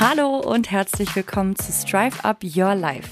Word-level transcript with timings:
Hallo 0.00 0.38
und 0.38 0.72
herzlich 0.72 1.14
willkommen 1.14 1.54
zu 1.54 1.70
Strive 1.70 2.24
Up 2.24 2.42
Your 2.42 2.74
Life. 2.74 3.08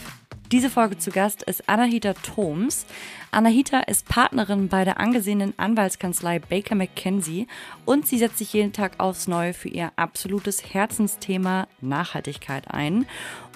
Diese 0.51 0.69
Folge 0.69 0.99
zu 0.99 1.13
Gast 1.13 1.45
ist 1.45 1.69
Anahita 1.69 2.13
Thoms. 2.13 2.87
Anahita 3.31 3.81
ist 3.81 4.09
Partnerin 4.09 4.69
bei 4.69 4.85
der 4.85 4.99
angesehenen 4.99 5.55
Anwaltskanzlei 5.57 6.41
Baker 6.41 6.75
McKenzie 6.75 7.47
und 7.85 8.07
sie 8.07 8.19
setzt 8.19 8.39
sich 8.39 8.53
jeden 8.53 8.73
Tag 8.73 8.99
aufs 8.99 9.29
Neue 9.29 9.55
für 9.55 9.69
ihr 9.69 9.93
absolutes 9.95 10.75
Herzensthema 10.75 11.69
Nachhaltigkeit 11.81 12.71
ein. 12.71 13.07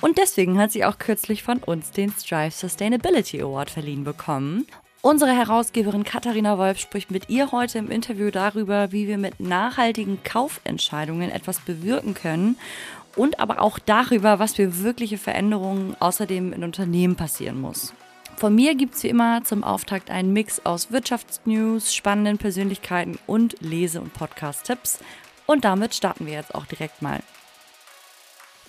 Und 0.00 0.18
deswegen 0.18 0.58
hat 0.58 0.70
sie 0.70 0.84
auch 0.84 0.98
kürzlich 0.98 1.42
von 1.42 1.58
uns 1.58 1.90
den 1.90 2.12
Strive 2.12 2.52
Sustainability 2.52 3.42
Award 3.42 3.70
verliehen 3.70 4.04
bekommen. 4.04 4.66
Unsere 5.02 5.30
Herausgeberin 5.30 6.02
Katharina 6.02 6.58
Wolf 6.58 6.78
spricht 6.78 7.12
mit 7.12 7.28
ihr 7.28 7.52
heute 7.52 7.78
im 7.78 7.90
Interview 7.90 8.30
darüber, 8.30 8.90
wie 8.90 9.06
wir 9.06 9.18
mit 9.18 9.38
nachhaltigen 9.38 10.22
Kaufentscheidungen 10.24 11.30
etwas 11.30 11.60
bewirken 11.60 12.14
können 12.14 12.56
und 13.16 13.40
aber 13.40 13.60
auch 13.60 13.78
darüber, 13.78 14.38
was 14.38 14.54
für 14.54 14.82
wirkliche 14.82 15.18
Veränderungen 15.18 15.96
außerdem 15.98 16.52
in 16.52 16.62
Unternehmen 16.62 17.16
passieren 17.16 17.60
muss. 17.60 17.92
Von 18.36 18.54
mir 18.54 18.74
gibt 18.74 18.94
es 18.94 19.02
wie 19.02 19.08
immer 19.08 19.42
zum 19.44 19.64
Auftakt 19.64 20.10
einen 20.10 20.34
Mix 20.34 20.64
aus 20.66 20.92
Wirtschaftsnews, 20.92 21.94
spannenden 21.94 22.36
Persönlichkeiten 22.36 23.18
und 23.26 23.56
Lese- 23.60 24.00
und 24.00 24.12
Podcast-Tipps. 24.12 24.98
Und 25.46 25.64
damit 25.64 25.94
starten 25.94 26.26
wir 26.26 26.34
jetzt 26.34 26.54
auch 26.54 26.66
direkt 26.66 27.00
mal. 27.00 27.20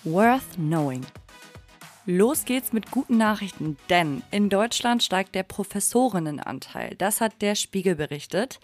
Worth 0.06 0.56
Knowing. 0.56 1.06
Los 2.10 2.46
geht's 2.46 2.72
mit 2.72 2.90
guten 2.90 3.18
Nachrichten, 3.18 3.76
denn 3.90 4.24
in 4.32 4.50
Deutschland 4.50 5.04
steigt 5.04 5.36
der 5.36 5.44
Professorinnenanteil. 5.44 6.96
Das 6.98 7.20
hat 7.20 7.42
der 7.42 7.54
Spiegel 7.56 7.96
berichtet. 7.96 8.62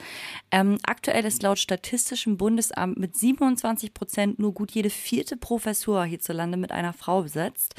Ähm, 0.50 0.78
aktuell 0.84 1.26
ist 1.26 1.44
laut 1.44 1.60
Statistischem 1.60 2.38
Bundesamt 2.38 2.98
mit 2.98 3.18
27 3.18 3.94
Prozent 3.94 4.40
nur 4.40 4.54
gut 4.54 4.72
jede 4.72 4.90
vierte 4.90 5.36
Professur 5.36 6.06
hierzulande 6.06 6.56
mit 6.56 6.72
einer 6.72 6.94
Frau 6.94 7.24
besetzt. 7.24 7.76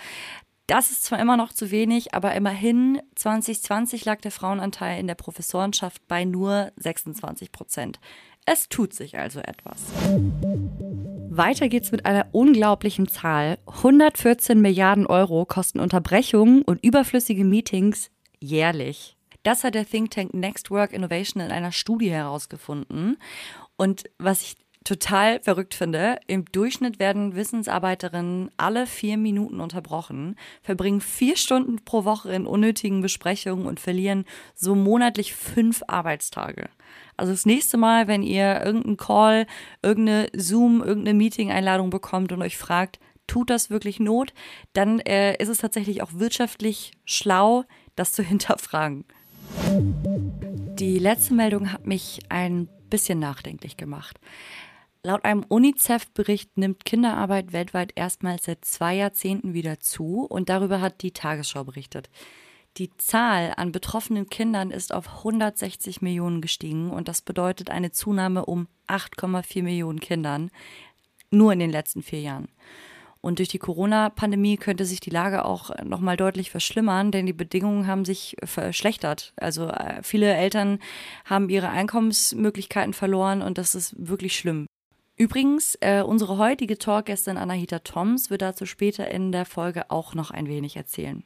Das 0.66 0.91
ist 0.91 1.05
zwar 1.05 1.19
immer 1.19 1.38
noch 1.38 1.50
zu 1.50 1.70
wenig, 1.70 2.12
aber 2.12 2.34
immerhin 2.34 3.00
2020 3.14 4.05
lag 4.05 4.20
der 4.20 4.33
Frauenanteil 4.33 5.00
in 5.00 5.06
der 5.06 5.14
Professorenschaft 5.14 6.06
bei 6.08 6.27
nur 6.27 6.72
26 6.77 7.53
Prozent. 7.53 8.00
Es 8.44 8.69
tut 8.69 8.92
sich 8.92 9.19
also 9.19 9.41
etwas. 9.41 9.81
Weiter 11.36 11.68
geht's 11.68 11.90
mit 11.90 12.06
einer 12.06 12.27
unglaublichen 12.32 13.08
Zahl. 13.08 13.58
114 13.66 14.60
Milliarden 14.60 15.06
Euro 15.06 15.44
kosten 15.44 15.80
Unterbrechungen 15.80 16.62
und 16.62 16.84
überflüssige 16.84 17.44
Meetings 17.44 18.10
jährlich. 18.38 19.16
Das 19.42 19.64
hat 19.64 19.74
der 19.74 19.86
Think 19.86 20.12
Tank 20.12 20.32
Next 20.32 20.70
Work 20.70 20.92
Innovation 20.92 21.42
in 21.42 21.50
einer 21.50 21.72
Studie 21.72 22.10
herausgefunden. 22.10 23.18
Und 23.76 24.04
was 24.18 24.42
ich 24.42 24.56
total 24.84 25.40
verrückt 25.40 25.74
finde. 25.74 26.18
Im 26.27 26.44
Durchschnitt 26.44 26.98
werden 26.98 27.34
Wissensarbeiterinnen 27.34 28.50
alle 28.58 28.86
vier 28.86 29.16
Minuten 29.16 29.60
unterbrochen, 29.60 30.36
verbringen 30.62 31.00
vier 31.00 31.36
Stunden 31.36 31.84
pro 31.84 32.04
Woche 32.04 32.32
in 32.32 32.46
unnötigen 32.46 33.00
Besprechungen 33.00 33.66
und 33.66 33.80
verlieren 33.80 34.26
so 34.54 34.74
monatlich 34.74 35.34
fünf 35.34 35.82
Arbeitstage. 35.88 36.68
Also 37.16 37.32
das 37.32 37.46
nächste 37.46 37.76
Mal, 37.78 38.08
wenn 38.08 38.22
ihr 38.22 38.62
irgendeinen 38.62 38.96
Call, 38.96 39.46
irgendeine 39.82 40.28
Zoom, 40.36 40.82
irgendeine 40.82 41.16
Meeting-Einladung 41.16 41.91
bekommt 41.91 42.32
und 42.32 42.42
euch 42.42 42.58
fragt, 42.58 42.98
tut 43.26 43.48
das 43.50 43.70
wirklich 43.70 44.00
Not, 44.00 44.34
dann 44.74 45.00
äh, 45.00 45.36
ist 45.42 45.48
es 45.48 45.58
tatsächlich 45.58 46.02
auch 46.02 46.10
wirtschaftlich 46.12 46.92
schlau, 47.04 47.64
das 47.96 48.12
zu 48.12 48.22
hinterfragen. 48.24 49.04
Die 50.78 50.98
letzte 50.98 51.32
Meldung 51.32 51.72
hat 51.72 51.86
mich 51.86 52.20
ein 52.28 52.69
bisschen 52.91 53.19
nachdenklich 53.19 53.76
gemacht. 53.76 54.19
Laut 55.06 55.27
einem 55.27 55.44
UNICEF-Bericht 55.47 56.56
nimmt 56.56 56.86
Kinderarbeit 56.86 57.52
weltweit 57.52 57.92
erstmals 57.94 58.44
seit 58.44 58.64
zwei 58.64 58.94
Jahrzehnten 58.94 59.52
wieder 59.52 59.78
zu 59.78 60.24
und 60.24 60.48
darüber 60.48 60.80
hat 60.80 61.02
die 61.02 61.12
Tagesschau 61.12 61.62
berichtet. 61.62 62.08
Die 62.78 62.91
Zahl 62.97 63.53
an 63.59 63.70
betroffenen 63.70 64.31
Kindern 64.31 64.70
ist 64.70 64.94
auf 64.94 65.19
160 65.19 66.00
Millionen 66.00 66.41
gestiegen 66.41 66.91
und 66.91 67.06
das 67.06 67.20
bedeutet 67.20 67.69
eine 67.69 67.92
Zunahme 67.92 68.47
um 68.47 68.66
8,4 68.88 69.62
Millionen 69.62 70.00
Kindern 70.00 70.50
nur 71.31 71.53
in 71.53 71.59
den 71.59 71.71
letzten 71.71 72.03
vier 72.03 72.22
Jahren. 72.22 72.48
Und 73.21 73.41
durch 73.41 73.48
die 73.50 73.59
Corona-Pandemie 73.59 74.56
könnte 74.56 74.86
sich 74.86 75.00
die 75.00 75.10
Lage 75.10 75.44
auch 75.44 75.71
nochmal 75.84 76.16
deutlich 76.16 76.50
verschlimmern, 76.50 77.10
denn 77.10 77.26
die 77.26 77.32
Bedingungen 77.34 77.86
haben 77.86 78.06
sich 78.06 78.36
verschlechtert. 78.42 79.34
Also 79.36 79.69
äh, 79.69 80.03
viele 80.03 80.32
Eltern 80.32 80.78
haben 81.26 81.50
ihre 81.50 81.69
Einkommensmöglichkeiten 81.69 82.94
verloren 82.94 83.42
und 83.42 83.59
das 83.59 83.75
ist 83.75 83.94
wirklich 83.98 84.38
schlimm. 84.38 84.66
Übrigens, 85.16 85.76
äh, 85.80 86.02
unsere 86.02 86.38
heutige 86.38 86.76
Talkgästin 86.76 87.36
Anahita 87.36 87.78
Toms 87.78 88.30
wird 88.30 88.42
dazu 88.42 88.66
später 88.66 89.08
in 89.08 89.30
der 89.30 89.44
Folge 89.44 89.91
auch 89.91 90.14
noch 90.14 90.32
ein 90.32 90.48
wenig 90.48 90.76
erzählen. 90.76 91.22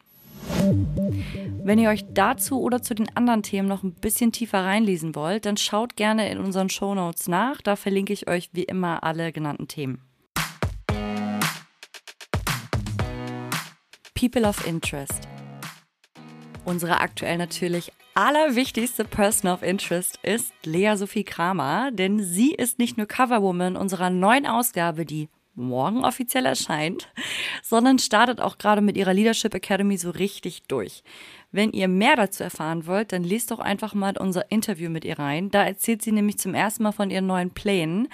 Wenn 1.64 1.78
ihr 1.78 1.88
euch 1.88 2.04
dazu 2.12 2.60
oder 2.60 2.82
zu 2.82 2.94
den 2.94 3.08
anderen 3.16 3.42
Themen 3.42 3.66
noch 3.66 3.82
ein 3.82 3.94
bisschen 3.94 4.30
tiefer 4.30 4.62
reinlesen 4.62 5.14
wollt, 5.14 5.46
dann 5.46 5.56
schaut 5.56 5.96
gerne 5.96 6.30
in 6.30 6.38
unseren 6.38 6.68
Show 6.68 6.94
Notes 6.94 7.28
nach. 7.28 7.62
Da 7.62 7.76
verlinke 7.76 8.12
ich 8.12 8.28
euch 8.28 8.50
wie 8.52 8.64
immer 8.64 9.04
alle 9.04 9.32
genannten 9.32 9.68
Themen. 9.68 10.02
People 14.14 14.46
of 14.46 14.66
Interest. 14.66 15.26
Unsere 16.66 17.00
aktuell 17.00 17.38
natürlich 17.38 17.92
allerwichtigste 18.18 19.04
Person 19.04 19.48
of 19.48 19.62
Interest 19.62 20.18
ist 20.24 20.52
Lea 20.64 20.96
Sophie 20.96 21.22
Kramer, 21.22 21.92
denn 21.92 22.20
sie 22.20 22.52
ist 22.52 22.80
nicht 22.80 22.96
nur 22.96 23.06
Coverwoman 23.06 23.76
unserer 23.76 24.10
neuen 24.10 24.44
Ausgabe, 24.44 25.06
die 25.06 25.28
morgen 25.54 26.04
offiziell 26.04 26.44
erscheint, 26.44 27.12
sondern 27.62 28.00
startet 28.00 28.40
auch 28.40 28.58
gerade 28.58 28.80
mit 28.80 28.96
ihrer 28.96 29.14
Leadership 29.14 29.54
Academy 29.54 29.96
so 29.98 30.10
richtig 30.10 30.64
durch. 30.64 31.04
Wenn 31.52 31.70
ihr 31.70 31.86
mehr 31.86 32.16
dazu 32.16 32.42
erfahren 32.42 32.88
wollt, 32.88 33.12
dann 33.12 33.22
lest 33.22 33.52
doch 33.52 33.60
einfach 33.60 33.94
mal 33.94 34.16
unser 34.18 34.50
Interview 34.50 34.90
mit 34.90 35.04
ihr 35.04 35.20
rein. 35.20 35.52
Da 35.52 35.62
erzählt 35.62 36.02
sie 36.02 36.10
nämlich 36.10 36.38
zum 36.38 36.54
ersten 36.54 36.82
Mal 36.82 36.92
von 36.92 37.10
ihren 37.10 37.26
neuen 37.26 37.50
Plänen. 37.50 38.08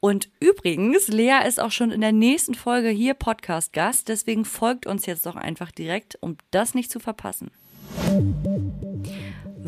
Und 0.00 0.28
übrigens, 0.38 1.08
Lea 1.08 1.46
ist 1.48 1.60
auch 1.62 1.72
schon 1.72 1.92
in 1.92 2.02
der 2.02 2.12
nächsten 2.12 2.54
Folge 2.54 2.90
hier 2.90 3.14
Podcast-Gast. 3.14 4.08
Deswegen 4.08 4.44
folgt 4.44 4.86
uns 4.86 5.06
jetzt 5.06 5.24
doch 5.24 5.36
einfach 5.36 5.70
direkt, 5.70 6.18
um 6.20 6.36
das 6.50 6.74
nicht 6.74 6.90
zu 6.90 7.00
verpassen. 7.00 7.50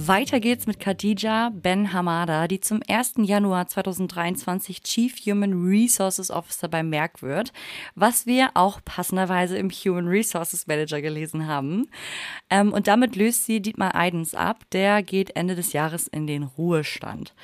Weiter 0.00 0.38
geht's 0.38 0.68
mit 0.68 0.78
Khadija 0.78 1.50
Ben 1.52 1.92
Hamada, 1.92 2.46
die 2.46 2.60
zum 2.60 2.80
1. 2.86 3.14
Januar 3.16 3.66
2023 3.66 4.84
Chief 4.84 5.12
Human 5.26 5.66
Resources 5.66 6.30
Officer 6.30 6.68
bei 6.68 6.84
Merck 6.84 7.20
wird, 7.20 7.52
was 7.96 8.24
wir 8.24 8.50
auch 8.54 8.78
passenderweise 8.84 9.58
im 9.58 9.70
Human 9.70 10.06
Resources 10.06 10.68
Manager 10.68 11.02
gelesen 11.02 11.48
haben. 11.48 11.88
Ähm, 12.48 12.72
und 12.72 12.86
damit 12.86 13.16
löst 13.16 13.46
sie 13.46 13.60
Dietmar 13.60 13.96
Eidens 13.96 14.36
ab. 14.36 14.62
Der 14.70 15.02
geht 15.02 15.34
Ende 15.34 15.56
des 15.56 15.72
Jahres 15.72 16.06
in 16.06 16.28
den 16.28 16.44
Ruhestand. 16.44 17.34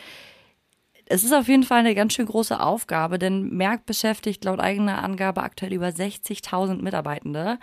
Es 1.06 1.25
ist 1.25 1.32
auf 1.32 1.48
jeden 1.48 1.65
Fall 1.65 1.81
eine 1.81 1.97
ganz 1.97 2.15
schön 2.15 2.26
große 2.26 2.60
Aufgabe, 2.60 3.19
denn 3.19 3.50
Merck 3.50 3.84
beschäftigt 3.84 4.44
laut 4.44 4.60
eigener 4.60 5.03
Angabe 5.03 5.42
aktuell 5.42 5.72
über 5.72 5.88
60.000 5.88 6.82
Mitarbeitende. 6.82 7.59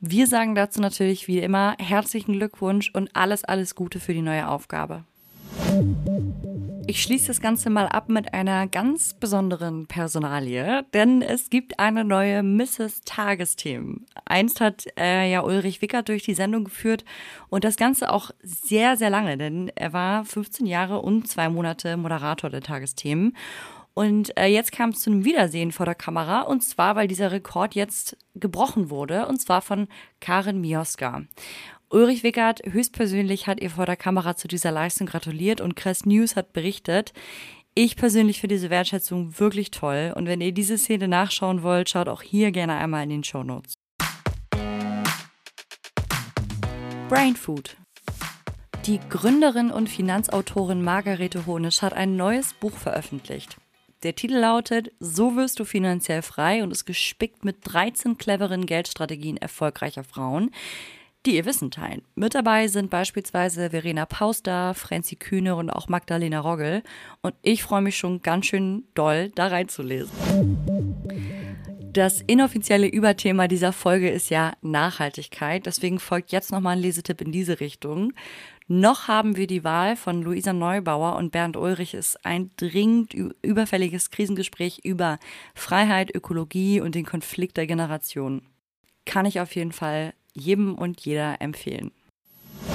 Wir 0.00 0.26
sagen 0.26 0.54
dazu 0.54 0.80
natürlich 0.80 1.26
wie 1.26 1.38
immer 1.38 1.74
herzlichen 1.78 2.34
Glückwunsch 2.34 2.90
und 2.92 3.10
alles, 3.14 3.44
alles 3.44 3.74
Gute 3.74 3.98
für 3.98 4.12
die 4.12 4.22
neue 4.22 4.48
Aufgabe. 4.48 5.04
Ich 6.86 7.02
schließe 7.02 7.28
das 7.28 7.40
Ganze 7.40 7.70
mal 7.70 7.88
ab 7.88 8.08
mit 8.08 8.32
einer 8.34 8.66
ganz 8.66 9.14
besonderen 9.14 9.86
Personalie, 9.86 10.84
denn 10.92 11.22
es 11.22 11.50
gibt 11.50 11.80
eine 11.80 12.04
neue 12.04 12.42
Mrs. 12.42 13.00
Tagesthemen. 13.04 14.06
Einst 14.24 14.60
hat 14.60 14.84
äh, 14.98 15.30
ja 15.30 15.42
Ulrich 15.42 15.82
Wickert 15.82 16.08
durch 16.08 16.22
die 16.22 16.34
Sendung 16.34 16.64
geführt 16.64 17.04
und 17.48 17.64
das 17.64 17.76
Ganze 17.76 18.12
auch 18.12 18.30
sehr, 18.42 18.96
sehr 18.96 19.10
lange, 19.10 19.36
denn 19.36 19.72
er 19.74 19.92
war 19.92 20.24
15 20.24 20.66
Jahre 20.66 21.00
und 21.00 21.26
zwei 21.26 21.48
Monate 21.48 21.96
Moderator 21.96 22.50
der 22.50 22.60
Tagesthemen. 22.62 23.36
Und 23.98 24.36
äh, 24.36 24.44
jetzt 24.44 24.72
kam 24.72 24.90
es 24.90 25.00
zu 25.00 25.08
einem 25.08 25.24
Wiedersehen 25.24 25.72
vor 25.72 25.86
der 25.86 25.94
Kamera 25.94 26.42
und 26.42 26.62
zwar, 26.62 26.96
weil 26.96 27.08
dieser 27.08 27.32
Rekord 27.32 27.74
jetzt 27.74 28.18
gebrochen 28.34 28.90
wurde 28.90 29.26
und 29.26 29.40
zwar 29.40 29.62
von 29.62 29.88
Karin 30.20 30.60
Mioska. 30.60 31.22
Ulrich 31.88 32.22
Wickert 32.22 32.60
höchstpersönlich 32.70 33.46
hat 33.46 33.58
ihr 33.58 33.70
vor 33.70 33.86
der 33.86 33.96
Kamera 33.96 34.36
zu 34.36 34.48
dieser 34.48 34.70
Leistung 34.70 35.06
gratuliert 35.06 35.62
und 35.62 35.76
Crest 35.76 36.04
News 36.04 36.36
hat 36.36 36.52
berichtet, 36.52 37.14
ich 37.74 37.96
persönlich 37.96 38.38
finde 38.38 38.56
diese 38.56 38.68
Wertschätzung 38.68 39.38
wirklich 39.38 39.70
toll 39.70 40.12
und 40.14 40.26
wenn 40.26 40.42
ihr 40.42 40.52
diese 40.52 40.76
Szene 40.76 41.08
nachschauen 41.08 41.62
wollt, 41.62 41.88
schaut 41.88 42.10
auch 42.10 42.20
hier 42.20 42.50
gerne 42.50 42.74
einmal 42.74 43.04
in 43.04 43.08
den 43.08 43.24
Show 43.24 43.44
Notes. 43.44 43.78
Brain 47.08 47.34
Food. 47.34 47.78
Die 48.84 49.00
Gründerin 49.08 49.70
und 49.70 49.88
Finanzautorin 49.88 50.82
Margarete 50.82 51.46
Honisch 51.46 51.80
hat 51.80 51.94
ein 51.94 52.16
neues 52.16 52.52
Buch 52.52 52.76
veröffentlicht. 52.76 53.56
Der 54.06 54.14
Titel 54.14 54.36
lautet 54.36 54.92
So 55.00 55.34
wirst 55.34 55.58
du 55.58 55.64
finanziell 55.64 56.22
frei 56.22 56.62
und 56.62 56.70
ist 56.70 56.84
gespickt 56.84 57.44
mit 57.44 57.56
13 57.64 58.18
cleveren 58.18 58.64
Geldstrategien 58.64 59.36
erfolgreicher 59.36 60.04
Frauen, 60.04 60.52
die 61.26 61.34
ihr 61.34 61.44
Wissen 61.44 61.72
teilen. 61.72 62.02
Mit 62.14 62.36
dabei 62.36 62.68
sind 62.68 62.88
beispielsweise 62.88 63.70
Verena 63.70 64.06
Pauster, 64.06 64.74
Franzi 64.74 65.16
Kühne 65.16 65.56
und 65.56 65.70
auch 65.70 65.88
Magdalena 65.88 66.38
Roggel. 66.38 66.84
Und 67.20 67.34
ich 67.42 67.64
freue 67.64 67.82
mich 67.82 67.96
schon 67.96 68.22
ganz 68.22 68.46
schön 68.46 68.84
doll, 68.94 69.32
da 69.34 69.48
reinzulesen. 69.48 70.12
Das 71.92 72.20
inoffizielle 72.20 72.86
Überthema 72.86 73.48
dieser 73.48 73.72
Folge 73.72 74.10
ist 74.10 74.30
ja 74.30 74.52
Nachhaltigkeit. 74.62 75.66
Deswegen 75.66 75.98
folgt 75.98 76.30
jetzt 76.30 76.52
nochmal 76.52 76.76
ein 76.76 76.82
Lesetipp 76.82 77.22
in 77.22 77.32
diese 77.32 77.58
Richtung. 77.58 78.12
Noch 78.68 79.06
haben 79.06 79.36
wir 79.36 79.46
die 79.46 79.62
Wahl 79.62 79.94
von 79.94 80.22
Luisa 80.22 80.52
Neubauer 80.52 81.14
und 81.16 81.30
Bernd 81.30 81.56
Ulrich 81.56 81.94
ist 81.94 82.26
ein 82.26 82.50
dringend 82.56 83.14
überfälliges 83.40 84.10
Krisengespräch 84.10 84.80
über 84.82 85.20
Freiheit, 85.54 86.12
Ökologie 86.12 86.80
und 86.80 86.96
den 86.96 87.06
Konflikt 87.06 87.56
der 87.58 87.68
Generationen. 87.68 88.42
Kann 89.04 89.24
ich 89.24 89.38
auf 89.38 89.54
jeden 89.54 89.70
Fall 89.70 90.14
jedem 90.34 90.74
und 90.74 91.00
jeder 91.02 91.40
empfehlen. 91.40 91.92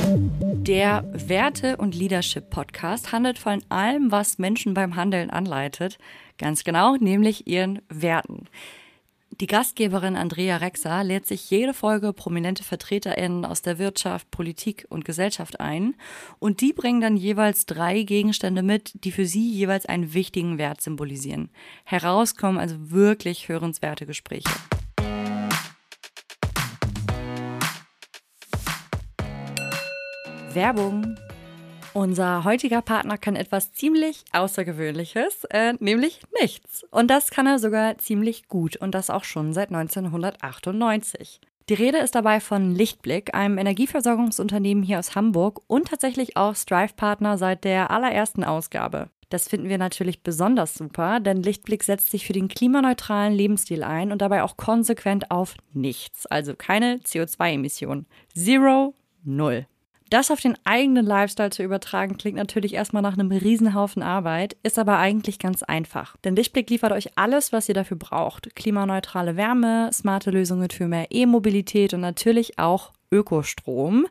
Der 0.06 1.04
Werte- 1.14 1.76
und 1.76 1.94
Leadership-Podcast 1.94 3.12
handelt 3.12 3.38
von 3.38 3.62
allem, 3.68 4.12
was 4.12 4.38
Menschen 4.38 4.74
beim 4.74 4.96
Handeln 4.96 5.30
anleitet. 5.30 5.98
Ganz 6.38 6.64
genau, 6.64 6.96
nämlich 6.96 7.48
ihren 7.48 7.82
Werten. 7.90 8.48
Die 9.42 9.48
Gastgeberin 9.48 10.18
Andrea 10.18 10.58
Rexa 10.58 11.02
lädt 11.02 11.26
sich 11.26 11.50
jede 11.50 11.74
Folge 11.74 12.14
prominente 12.14 12.64
VertreterInnen 12.64 13.44
aus 13.44 13.64
der 13.64 13.80
Wirtschaft, 13.80 14.30
Politik 14.30 14.86
und 14.90 15.04
Gesellschaft 15.04 15.60
ein 15.60 15.96
und 16.38 16.62
die 16.62 16.74
bringen 16.74 17.02
dann 17.02 17.18
jeweils 17.18 17.66
drei 17.66 18.04
Gegenstände 18.04 18.62
mit, 18.62 19.04
die 19.04 19.12
für 19.12 19.26
sie 19.26 19.52
jeweils 19.52 19.88
einen 19.88 20.14
wichtigen 20.14 20.60
Wert 20.60 20.82
symbolisieren. 20.82 21.50
Herauskommen 21.86 22.60
also 22.60 22.76
wirklich 22.92 23.50
hörenswerte 23.50 24.06
Gespräche. 24.06 24.48
Werbung 30.54 31.16
unser 31.94 32.44
heutiger 32.44 32.82
Partner 32.82 33.18
kann 33.18 33.36
etwas 33.36 33.74
ziemlich 33.74 34.24
Außergewöhnliches, 34.32 35.46
äh, 35.50 35.74
nämlich 35.80 36.22
nichts. 36.40 36.86
Und 36.92 37.10
das 37.10 37.30
kann 37.30 37.48
er 37.48 37.60
sogar 37.60 37.98
ziemlich 37.98 38.48
gut 38.48 38.78
und 38.78 38.96
das 38.96 39.10
auch 39.10 39.24
schon 39.24 39.54
seit 39.54 39.72
1998. 39.72 41.42
Die 41.70 41.74
Rede 41.76 42.00
ist 42.00 42.16
dabei 42.16 42.40
von 42.40 42.76
Lichtblick, 42.76 43.34
einem 43.34 43.58
Energieversorgungsunternehmen 43.58 44.84
hier 44.84 45.00
aus 45.00 45.16
Hamburg 45.16 45.62
und 45.68 45.88
tatsächlich 45.88 46.36
auch 46.36 46.56
Strive-Partner 46.56 47.38
seit 47.38 47.64
der 47.64 47.92
allerersten 47.92 48.44
Ausgabe. 48.44 49.10
Das 49.30 49.48
finden 49.48 49.70
wir 49.70 49.78
natürlich 49.78 50.24
besonders 50.24 50.74
super, 50.74 51.22
denn 51.22 51.42
Lichtblick 51.42 51.84
setzt 51.84 52.12
sich 52.12 52.28
für 52.28 52.34
den 52.34 52.50
klimaneutralen 52.50 53.34
Lebensstil 53.34 53.84
ein 53.84 54.12
und 54.12 54.22
dabei 54.22 54.44
auch 54.44 54.58
konsequent 54.58 55.32
auf 55.32 55.56
nichts, 55.72 56.26
also 56.26 56.54
keine 56.56 56.98
CO2-Emissionen. 56.98 58.06
Zero, 58.36 58.94
null. 59.24 59.66
Das 60.12 60.30
auf 60.30 60.42
den 60.42 60.58
eigenen 60.66 61.06
Lifestyle 61.06 61.52
zu 61.52 61.63
übertragen, 61.63 62.18
klingt 62.18 62.36
natürlich 62.36 62.74
erstmal 62.74 63.02
nach 63.02 63.13
einem 63.13 63.31
Riesenhaufen 63.31 64.04
Arbeit, 64.04 64.58
ist 64.62 64.78
aber 64.78 64.98
eigentlich 64.98 65.40
ganz 65.40 65.63
einfach. 65.63 66.18
Denn 66.18 66.36
Lichtblick 66.36 66.69
liefert 66.69 66.92
euch 66.92 67.18
alles, 67.18 67.54
was 67.54 67.69
ihr 67.69 67.75
dafür 67.75 67.96
braucht. 67.96 68.54
Klimaneutrale 68.54 69.38
Wärme, 69.38 69.90
smarte 69.94 70.30
Lösungen 70.30 70.69
für 70.69 70.90
mehr 70.90 71.08
E-Mobilität 71.12 71.94
und 71.94 72.02
natürlich 72.02 72.60
auch 72.60 72.92
Ökostrom. 73.10 74.06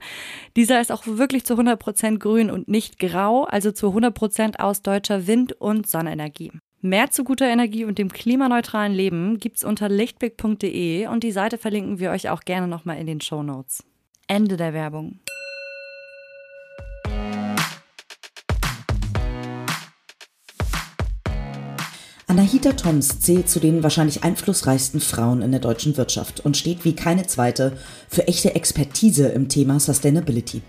Dieser 0.57 0.81
ist 0.81 0.91
auch 0.91 1.03
wirklich 1.07 1.45
zu 1.45 1.53
100% 1.53 2.17
grün 2.17 2.51
und 2.51 2.67
nicht 2.67 2.99
grau, 2.99 3.45
also 3.45 3.71
zu 3.71 3.89
100% 3.89 4.59
aus 4.59 4.81
deutscher 4.81 5.27
Wind- 5.27 5.53
und 5.53 5.87
Sonnenenergie. 5.87 6.51
Mehr 6.81 7.11
zu 7.11 7.25
guter 7.25 7.47
Energie 7.47 7.85
und 7.85 7.99
dem 7.99 8.11
klimaneutralen 8.11 8.95
Leben 8.95 9.39
gibt's 9.39 9.65
unter 9.65 9.91
lichtblick.de 9.91 11.09
und 11.09 11.25
die 11.25 11.33
Seite 11.33 11.59
verlinken 11.59 11.99
wir 11.99 12.11
euch 12.11 12.31
auch 12.31 12.41
gerne 12.41 12.69
nochmal 12.69 12.97
in 12.97 13.07
den 13.07 13.21
Show 13.21 13.43
Notes. 13.43 13.85
Ende 14.29 14.57
der 14.57 14.73
Werbung. 14.73 15.21
Anahita 22.31 22.75
Toms 22.75 23.19
zählt 23.19 23.49
zu 23.49 23.59
den 23.59 23.83
wahrscheinlich 23.83 24.23
einflussreichsten 24.23 25.01
Frauen 25.01 25.43
in 25.43 25.51
der 25.51 25.59
deutschen 25.59 25.97
Wirtschaft 25.97 26.39
und 26.39 26.57
steht 26.57 26.85
wie 26.85 26.95
keine 26.95 27.27
zweite 27.27 27.77
für 28.09 28.29
echte 28.29 28.55
Expertise 28.55 29.27
im 29.27 29.49
Thema 29.49 29.81
Sustainability. 29.81 30.63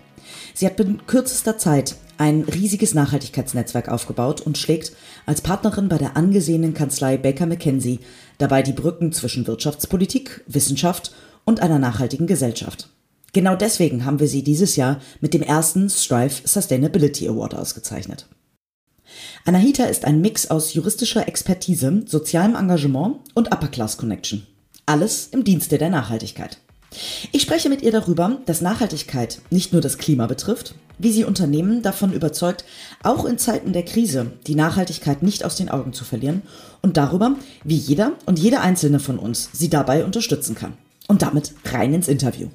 Sie 0.54 0.66
hat 0.66 0.74
binnen 0.74 1.06
kürzester 1.06 1.58
Zeit 1.58 1.94
ein 2.18 2.42
riesiges 2.42 2.94
Nachhaltigkeitsnetzwerk 2.94 3.88
aufgebaut 3.88 4.40
und 4.40 4.58
schlägt 4.58 4.90
als 5.24 5.40
Partnerin 5.40 5.88
bei 5.88 5.98
der 5.98 6.16
angesehenen 6.16 6.74
Kanzlei 6.74 7.16
Baker 7.16 7.46
McKenzie 7.46 8.00
dabei 8.38 8.64
die 8.64 8.72
Brücken 8.72 9.12
zwischen 9.12 9.46
Wirtschaftspolitik, 9.46 10.42
Wissenschaft 10.48 11.12
und 11.44 11.60
einer 11.60 11.78
nachhaltigen 11.78 12.26
Gesellschaft. 12.26 12.88
Genau 13.32 13.54
deswegen 13.54 14.04
haben 14.04 14.18
wir 14.18 14.26
sie 14.26 14.42
dieses 14.42 14.74
Jahr 14.74 15.00
mit 15.20 15.32
dem 15.32 15.42
ersten 15.42 15.88
Strive 15.88 16.42
Sustainability 16.44 17.28
Award 17.28 17.54
ausgezeichnet. 17.54 18.26
Anahita 19.44 19.84
ist 19.84 20.04
ein 20.04 20.20
Mix 20.20 20.50
aus 20.50 20.74
juristischer 20.74 21.26
Expertise, 21.26 22.02
sozialem 22.06 22.54
Engagement 22.54 23.16
und 23.34 23.52
Upper 23.52 23.68
Class 23.68 23.96
Connection. 23.96 24.46
Alles 24.86 25.28
im 25.32 25.44
Dienste 25.44 25.78
der 25.78 25.90
Nachhaltigkeit. 25.90 26.58
Ich 27.32 27.42
spreche 27.42 27.68
mit 27.68 27.82
ihr 27.82 27.92
darüber, 27.92 28.38
dass 28.46 28.60
Nachhaltigkeit 28.60 29.40
nicht 29.50 29.72
nur 29.72 29.80
das 29.80 29.98
Klima 29.98 30.26
betrifft, 30.26 30.74
wie 30.98 31.10
sie 31.10 31.24
Unternehmen 31.24 31.82
davon 31.82 32.12
überzeugt, 32.12 32.64
auch 33.02 33.24
in 33.24 33.38
Zeiten 33.38 33.72
der 33.72 33.84
Krise 33.84 34.32
die 34.46 34.54
Nachhaltigkeit 34.54 35.22
nicht 35.22 35.44
aus 35.44 35.56
den 35.56 35.68
Augen 35.68 35.92
zu 35.92 36.04
verlieren 36.04 36.42
und 36.82 36.96
darüber, 36.96 37.36
wie 37.64 37.76
jeder 37.76 38.12
und 38.26 38.38
jede 38.38 38.60
einzelne 38.60 39.00
von 39.00 39.18
uns 39.18 39.48
sie 39.52 39.70
dabei 39.70 40.04
unterstützen 40.04 40.54
kann. 40.54 40.74
Und 41.08 41.22
damit 41.22 41.54
rein 41.64 41.94
ins 41.94 42.08
Interview. 42.08 42.48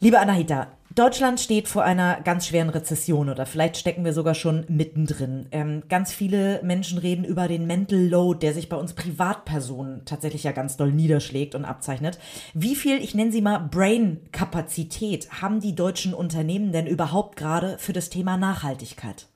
Liebe 0.00 0.18
Anahita, 0.18 0.68
Deutschland 0.92 1.38
steht 1.38 1.68
vor 1.68 1.84
einer 1.84 2.20
ganz 2.20 2.48
schweren 2.48 2.68
Rezession 2.68 3.28
oder 3.28 3.46
vielleicht 3.46 3.76
stecken 3.76 4.04
wir 4.04 4.12
sogar 4.12 4.34
schon 4.34 4.64
mittendrin. 4.68 5.46
Ähm, 5.52 5.84
ganz 5.88 6.12
viele 6.12 6.60
Menschen 6.64 6.98
reden 6.98 7.24
über 7.24 7.46
den 7.46 7.68
Mental 7.68 8.00
Load, 8.00 8.40
der 8.40 8.54
sich 8.54 8.68
bei 8.68 8.76
uns 8.76 8.94
Privatpersonen 8.94 10.04
tatsächlich 10.04 10.42
ja 10.42 10.50
ganz 10.50 10.76
doll 10.76 10.90
niederschlägt 10.90 11.54
und 11.54 11.64
abzeichnet. 11.64 12.18
Wie 12.54 12.74
viel, 12.74 12.98
ich 12.98 13.14
nenne 13.14 13.30
sie 13.30 13.40
mal 13.40 13.58
Brain-Kapazität, 13.58 15.30
haben 15.40 15.60
die 15.60 15.76
deutschen 15.76 16.12
Unternehmen 16.12 16.72
denn 16.72 16.88
überhaupt 16.88 17.36
gerade 17.36 17.78
für 17.78 17.92
das 17.92 18.10
Thema 18.10 18.36
Nachhaltigkeit? 18.36 19.28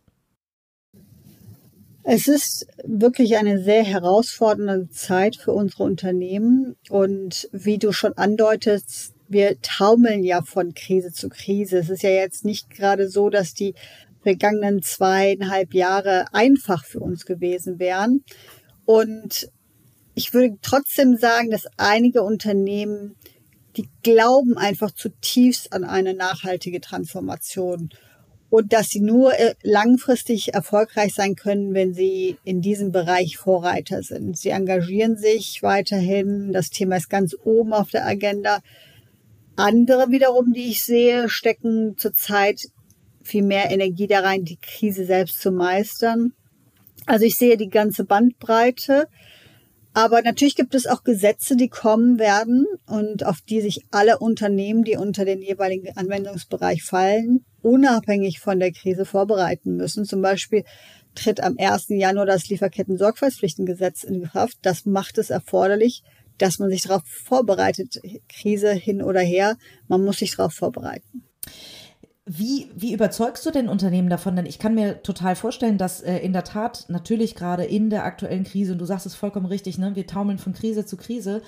Es 2.02 2.26
ist 2.26 2.66
wirklich 2.82 3.36
eine 3.38 3.62
sehr 3.62 3.82
herausfordernde 3.82 4.90
Zeit 4.90 5.36
für 5.36 5.52
unsere 5.52 5.84
Unternehmen. 5.84 6.76
Und 6.90 7.48
wie 7.52 7.78
du 7.78 7.92
schon 7.92 8.12
andeutest, 8.14 9.13
wir 9.28 9.60
taumeln 9.60 10.22
ja 10.22 10.42
von 10.42 10.74
Krise 10.74 11.12
zu 11.12 11.28
Krise. 11.28 11.78
Es 11.78 11.90
ist 11.90 12.02
ja 12.02 12.10
jetzt 12.10 12.44
nicht 12.44 12.70
gerade 12.70 13.08
so, 13.08 13.30
dass 13.30 13.54
die 13.54 13.74
vergangenen 14.22 14.82
zweieinhalb 14.82 15.74
Jahre 15.74 16.26
einfach 16.32 16.84
für 16.84 17.00
uns 17.00 17.26
gewesen 17.26 17.78
wären. 17.78 18.24
Und 18.84 19.50
ich 20.14 20.32
würde 20.32 20.56
trotzdem 20.62 21.16
sagen, 21.16 21.50
dass 21.50 21.66
einige 21.76 22.22
Unternehmen, 22.22 23.16
die 23.76 23.88
glauben 24.02 24.56
einfach 24.56 24.92
zutiefst 24.92 25.72
an 25.72 25.84
eine 25.84 26.14
nachhaltige 26.14 26.80
Transformation 26.80 27.90
und 28.50 28.72
dass 28.72 28.90
sie 28.90 29.00
nur 29.00 29.36
äh, 29.36 29.54
langfristig 29.64 30.54
erfolgreich 30.54 31.12
sein 31.12 31.34
können, 31.34 31.74
wenn 31.74 31.92
sie 31.92 32.38
in 32.44 32.60
diesem 32.60 32.92
Bereich 32.92 33.36
Vorreiter 33.36 34.04
sind. 34.04 34.38
Sie 34.38 34.50
engagieren 34.50 35.16
sich 35.16 35.62
weiterhin. 35.62 36.52
Das 36.52 36.70
Thema 36.70 36.96
ist 36.96 37.10
ganz 37.10 37.36
oben 37.42 37.72
auf 37.72 37.90
der 37.90 38.06
Agenda. 38.06 38.60
Andere 39.56 40.10
wiederum, 40.10 40.52
die 40.52 40.70
ich 40.70 40.82
sehe, 40.82 41.28
stecken 41.28 41.96
zurzeit 41.96 42.60
viel 43.22 43.42
mehr 43.42 43.70
Energie 43.70 44.06
da 44.06 44.20
rein, 44.20 44.44
die 44.44 44.58
Krise 44.58 45.04
selbst 45.04 45.40
zu 45.40 45.50
meistern. 45.50 46.32
Also 47.06 47.24
ich 47.24 47.36
sehe 47.36 47.56
die 47.56 47.68
ganze 47.68 48.04
Bandbreite. 48.04 49.08
Aber 49.96 50.22
natürlich 50.22 50.56
gibt 50.56 50.74
es 50.74 50.88
auch 50.88 51.04
Gesetze, 51.04 51.54
die 51.54 51.68
kommen 51.68 52.18
werden 52.18 52.66
und 52.86 53.24
auf 53.24 53.40
die 53.48 53.60
sich 53.60 53.84
alle 53.92 54.18
Unternehmen, 54.18 54.82
die 54.82 54.96
unter 54.96 55.24
den 55.24 55.40
jeweiligen 55.40 55.96
Anwendungsbereich 55.96 56.82
fallen, 56.82 57.44
unabhängig 57.62 58.40
von 58.40 58.58
der 58.58 58.72
Krise 58.72 59.04
vorbereiten 59.04 59.76
müssen. 59.76 60.04
Zum 60.04 60.20
Beispiel 60.20 60.64
tritt 61.14 61.40
am 61.40 61.56
1. 61.58 61.86
Januar 61.90 62.26
das 62.26 62.48
Lieferketten-Sorgfaltspflichtengesetz 62.48 64.02
in 64.02 64.24
Kraft. 64.24 64.58
Das 64.62 64.84
macht 64.84 65.16
es 65.18 65.30
erforderlich, 65.30 66.02
dass 66.38 66.58
man 66.58 66.70
sich 66.70 66.82
darauf 66.82 67.02
vorbereitet, 67.04 68.00
Krise 68.28 68.72
hin 68.72 69.02
oder 69.02 69.20
her, 69.20 69.56
man 69.88 70.04
muss 70.04 70.18
sich 70.18 70.36
darauf 70.36 70.52
vorbereiten. 70.52 71.24
Wie, 72.26 72.70
wie 72.74 72.94
überzeugst 72.94 73.44
du 73.44 73.50
denn 73.50 73.68
Unternehmen 73.68 74.08
davon? 74.08 74.34
Denn 74.34 74.46
ich 74.46 74.58
kann 74.58 74.74
mir 74.74 75.02
total 75.02 75.36
vorstellen, 75.36 75.76
dass 75.76 76.00
äh, 76.00 76.16
in 76.18 76.32
der 76.32 76.44
Tat 76.44 76.86
natürlich 76.88 77.34
gerade 77.34 77.64
in 77.64 77.90
der 77.90 78.04
aktuellen 78.04 78.44
Krise, 78.44 78.72
und 78.72 78.78
du 78.78 78.86
sagst 78.86 79.04
es 79.04 79.14
vollkommen 79.14 79.44
richtig, 79.44 79.76
ne, 79.76 79.94
wir 79.94 80.06
taumeln 80.06 80.38
von 80.38 80.54
Krise 80.54 80.86
zu 80.86 80.96
Krise, 80.96 81.42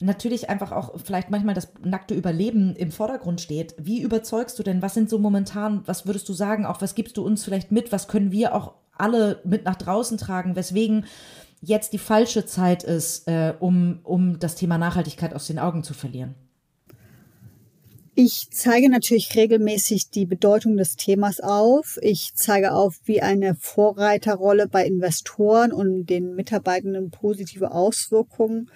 natürlich 0.00 0.48
einfach 0.48 0.72
auch 0.72 0.98
vielleicht 1.04 1.30
manchmal 1.30 1.54
das 1.54 1.68
nackte 1.84 2.14
Überleben 2.14 2.74
im 2.76 2.90
Vordergrund 2.90 3.42
steht. 3.42 3.74
Wie 3.78 4.00
überzeugst 4.00 4.58
du 4.58 4.62
denn? 4.62 4.80
Was 4.80 4.94
sind 4.94 5.10
so 5.10 5.18
momentan, 5.18 5.82
was 5.86 6.06
würdest 6.06 6.28
du 6.30 6.32
sagen, 6.32 6.64
auch 6.64 6.80
was 6.80 6.94
gibst 6.94 7.18
du 7.18 7.24
uns 7.24 7.44
vielleicht 7.44 7.70
mit? 7.70 7.92
Was 7.92 8.08
können 8.08 8.32
wir 8.32 8.54
auch 8.54 8.72
alle 8.96 9.40
mit 9.44 9.64
nach 9.64 9.76
draußen 9.76 10.16
tragen? 10.16 10.56
Weswegen 10.56 11.04
jetzt 11.62 11.92
die 11.92 11.98
falsche 11.98 12.44
Zeit 12.44 12.82
ist, 12.82 13.26
äh, 13.28 13.54
um, 13.58 14.00
um 14.02 14.38
das 14.38 14.56
Thema 14.56 14.76
Nachhaltigkeit 14.76 15.32
aus 15.32 15.46
den 15.46 15.58
Augen 15.58 15.84
zu 15.84 15.94
verlieren? 15.94 16.34
Ich 18.14 18.48
zeige 18.50 18.90
natürlich 18.90 19.34
regelmäßig 19.34 20.10
die 20.10 20.26
Bedeutung 20.26 20.76
des 20.76 20.96
Themas 20.96 21.40
auf. 21.40 21.98
Ich 22.02 22.32
zeige 22.34 22.72
auf, 22.72 23.00
wie 23.04 23.22
eine 23.22 23.54
Vorreiterrolle 23.54 24.68
bei 24.68 24.84
Investoren 24.84 25.72
und 25.72 26.06
den 26.06 26.34
Mitarbeitenden 26.34 27.10
positive 27.10 27.70
Auswirkungen 27.70 28.70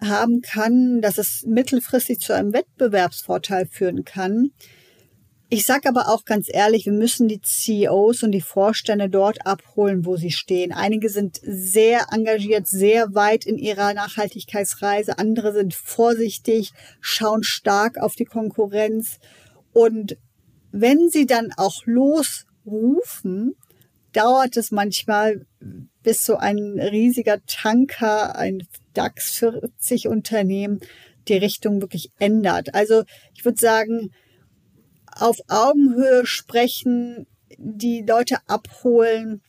haben 0.00 0.40
kann, 0.40 1.00
dass 1.00 1.18
es 1.18 1.44
mittelfristig 1.46 2.18
zu 2.18 2.34
einem 2.34 2.52
Wettbewerbsvorteil 2.52 3.66
führen 3.66 4.04
kann. 4.04 4.50
Ich 5.54 5.66
sage 5.66 5.86
aber 5.86 6.08
auch 6.08 6.24
ganz 6.24 6.46
ehrlich, 6.50 6.86
wir 6.86 6.94
müssen 6.94 7.28
die 7.28 7.42
CEOs 7.42 8.22
und 8.22 8.32
die 8.32 8.40
Vorstände 8.40 9.10
dort 9.10 9.44
abholen, 9.44 10.06
wo 10.06 10.16
sie 10.16 10.30
stehen. 10.30 10.72
Einige 10.72 11.10
sind 11.10 11.40
sehr 11.42 12.06
engagiert, 12.10 12.66
sehr 12.66 13.14
weit 13.14 13.44
in 13.44 13.58
ihrer 13.58 13.92
Nachhaltigkeitsreise, 13.92 15.18
andere 15.18 15.52
sind 15.52 15.74
vorsichtig, 15.74 16.72
schauen 17.02 17.42
stark 17.42 17.98
auf 17.98 18.14
die 18.14 18.24
Konkurrenz. 18.24 19.18
Und 19.74 20.16
wenn 20.70 21.10
sie 21.10 21.26
dann 21.26 21.52
auch 21.58 21.82
losrufen, 21.84 23.54
dauert 24.14 24.56
es 24.56 24.70
manchmal, 24.70 25.44
bis 26.02 26.24
so 26.24 26.38
ein 26.38 26.80
riesiger 26.80 27.44
Tanker, 27.46 28.36
ein 28.36 28.66
DAX 28.94 29.32
40 29.32 30.08
Unternehmen 30.08 30.80
die 31.28 31.36
Richtung 31.36 31.82
wirklich 31.82 32.10
ändert. 32.18 32.74
Also 32.74 33.04
ich 33.34 33.44
würde 33.44 33.60
sagen, 33.60 34.12
auf 35.16 35.38
Augenhöhe 35.48 36.26
sprechen, 36.26 37.26
die 37.58 38.04
Leute 38.06 38.38
abholen 38.46 39.42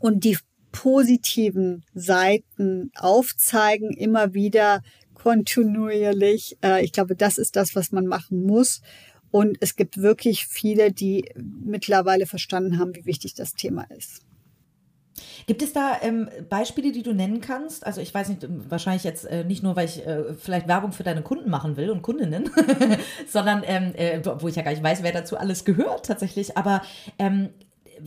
und 0.00 0.24
die 0.24 0.38
positiven 0.72 1.84
Seiten 1.94 2.90
aufzeigen, 2.96 3.90
immer 3.90 4.34
wieder 4.34 4.82
kontinuierlich. 5.14 6.56
Äh, 6.62 6.84
ich 6.84 6.92
glaube, 6.92 7.16
das 7.16 7.38
ist 7.38 7.56
das, 7.56 7.74
was 7.74 7.92
man 7.92 8.06
machen 8.06 8.44
muss. 8.44 8.80
Und 9.30 9.58
es 9.60 9.76
gibt 9.76 9.98
wirklich 9.98 10.46
viele, 10.46 10.92
die 10.92 11.30
mittlerweile 11.36 12.26
verstanden 12.26 12.78
haben, 12.78 12.94
wie 12.96 13.06
wichtig 13.06 13.34
das 13.34 13.52
Thema 13.52 13.84
ist. 13.96 14.22
Gibt 15.46 15.62
es 15.62 15.72
da 15.72 15.96
ähm, 16.02 16.28
Beispiele, 16.48 16.92
die 16.92 17.02
du 17.02 17.12
nennen 17.12 17.40
kannst? 17.40 17.86
Also 17.86 18.00
ich 18.00 18.12
weiß 18.12 18.28
nicht, 18.28 18.44
ähm, 18.44 18.64
wahrscheinlich 18.68 19.04
jetzt 19.04 19.24
äh, 19.24 19.44
nicht 19.44 19.62
nur, 19.62 19.76
weil 19.76 19.86
ich 19.86 20.06
äh, 20.06 20.34
vielleicht 20.34 20.68
Werbung 20.68 20.92
für 20.92 21.02
deine 21.02 21.22
Kunden 21.22 21.50
machen 21.50 21.76
will 21.76 21.90
und 21.90 22.02
Kundinnen, 22.02 22.50
sondern 23.26 23.62
ähm, 23.66 23.94
äh, 23.94 24.20
wo 24.40 24.48
ich 24.48 24.56
ja 24.56 24.62
gar 24.62 24.70
nicht 24.70 24.82
weiß, 24.82 25.02
wer 25.02 25.12
dazu 25.12 25.36
alles 25.36 25.64
gehört 25.64 26.06
tatsächlich. 26.06 26.56
Aber 26.56 26.82
ähm, 27.18 27.50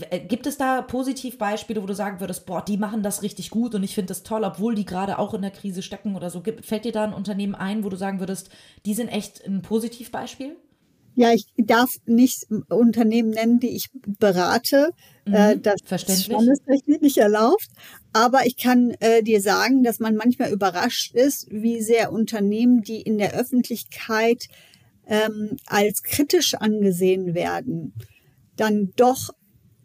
äh, 0.10 0.20
gibt 0.20 0.48
es 0.48 0.58
da 0.58 0.82
Positivbeispiele, 0.82 1.82
wo 1.82 1.86
du 1.86 1.96
sagen 1.96 2.20
würdest, 2.20 2.46
boah, 2.46 2.64
die 2.64 2.78
machen 2.78 3.04
das 3.04 3.22
richtig 3.22 3.50
gut 3.50 3.76
und 3.76 3.84
ich 3.84 3.96
finde 3.96 4.10
das 4.10 4.24
toll, 4.24 4.44
obwohl 4.44 4.76
die 4.76 4.86
gerade 4.86 5.20
auch 5.20 5.34
in 5.34 5.42
der 5.42 5.52
Krise 5.52 5.82
stecken 5.82 6.16
oder 6.16 6.30
so? 6.30 6.44
Fällt 6.62 6.86
dir 6.86 6.92
da 6.92 7.04
ein 7.04 7.14
Unternehmen 7.14 7.56
ein, 7.56 7.84
wo 7.84 7.90
du 7.90 7.98
sagen 7.98 8.20
würdest, 8.20 8.50
die 8.86 8.94
sind 8.94 9.10
echt 9.10 9.46
ein 9.46 9.62
Positivbeispiel? 9.62 10.56
Ja, 11.16 11.32
ich 11.32 11.46
darf 11.58 11.92
nicht 12.06 12.48
Unternehmen 12.70 13.30
nennen, 13.30 13.60
die 13.60 13.76
ich 13.76 13.90
berate. 14.20 14.90
Mhm, 15.26 15.34
äh, 15.34 15.58
das 15.58 15.82
ist 15.82 17.02
nicht 17.02 17.18
erlaubt. 17.18 17.68
Aber 18.14 18.46
ich 18.46 18.58
kann 18.58 18.92
äh, 19.00 19.24
dir 19.24 19.42
sagen, 19.42 19.84
dass 19.84 20.00
man 20.00 20.16
manchmal 20.16 20.52
überrascht 20.52 21.14
ist, 21.14 21.48
wie 21.52 21.82
sehr 21.82 22.12
Unternehmen, 22.12 22.82
die 22.82 23.02
in 23.02 23.18
der 23.18 23.34
Öffentlichkeit 23.34 24.48
ähm, 25.08 25.58
als 25.66 26.04
kritisch 26.04 26.56
angesehen 26.56 27.34
werden, 27.34 27.94
dann 28.56 28.92
doch 28.96 29.30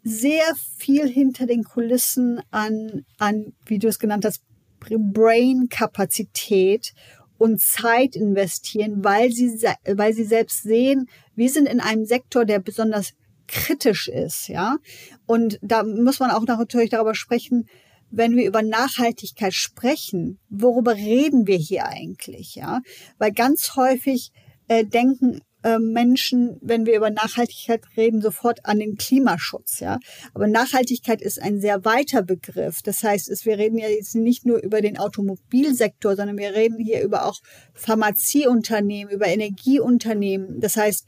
sehr 0.03 0.43
viel 0.77 1.07
hinter 1.07 1.45
den 1.45 1.63
Kulissen 1.63 2.41
an, 2.51 3.05
an 3.17 3.53
wie 3.65 3.79
du 3.79 3.87
es 3.87 3.99
genannt 3.99 4.25
hast, 4.25 4.41
Brain-Kapazität 4.79 6.93
und 7.39 7.59
Zeit 7.59 8.15
investieren, 8.15 9.03
weil 9.03 9.31
sie, 9.31 9.49
weil 9.85 10.13
sie 10.13 10.25
selbst 10.25 10.61
sehen, 10.61 11.09
wir 11.35 11.49
sind 11.49 11.67
in 11.67 11.79
einem 11.79 12.05
Sektor, 12.05 12.45
der 12.45 12.59
besonders 12.59 13.13
kritisch 13.47 14.07
ist, 14.07 14.47
ja. 14.49 14.77
Und 15.25 15.57
da 15.63 15.83
muss 15.83 16.19
man 16.19 16.29
auch 16.29 16.45
natürlich 16.45 16.91
darüber 16.91 17.15
sprechen, 17.15 17.67
wenn 18.11 18.35
wir 18.35 18.45
über 18.45 18.61
Nachhaltigkeit 18.61 19.53
sprechen, 19.53 20.39
worüber 20.49 20.95
reden 20.95 21.47
wir 21.47 21.57
hier 21.57 21.87
eigentlich, 21.87 22.55
ja? 22.55 22.81
Weil 23.17 23.31
ganz 23.31 23.75
häufig 23.75 24.31
äh, 24.67 24.85
denken 24.85 25.41
Menschen, 25.61 26.57
wenn 26.61 26.85
wir 26.85 26.95
über 26.95 27.09
Nachhaltigkeit 27.09 27.81
reden, 27.97 28.21
sofort 28.21 28.65
an 28.65 28.79
den 28.79 28.95
Klimaschutz, 28.95 29.81
ja. 29.81 29.99
Aber 30.33 30.47
Nachhaltigkeit 30.47 31.21
ist 31.21 31.41
ein 31.41 31.59
sehr 31.59 31.83
weiter 31.83 32.23
Begriff. 32.23 32.81
Das 32.81 33.03
heißt, 33.03 33.29
es, 33.29 33.45
wir 33.45 33.57
reden 33.57 33.77
ja 33.77 33.89
jetzt 33.89 34.15
nicht 34.15 34.45
nur 34.45 34.63
über 34.63 34.81
den 34.81 34.97
Automobilsektor, 34.97 36.15
sondern 36.15 36.37
wir 36.37 36.53
reden 36.53 36.77
hier 36.79 37.01
über 37.03 37.25
auch 37.25 37.39
Pharmazieunternehmen, 37.73 39.13
über 39.13 39.27
Energieunternehmen. 39.27 40.61
Das 40.61 40.77
heißt, 40.77 41.05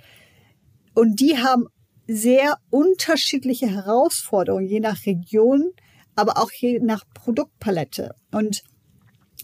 und 0.94 1.22
die 1.22 1.38
haben 1.38 1.68
sehr 2.08 2.58
unterschiedliche 2.70 3.70
Herausforderungen, 3.70 4.68
je 4.68 4.82
nach 4.82 5.06
Region, 5.06 5.72
aber 6.16 6.38
auch 6.38 6.52
je 6.52 6.80
nach 6.80 7.06
Produktpalette. 7.14 8.16
Und 8.32 8.64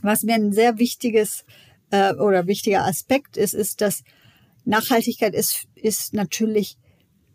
was 0.01 0.23
mir 0.23 0.35
ein 0.35 0.51
sehr 0.51 0.79
wichtiges 0.79 1.45
äh, 1.91 2.13
oder 2.13 2.47
wichtiger 2.47 2.85
Aspekt 2.85 3.37
ist, 3.37 3.53
ist, 3.53 3.79
dass 3.79 4.03
Nachhaltigkeit 4.67 5.33
ist, 5.33 5.65
ist 5.75 6.13
natürlich 6.13 6.77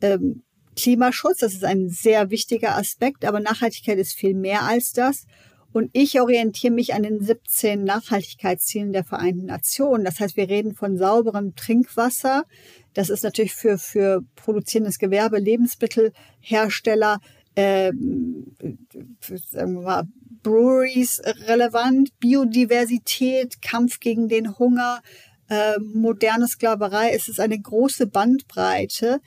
ähm, 0.00 0.42
Klimaschutz, 0.76 1.38
das 1.38 1.54
ist 1.54 1.64
ein 1.64 1.88
sehr 1.88 2.30
wichtiger 2.30 2.76
Aspekt, 2.76 3.24
aber 3.24 3.40
Nachhaltigkeit 3.40 3.98
ist 3.98 4.14
viel 4.14 4.34
mehr 4.34 4.62
als 4.62 4.92
das. 4.92 5.26
Und 5.72 5.88
ich 5.94 6.20
orientiere 6.20 6.72
mich 6.72 6.92
an 6.92 7.02
den 7.02 7.22
17 7.22 7.82
Nachhaltigkeitszielen 7.82 8.92
der 8.92 9.04
Vereinten 9.04 9.46
Nationen. 9.46 10.04
Das 10.04 10.20
heißt, 10.20 10.36
wir 10.36 10.48
reden 10.50 10.74
von 10.74 10.98
sauberem 10.98 11.54
Trinkwasser. 11.56 12.44
Das 12.92 13.08
ist 13.08 13.24
natürlich 13.24 13.54
für, 13.54 13.78
für 13.78 14.20
produzierendes 14.36 14.98
Gewerbe, 14.98 15.38
Lebensmittelhersteller, 15.38 17.20
äh, 17.54 17.90
sagen 19.50 19.74
wir 19.74 19.82
mal, 19.82 20.08
Breweries 20.42 21.22
relevant, 21.46 22.10
Biodiversität, 22.18 23.62
Kampf 23.62 24.00
gegen 24.00 24.28
den 24.28 24.58
Hunger, 24.58 25.00
äh, 25.48 25.78
moderne 25.80 26.48
Sklaverei. 26.48 27.10
Es 27.14 27.28
ist 27.28 27.40
eine 27.40 27.60
große 27.60 28.06
Bandbreite 28.06 29.20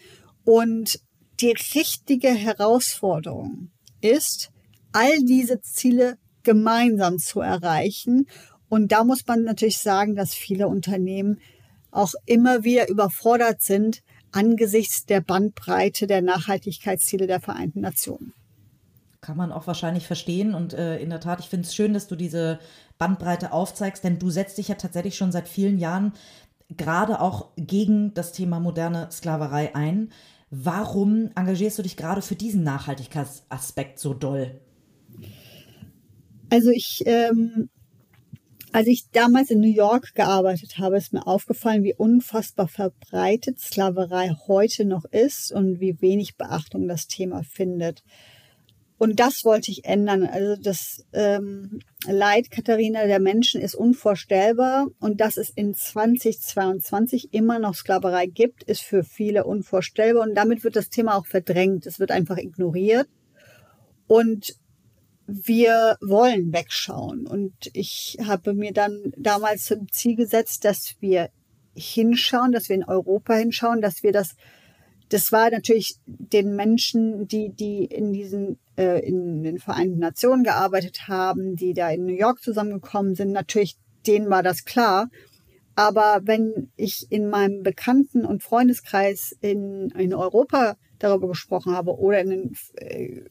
und 0.44 1.00
die 1.42 1.56
richtige 1.76 2.30
Herausforderung 2.30 3.72
ist, 4.02 4.52
all 4.92 5.18
diese 5.20 5.62
Ziele 5.62 6.18
gemeinsam 6.44 7.18
zu 7.18 7.42
erreichen. 7.42 8.28
Und 8.70 8.92
da 8.92 9.04
muss 9.04 9.26
man 9.28 9.44
natürlich 9.44 9.80
sagen, 9.80 10.16
dass 10.16 10.34
viele 10.34 10.68
Unternehmen 10.68 11.40
auch 11.92 12.14
immer 12.26 12.64
wieder 12.64 12.90
überfordert 12.90 13.62
sind 13.62 14.02
angesichts 14.36 15.06
der 15.06 15.22
Bandbreite 15.22 16.08
der 16.08 16.22
Nachhaltigkeitsziele 16.22 17.26
der 17.26 17.40
Vereinten 17.40 17.80
Nationen. 17.82 18.34
Kann 19.22 19.38
man 19.38 19.52
auch 19.52 19.66
wahrscheinlich 19.66 20.06
verstehen. 20.06 20.54
Und 20.54 20.74
äh, 20.74 21.00
in 21.00 21.10
der 21.10 21.22
Tat, 21.22 21.40
ich 21.40 21.48
finde 21.48 21.66
es 21.66 21.74
schön, 21.74 21.94
dass 21.94 22.08
du 22.08 22.16
diese 22.16 22.60
Bandbreite 22.98 23.52
aufzeigst, 23.52 24.04
denn 24.04 24.20
du 24.20 24.30
setzt 24.30 24.58
dich 24.58 24.70
ja 24.70 24.76
tatsächlich 24.76 25.18
schon 25.18 25.32
seit 25.32 25.48
vielen 25.48 25.78
Jahren 25.78 26.14
gerade 26.78 27.22
auch 27.22 27.50
gegen 27.58 28.14
das 28.14 28.32
Thema 28.32 28.60
moderne 28.60 29.10
Sklaverei 29.12 29.76
ein. 29.76 30.12
Warum 30.50 31.32
engagierst 31.36 31.78
du 31.78 31.84
dich 31.84 31.98
gerade 31.98 32.22
für 32.22 32.36
diesen 32.36 32.64
Nachhaltigkeitsaspekt 32.64 34.00
so 34.00 34.14
doll? 34.14 34.60
Also 36.50 36.70
ich, 36.70 37.04
ähm, 37.06 37.70
als 38.72 38.88
ich 38.88 39.10
damals 39.12 39.50
in 39.50 39.60
New 39.60 39.74
York 39.74 40.14
gearbeitet 40.16 40.78
habe, 40.78 40.98
ist 40.98 41.14
mir 41.14 41.26
aufgefallen, 41.26 41.84
wie 41.84 41.96
unfassbar 41.96 42.68
verbreitet 42.68 43.60
Sklaverei 43.60 44.36
heute 44.48 44.86
noch 44.86 45.06
ist 45.06 45.52
und 45.52 45.80
wie 45.80 46.02
wenig 46.02 46.38
Beachtung 46.38 46.88
das 46.88 47.08
Thema 47.08 47.44
findet. 47.44 48.04
Und 48.98 49.20
das 49.20 49.44
wollte 49.44 49.72
ich 49.72 49.84
ändern. 49.84 50.24
Also 50.24 50.56
das 50.62 51.06
ähm, 51.12 51.80
Leid, 52.08 52.50
Katharina, 52.50 53.06
der 53.08 53.20
Menschen 53.20 53.60
ist 53.60 53.76
unvorstellbar. 53.76 54.88
Und 55.00 55.20
dass 55.20 55.38
es 55.38 55.50
in 55.50 55.74
2022 55.74 57.34
immer 57.34 57.60
noch 57.60 57.76
Sklaverei 57.76 58.26
gibt, 58.28 58.64
ist 58.64 58.82
für 58.82 59.04
viele 59.04 59.44
unvorstellbar. 59.44 60.24
Und 60.24 60.36
damit 60.36 60.64
wird 60.64 60.78
das 60.78 60.90
Thema 60.90 61.16
auch 61.16 61.26
verdrängt. 61.26 61.86
Es 61.86 62.00
wird 62.00 62.12
einfach 62.12 62.38
ignoriert. 62.38 63.08
Und 64.08 64.56
wir 65.28 65.98
wollen 66.02 66.54
wegschauen. 66.54 67.28
Und 67.28 67.54
ich 67.74 68.18
habe 68.24 68.54
mir 68.54 68.72
dann 68.72 69.12
damals 69.18 69.66
zum 69.66 69.92
Ziel 69.92 70.16
gesetzt, 70.16 70.64
dass 70.64 70.96
wir 71.02 71.30
hinschauen, 71.76 72.54
dass 72.54 72.70
wir 72.70 72.76
in 72.76 72.86
Europa 72.86 73.34
hinschauen, 73.34 73.82
dass 73.82 74.04
wir 74.04 74.14
das 74.14 74.36
das 75.10 75.32
war 75.32 75.52
natürlich 75.52 75.98
den 76.06 76.56
Menschen, 76.56 77.28
die, 77.28 77.50
die 77.50 77.86
in 77.86 78.12
diesen, 78.12 78.58
äh, 78.78 79.06
in 79.06 79.44
den 79.44 79.60
Vereinten 79.60 80.00
Nationen 80.00 80.44
gearbeitet 80.44 81.08
haben, 81.08 81.56
die 81.56 81.74
da 81.74 81.90
in 81.90 82.06
New 82.06 82.16
York 82.16 82.42
zusammengekommen 82.42 83.16
sind, 83.16 83.32
natürlich, 83.32 83.78
denen 84.08 84.30
war 84.30 84.44
das 84.44 84.66
klar. 84.66 85.10
Aber 85.76 86.22
wenn 86.24 86.72
ich 86.76 87.08
in 87.10 87.30
meinem 87.30 87.62
Bekannten- 87.62 88.26
und 88.26 88.44
Freundeskreis 88.44 89.36
in, 89.42 89.90
in 89.92 90.14
Europa 90.14 90.78
darüber 91.00 91.28
gesprochen 91.28 91.74
habe 91.74 91.98
oder 91.98 92.22
in 92.22 92.30
den, 92.30 92.56
äh, 92.76 93.22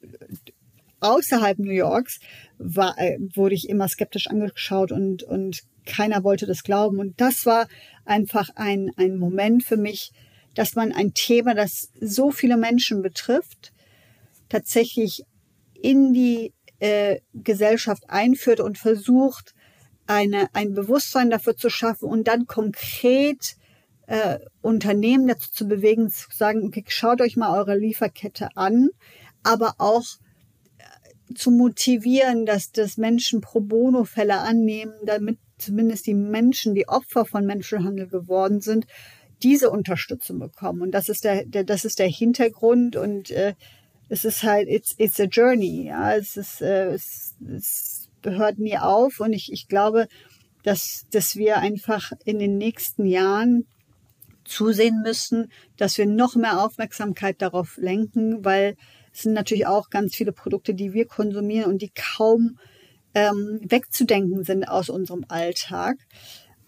außerhalb 1.01 1.59
New 1.59 1.73
Yorks 1.73 2.21
war, 2.59 2.97
äh, 2.99 3.19
wurde 3.35 3.55
ich 3.55 3.69
immer 3.69 3.89
skeptisch 3.89 4.27
angeschaut 4.27 4.93
und, 4.93 5.23
und 5.23 5.63
keiner 5.87 6.25
wollte 6.25 6.47
das 6.47 6.63
glauben. 6.63 6.99
Und 6.99 7.21
das 7.21 7.47
war 7.47 7.67
einfach 8.05 8.51
ein, 8.55 8.91
ein 8.97 9.17
Moment 9.17 9.65
für 9.65 9.77
mich, 9.77 10.13
dass 10.55 10.75
man 10.75 10.93
ein 10.93 11.15
Thema, 11.15 11.55
das 11.55 11.91
so 12.01 12.31
viele 12.31 12.57
Menschen 12.57 13.03
betrifft, 13.03 13.73
tatsächlich 14.49 15.25
in 15.75 16.13
die 16.13 16.53
äh, 16.79 17.21
Gesellschaft 17.35 18.09
einführt 18.09 18.61
und 18.61 18.79
versucht, 18.79 19.55
eine, 20.07 20.49
ein 20.53 20.75
Bewusstsein 20.75 21.31
dafür 21.31 21.57
zu 21.57 21.71
schaffen 21.71 22.09
und 22.09 22.29
dann 22.29 22.47
konkret 22.47 23.57
äh, 24.07 24.39
Unternehmen 24.61 25.27
dazu 25.27 25.51
zu 25.51 25.67
bewegen, 25.67 26.11
zu 26.11 26.27
sagen, 26.31 26.65
okay, 26.67 26.85
schaut 26.89 27.21
euch 27.21 27.37
mal 27.37 27.57
eure 27.57 27.77
Lieferkette 27.77 28.49
an, 28.55 28.91
aber 29.43 29.75
auch 29.79 30.05
äh, 30.79 31.35
zu 31.35 31.51
motivieren, 31.51 32.45
dass 32.45 32.73
das 32.73 32.97
Menschen 32.97 33.41
pro 33.41 33.61
bono 33.61 34.05
Fälle 34.05 34.39
annehmen, 34.39 34.95
damit 35.07 35.39
zumindest 35.59 36.07
die 36.07 36.15
Menschen, 36.15 36.75
die 36.75 36.89
Opfer 36.89 37.25
von 37.25 37.47
Menschenhandel 37.47 38.09
geworden 38.09 38.61
sind, 38.61 38.87
diese 39.45 39.71
Unterstützung 39.71 40.39
bekommen. 40.41 40.83
Und 40.83 40.91
das 40.93 41.09
ist 41.09 41.25
der, 41.25 41.45
der 41.45 41.65
das 41.65 41.85
ist 41.85 41.99
der 41.99 42.09
Hintergrund 42.09 42.97
und 42.97 43.31
äh, 43.31 43.55
es 44.09 44.25
ist 44.25 44.43
halt, 44.43 44.69
it's, 44.69 44.95
it's 44.99 45.21
a 45.21 45.25
journey, 45.25 45.87
ja, 45.87 46.15
es 46.15 46.37
ist, 46.37 46.61
äh, 46.61 46.93
es, 46.93 47.35
es 47.57 48.09
hört 48.23 48.59
nie 48.59 48.79
auf 48.79 49.21
und 49.21 49.33
ich, 49.33 49.53
ich 49.53 49.69
glaube, 49.69 50.09
dass, 50.63 51.07
dass 51.11 51.37
wir 51.37 51.59
einfach 51.59 52.13
in 52.25 52.39
den 52.39 52.57
nächsten 52.59 53.07
Jahren 53.07 53.67
zusehen 54.45 55.03
müssen, 55.03 55.51
dass 55.77 55.99
wir 55.99 56.07
noch 56.07 56.37
mehr 56.37 56.63
Aufmerksamkeit 56.63 57.41
darauf 57.41 57.77
lenken, 57.77 58.45
weil 58.45 58.77
es 59.13 59.23
sind 59.23 59.33
natürlich 59.33 59.67
auch 59.67 59.91
ganz 59.91 60.15
viele 60.15 60.33
Produkte, 60.33 60.75
die 60.75 60.93
wir 60.93 61.07
konsumieren 61.07 61.71
und 61.71 61.83
die 61.83 61.93
kaum 61.95 62.59
ähm, 63.15 63.61
wegzudenken 63.63 64.45
sind 64.45 64.65
aus 64.65 64.89
unserem 64.89 65.25
Alltag. 65.29 65.97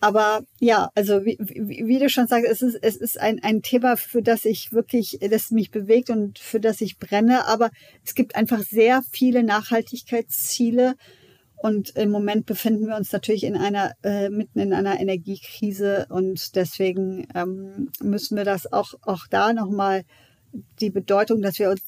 Aber 0.07 0.45
ja, 0.61 0.89
also 0.95 1.25
wie, 1.25 1.37
wie, 1.41 1.85
wie, 1.85 1.99
du 1.99 2.09
schon 2.09 2.29
sagst, 2.29 2.49
es 2.49 2.63
ist, 2.63 2.79
es 2.81 2.95
ist 2.95 3.21
ein, 3.21 3.43
ein 3.43 3.61
Thema, 3.63 3.97
für 3.97 4.23
das 4.23 4.45
ich 4.45 4.73
wirklich, 4.73 5.19
das 5.21 5.51
mich 5.51 5.73
bewegt 5.73 6.11
und 6.11 6.39
für 6.39 6.61
das 6.61 6.81
ich 6.81 7.01
brenne. 7.01 7.49
Aber 7.49 7.71
es 8.05 8.15
gibt 8.15 8.37
einfach 8.37 8.61
sehr 8.61 9.03
viele 9.11 9.43
Nachhaltigkeitsziele. 9.43 10.95
Und 11.57 11.97
im 11.97 12.11
Moment 12.11 12.47
befinden 12.47 12.87
wir 12.87 12.95
uns 12.95 13.11
natürlich 13.11 13.43
in 13.43 13.57
einer, 13.57 13.95
äh, 14.05 14.31
mitten 14.31 14.61
in 14.61 14.73
einer 14.73 15.01
Energiekrise. 15.01 16.07
Und 16.09 16.55
deswegen 16.55 17.27
ähm, 17.35 17.91
müssen 18.01 18.37
wir 18.37 18.45
das 18.45 18.73
auch, 18.73 18.95
auch 19.03 19.27
da 19.29 19.53
nochmal 19.53 20.05
die 20.79 20.91
Bedeutung, 20.91 21.43
dass 21.43 21.59
wir 21.59 21.69
uns 21.71 21.83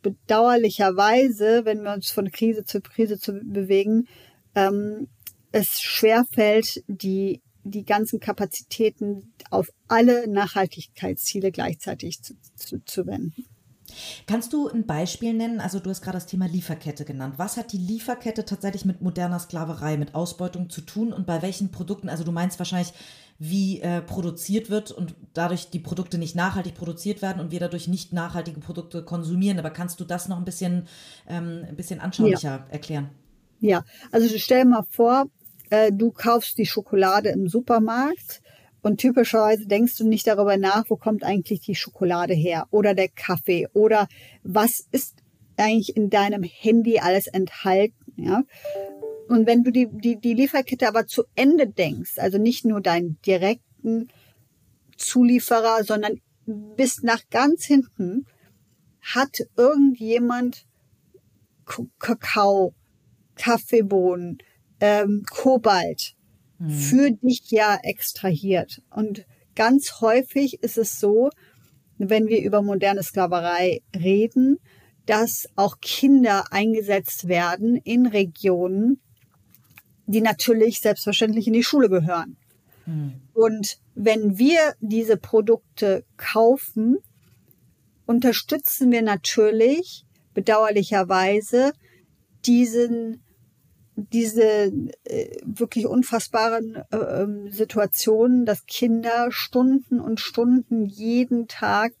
bedauerlicherweise, 0.00 1.64
wenn 1.64 1.82
wir 1.82 1.92
uns 1.92 2.08
von 2.12 2.30
Krise 2.30 2.64
zu 2.64 2.80
Krise 2.80 3.18
zu 3.18 3.32
bewegen, 3.32 4.06
ähm, 4.54 5.08
es 5.50 5.80
schwerfällt, 5.80 6.84
die, 6.86 7.40
die 7.64 7.84
ganzen 7.84 8.20
Kapazitäten 8.20 9.32
auf 9.50 9.70
alle 9.88 10.28
Nachhaltigkeitsziele 10.28 11.50
gleichzeitig 11.50 12.22
zu, 12.22 12.34
zu, 12.56 12.84
zu 12.84 13.06
wenden. 13.06 13.46
Kannst 14.26 14.52
du 14.52 14.68
ein 14.68 14.86
Beispiel 14.86 15.34
nennen? 15.34 15.60
Also 15.60 15.78
du 15.78 15.90
hast 15.90 16.02
gerade 16.02 16.16
das 16.16 16.26
Thema 16.26 16.46
Lieferkette 16.46 17.04
genannt. 17.04 17.34
Was 17.36 17.56
hat 17.56 17.72
die 17.72 17.78
Lieferkette 17.78 18.44
tatsächlich 18.44 18.84
mit 18.84 19.02
moderner 19.02 19.38
Sklaverei, 19.38 19.96
mit 19.96 20.14
Ausbeutung 20.14 20.70
zu 20.70 20.80
tun 20.80 21.12
und 21.12 21.26
bei 21.26 21.42
welchen 21.42 21.70
Produkten? 21.70 22.08
Also 22.08 22.24
du 22.24 22.32
meinst 22.32 22.58
wahrscheinlich, 22.58 22.92
wie 23.38 23.80
äh, 23.80 24.00
produziert 24.00 24.70
wird 24.70 24.90
und 24.90 25.14
dadurch 25.32 25.70
die 25.70 25.80
Produkte 25.80 26.18
nicht 26.18 26.36
nachhaltig 26.36 26.74
produziert 26.74 27.20
werden 27.20 27.40
und 27.40 27.50
wir 27.50 27.60
dadurch 27.60 27.88
nicht 27.88 28.12
nachhaltige 28.12 28.60
Produkte 28.60 29.04
konsumieren. 29.04 29.58
Aber 29.58 29.70
kannst 29.70 30.00
du 30.00 30.04
das 30.04 30.28
noch 30.28 30.38
ein 30.38 30.44
bisschen, 30.44 30.86
ähm, 31.28 31.64
ein 31.68 31.76
bisschen 31.76 32.00
anschaulicher 32.00 32.48
ja. 32.48 32.66
erklären? 32.70 33.10
Ja, 33.60 33.84
also 34.12 34.28
stell 34.38 34.64
mal 34.64 34.84
vor, 34.88 35.26
äh, 35.70 35.92
du 35.92 36.10
kaufst 36.10 36.58
die 36.58 36.66
Schokolade 36.66 37.30
im 37.30 37.48
Supermarkt 37.48 38.42
und 38.82 38.98
typischerweise 38.98 39.66
denkst 39.66 39.96
du 39.96 40.06
nicht 40.06 40.26
darüber 40.26 40.56
nach, 40.56 40.84
wo 40.88 40.96
kommt 40.96 41.24
eigentlich 41.24 41.60
die 41.60 41.74
Schokolade 41.74 42.34
her 42.34 42.66
oder 42.70 42.94
der 42.94 43.08
Kaffee 43.08 43.66
oder 43.72 44.08
was 44.42 44.86
ist 44.92 45.16
eigentlich 45.56 45.96
in 45.96 46.10
deinem 46.10 46.42
Handy 46.42 46.98
alles 46.98 47.26
enthalten, 47.26 48.12
ja. 48.16 48.42
Und 49.28 49.46
wenn 49.46 49.64
du 49.64 49.70
die, 49.70 49.88
die, 49.90 50.20
die 50.20 50.34
Lieferkette 50.34 50.86
aber 50.86 51.06
zu 51.06 51.24
Ende 51.34 51.66
denkst, 51.66 52.18
also 52.18 52.36
nicht 52.36 52.66
nur 52.66 52.82
deinen 52.82 53.18
direkten 53.22 54.08
Zulieferer, 54.98 55.82
sondern 55.82 56.20
bis 56.46 57.02
nach 57.02 57.22
ganz 57.30 57.64
hinten, 57.64 58.26
hat 59.00 59.38
irgendjemand 59.56 60.66
Kakao, 61.98 62.74
Kaffeebohnen, 63.36 64.38
ähm, 64.84 65.22
Kobalt, 65.30 66.14
Mhm. 66.58 66.70
für 66.70 67.10
dich 67.10 67.50
ja 67.50 67.78
extrahiert. 67.82 68.82
Und 68.90 69.26
ganz 69.54 70.00
häufig 70.00 70.62
ist 70.62 70.78
es 70.78 70.98
so, 70.98 71.30
wenn 71.98 72.28
wir 72.28 72.42
über 72.42 72.62
moderne 72.62 73.02
Sklaverei 73.02 73.80
reden, 73.94 74.58
dass 75.06 75.48
auch 75.56 75.80
Kinder 75.80 76.44
eingesetzt 76.50 77.28
werden 77.28 77.76
in 77.76 78.06
Regionen, 78.06 79.00
die 80.06 80.20
natürlich 80.20 80.80
selbstverständlich 80.80 81.46
in 81.46 81.52
die 81.52 81.62
Schule 81.62 81.88
gehören. 81.88 82.36
Mhm. 82.86 83.14
Und 83.32 83.78
wenn 83.94 84.38
wir 84.38 84.74
diese 84.80 85.16
Produkte 85.16 86.04
kaufen, 86.16 86.98
unterstützen 88.06 88.90
wir 88.90 89.02
natürlich 89.02 90.04
bedauerlicherweise 90.34 91.72
diesen 92.44 93.23
diese 93.96 94.72
äh, 95.04 95.36
wirklich 95.44 95.86
unfassbaren 95.86 96.82
äh, 96.90 96.96
ähm, 96.96 97.50
Situationen, 97.50 98.44
dass 98.44 98.66
Kinder 98.66 99.28
Stunden 99.30 100.00
und 100.00 100.20
Stunden 100.20 100.86
jeden 100.86 101.46
Tag 101.46 101.92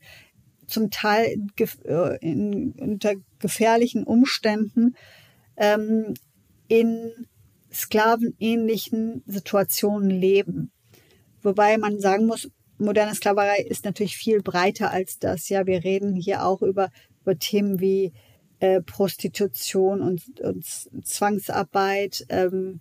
zum 0.66 0.90
Teil 0.90 1.36
gef 1.56 1.78
äh, 1.84 2.18
in, 2.20 2.72
unter 2.72 3.14
gefährlichen 3.38 4.04
Umständen 4.04 4.96
ähm, 5.56 6.14
in 6.68 7.12
sklavenähnlichen 7.72 9.22
Situationen 9.26 10.10
leben. 10.10 10.72
Wobei 11.42 11.76
man 11.78 12.00
sagen 12.00 12.26
muss, 12.26 12.50
moderne 12.78 13.14
Sklaverei 13.14 13.58
ist 13.68 13.84
natürlich 13.84 14.16
viel 14.16 14.42
breiter 14.42 14.90
als 14.90 15.18
das. 15.18 15.48
Ja, 15.48 15.66
wir 15.66 15.84
reden 15.84 16.14
hier 16.14 16.44
auch 16.44 16.62
über, 16.62 16.90
über 17.22 17.38
Themen 17.38 17.80
wie 17.80 18.12
äh, 18.64 18.80
Prostitution 18.80 20.00
und, 20.00 20.40
und 20.40 20.64
Zwangsarbeit. 21.04 22.24
Ähm, 22.30 22.80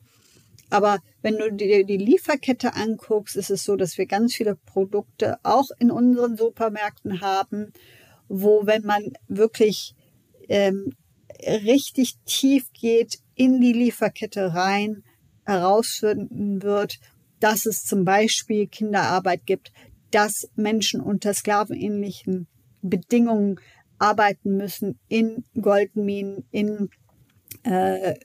aber 0.70 1.00
wenn 1.22 1.38
du 1.38 1.52
dir 1.52 1.84
die 1.84 1.98
Lieferkette 1.98 2.74
anguckst, 2.74 3.36
ist 3.36 3.50
es 3.50 3.66
so, 3.66 3.76
dass 3.76 3.98
wir 3.98 4.06
ganz 4.06 4.34
viele 4.34 4.56
Produkte 4.56 5.40
auch 5.44 5.68
in 5.80 5.92
unseren 5.92 6.38
Supermärkten 6.38 7.20
haben, 7.20 7.74
wo, 8.30 8.66
wenn 8.66 8.84
man 8.86 9.12
wirklich 9.28 9.94
ähm, 10.48 10.94
richtig 11.46 12.16
tief 12.26 12.72
geht 12.72 13.20
in 13.36 13.60
die 13.60 13.74
Lieferkette 13.74 14.54
rein, 14.54 15.04
herausfinden 15.44 16.64
wird, 16.64 17.00
dass 17.42 17.66
es 17.66 17.84
zum 17.84 18.06
Beispiel 18.06 18.68
Kinderarbeit 18.68 19.46
gibt, 19.46 19.74
dass 20.12 20.50
Menschen 20.56 21.02
unter 21.02 21.34
sklavenähnlichen 21.34 22.48
Bedingungen 22.82 23.60
arbeiten 24.04 24.58
müssen 24.58 25.00
in 25.08 25.46
Goldminen, 25.60 26.44
in, 26.52 26.90
äh, 27.64 28.16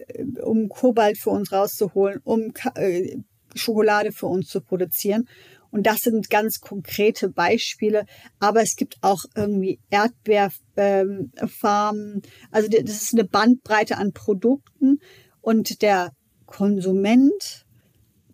um 0.43 0.69
Kobalt 0.69 1.19
für 1.19 1.31
uns 1.31 1.53
rauszuholen, 1.53 2.21
um 2.25 2.53
äh, 2.75 3.17
Schokolade 3.55 4.11
für 4.11 4.27
uns 4.27 4.49
zu 4.49 4.61
produzieren. 4.61 5.29
Und 5.71 5.87
das 5.87 6.01
sind 6.01 6.31
ganz 6.31 6.61
konkrete 6.61 7.29
Beispiele. 7.29 8.07
Aber 8.41 8.61
es 8.63 8.75
gibt 8.75 8.97
auch 9.03 9.25
irgendwie 9.37 9.79
Erdbeerfarmen. 9.91 11.33
Ähm, 11.35 12.23
also 12.51 12.69
das 12.69 13.03
ist 13.03 13.13
eine 13.15 13.25
Bandbreite 13.25 13.99
an 13.99 14.13
Produkten. 14.13 14.99
Und 15.41 15.83
der 15.83 16.13
Konsument 16.47 17.67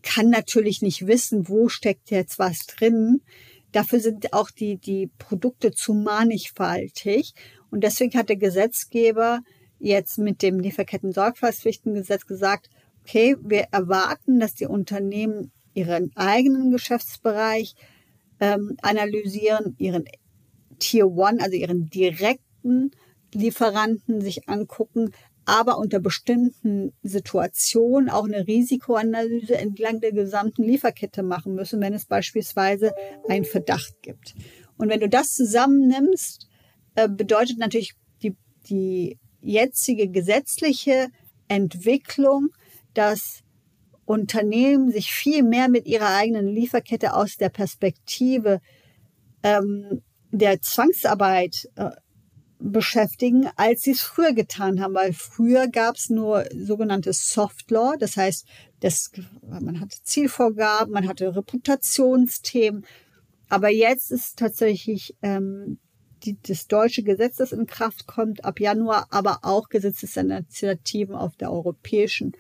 kann 0.03 0.31
natürlich 0.31 0.81
nicht 0.81 1.07
wissen, 1.07 1.49
wo 1.49 1.69
steckt 1.69 2.11
jetzt 2.11 2.39
was 2.39 2.67
drin. 2.67 3.21
Dafür 3.75 3.99
sind 3.99 4.33
auch 4.33 4.53
die, 4.53 4.77
die 4.77 5.11
Produkte 5.19 5.73
zu 5.73 5.95
mannigfaltig. 5.95 7.35
Und 7.73 7.83
deswegen 7.83 8.17
hat 8.17 8.29
der 8.29 8.37
Gesetzgeber 8.37 9.41
jetzt 9.81 10.17
mit 10.19 10.43
dem 10.43 10.61
Lieferketten-Sorgfaltspflichtengesetz 10.61 12.25
gesagt, 12.27 12.71
okay, 13.03 13.35
wir 13.43 13.67
erwarten, 13.73 14.39
dass 14.39 14.55
die 14.55 14.67
Unternehmen 14.67 15.51
ihren 15.75 16.13
eigenen 16.15 16.71
Geschäftsbereich 16.71 17.75
ähm, 18.39 18.77
analysieren, 18.81 19.75
ihren 19.79 20.05
Tier 20.79 21.09
One, 21.09 21.41
also 21.41 21.57
ihren 21.57 21.91
direkten 21.91 22.93
Lieferanten 23.35 24.21
sich 24.21 24.49
angucken, 24.49 25.11
aber 25.45 25.79
unter 25.79 26.01
bestimmten 26.01 26.93
Situationen 27.03 28.09
auch 28.09 28.25
eine 28.25 28.47
Risikoanalyse 28.47 29.57
entlang 29.57 30.01
der 30.01 30.13
gesamten 30.13 30.63
Lieferkette 30.63 31.23
machen 31.23 31.55
müssen, 31.55 31.81
wenn 31.81 31.93
es 31.93 32.07
beispielsweise 32.07 32.93
einen 33.29 33.45
Verdacht 33.45 33.95
gibt. 34.03 34.35
Und 34.79 34.89
wenn 34.89 35.01
du 35.01 35.09
das 35.09 35.35
zusammennimmst, 35.35 36.49
äh, 36.95 37.09
bedeutet 37.09 37.59
natürlich 37.59 37.95
die, 38.23 38.37
die 38.69 39.19
jetzige 39.41 40.09
gesetzliche 40.09 41.09
Entwicklung, 41.49 42.49
dass 42.95 43.41
Unternehmen 44.07 44.91
sich 44.91 45.13
viel 45.13 45.43
mehr 45.43 45.69
mit 45.69 45.87
ihrer 45.87 46.15
eigenen 46.17 46.49
Lieferkette 46.49 47.15
aus 47.15 47.37
der 47.37 47.49
Perspektive 47.49 48.61
ähm, 49.43 50.03
der 50.31 50.61
Zwangsarbeit 50.61 51.69
äh, 51.77 51.91
beschäftigen, 52.71 53.51
als 53.57 53.83
sie 53.83 53.91
es 53.91 54.01
früher 54.01 54.33
getan 54.33 54.81
haben, 54.81 54.95
weil 54.95 55.13
früher 55.13 55.69
gab 55.69 55.97
es 55.97 56.09
nur 56.09 56.47
sogenanntes 56.55 57.31
Soft 57.31 57.71
Law, 57.71 57.97
das 57.99 58.17
heißt, 58.17 58.47
das, 58.81 59.11
man 59.43 59.81
hatte 59.81 59.99
Zielvorgaben, 60.03 60.91
man 60.93 61.07
hatte 61.07 61.37
Reputationsthemen, 61.37 62.87
aber 63.51 63.69
jetzt 63.69 64.11
ist 64.11 64.39
tatsächlich 64.39 65.15
ähm, 65.21 65.79
die, 66.25 66.39
das 66.43 66.67
deutsche 66.67 67.03
Gesetz, 67.03 67.37
das 67.37 67.53
in 67.53 67.67
Kraft 67.67 68.07
kommt 68.07 68.47
ab 68.47 68.59
Januar, 68.59 69.09
aber 69.11 69.41
auch 69.43 69.69
Gesetzesinitiativen 69.69 71.15
auf 71.15 71.37
der 71.37 71.53
europäischen 71.53 72.33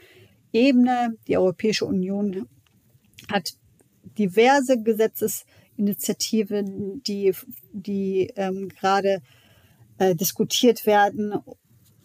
Ebene. 0.52 1.18
Die 1.28 1.36
Europäische 1.36 1.84
Union 1.84 2.48
hat 3.30 3.50
diverse 4.18 4.82
Gesetzesinitiativen, 4.82 7.02
die, 7.02 7.34
die 7.72 8.32
ähm, 8.36 8.70
gerade 8.70 9.20
äh, 9.98 10.14
diskutiert 10.14 10.86
werden. 10.86 11.34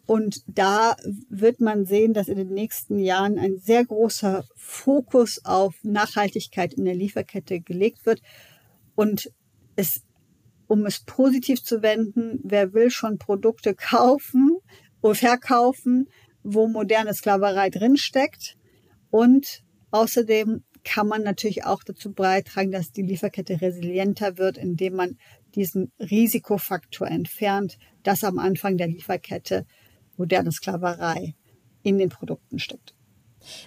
Und 0.06 0.42
da 0.48 0.96
wird 1.30 1.62
man 1.62 1.86
sehen, 1.86 2.14
dass 2.14 2.28
in 2.28 2.38
den 2.38 2.50
nächsten 2.50 2.98
Jahren 2.98 3.38
ein 3.38 3.58
sehr 3.58 3.86
großer 3.86 4.44
Fokus 4.56 5.46
auf 5.46 5.76
Nachhaltigkeit 5.84 6.74
in 6.74 6.86
der 6.86 6.96
Lieferkette 6.96 7.60
gelegt 7.60 8.06
wird. 8.06 8.22
Und 8.96 9.32
es, 9.76 10.02
um 10.68 10.86
es 10.86 11.02
positiv 11.02 11.64
zu 11.64 11.84
wenden, 11.84 12.40
wer 12.44 12.74
will 12.74 12.90
schon 12.90 13.20
Produkte 13.20 13.76
kaufen 13.76 14.58
oder 15.02 15.16
verkaufen, 15.16 16.10
wo 16.44 16.68
moderne 16.68 17.14
Sklaverei 17.14 17.70
drinsteckt. 17.70 18.58
Und 19.12 19.64
außerdem 19.92 20.64
kann 20.84 21.08
man 21.08 21.24
natürlich 21.24 21.66
auch 21.66 21.84
dazu 21.84 22.12
beitragen, 22.12 22.72
dass 22.72 22.92
die 22.92 23.04
Lieferkette 23.04 23.62
resilienter 23.62 24.38
wird, 24.38 24.58
indem 24.58 24.96
man 24.96 25.18
diesen 25.56 25.92
Risikofaktor 26.00 27.08
entfernt, 27.08 27.78
dass 28.04 28.24
am 28.24 28.40
Anfang 28.40 28.78
der 28.78 28.88
Lieferkette 28.88 29.66
moderne 30.18 30.52
Sklaverei 30.52 31.36
in 31.84 31.98
den 31.98 32.10
Produkten 32.10 32.60
steckt. 32.60 32.94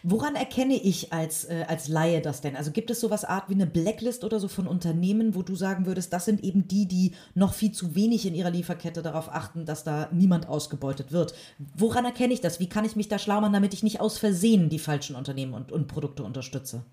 Woran 0.02 0.34
erkenne 0.34 0.74
ich 0.74 1.12
als, 1.12 1.44
äh, 1.44 1.64
als 1.66 1.88
Laie 1.88 2.20
das 2.20 2.40
denn? 2.40 2.56
Also 2.56 2.72
gibt 2.72 2.90
es 2.90 3.00
sowas 3.00 3.24
Art 3.24 3.48
wie 3.48 3.54
eine 3.54 3.66
Blacklist 3.66 4.24
oder 4.24 4.38
so 4.38 4.48
von 4.48 4.66
Unternehmen, 4.66 5.34
wo 5.34 5.42
du 5.42 5.56
sagen 5.56 5.86
würdest, 5.86 6.12
das 6.12 6.24
sind 6.24 6.44
eben 6.44 6.68
die, 6.68 6.86
die 6.86 7.12
noch 7.34 7.54
viel 7.54 7.72
zu 7.72 7.94
wenig 7.94 8.26
in 8.26 8.34
ihrer 8.34 8.50
Lieferkette 8.50 9.02
darauf 9.02 9.32
achten, 9.32 9.64
dass 9.64 9.84
da 9.84 10.08
niemand 10.12 10.48
ausgebeutet 10.48 11.12
wird. 11.12 11.34
Woran 11.74 12.04
erkenne 12.04 12.34
ich 12.34 12.40
das? 12.40 12.60
Wie 12.60 12.68
kann 12.68 12.84
ich 12.84 12.96
mich 12.96 13.08
da 13.08 13.18
schlau 13.18 13.40
machen, 13.40 13.54
damit 13.54 13.74
ich 13.74 13.82
nicht 13.82 14.00
aus 14.00 14.18
Versehen 14.18 14.68
die 14.68 14.78
falschen 14.78 15.16
Unternehmen 15.16 15.54
und, 15.54 15.72
und 15.72 15.88
Produkte 15.88 16.22
unterstütze? 16.22 16.84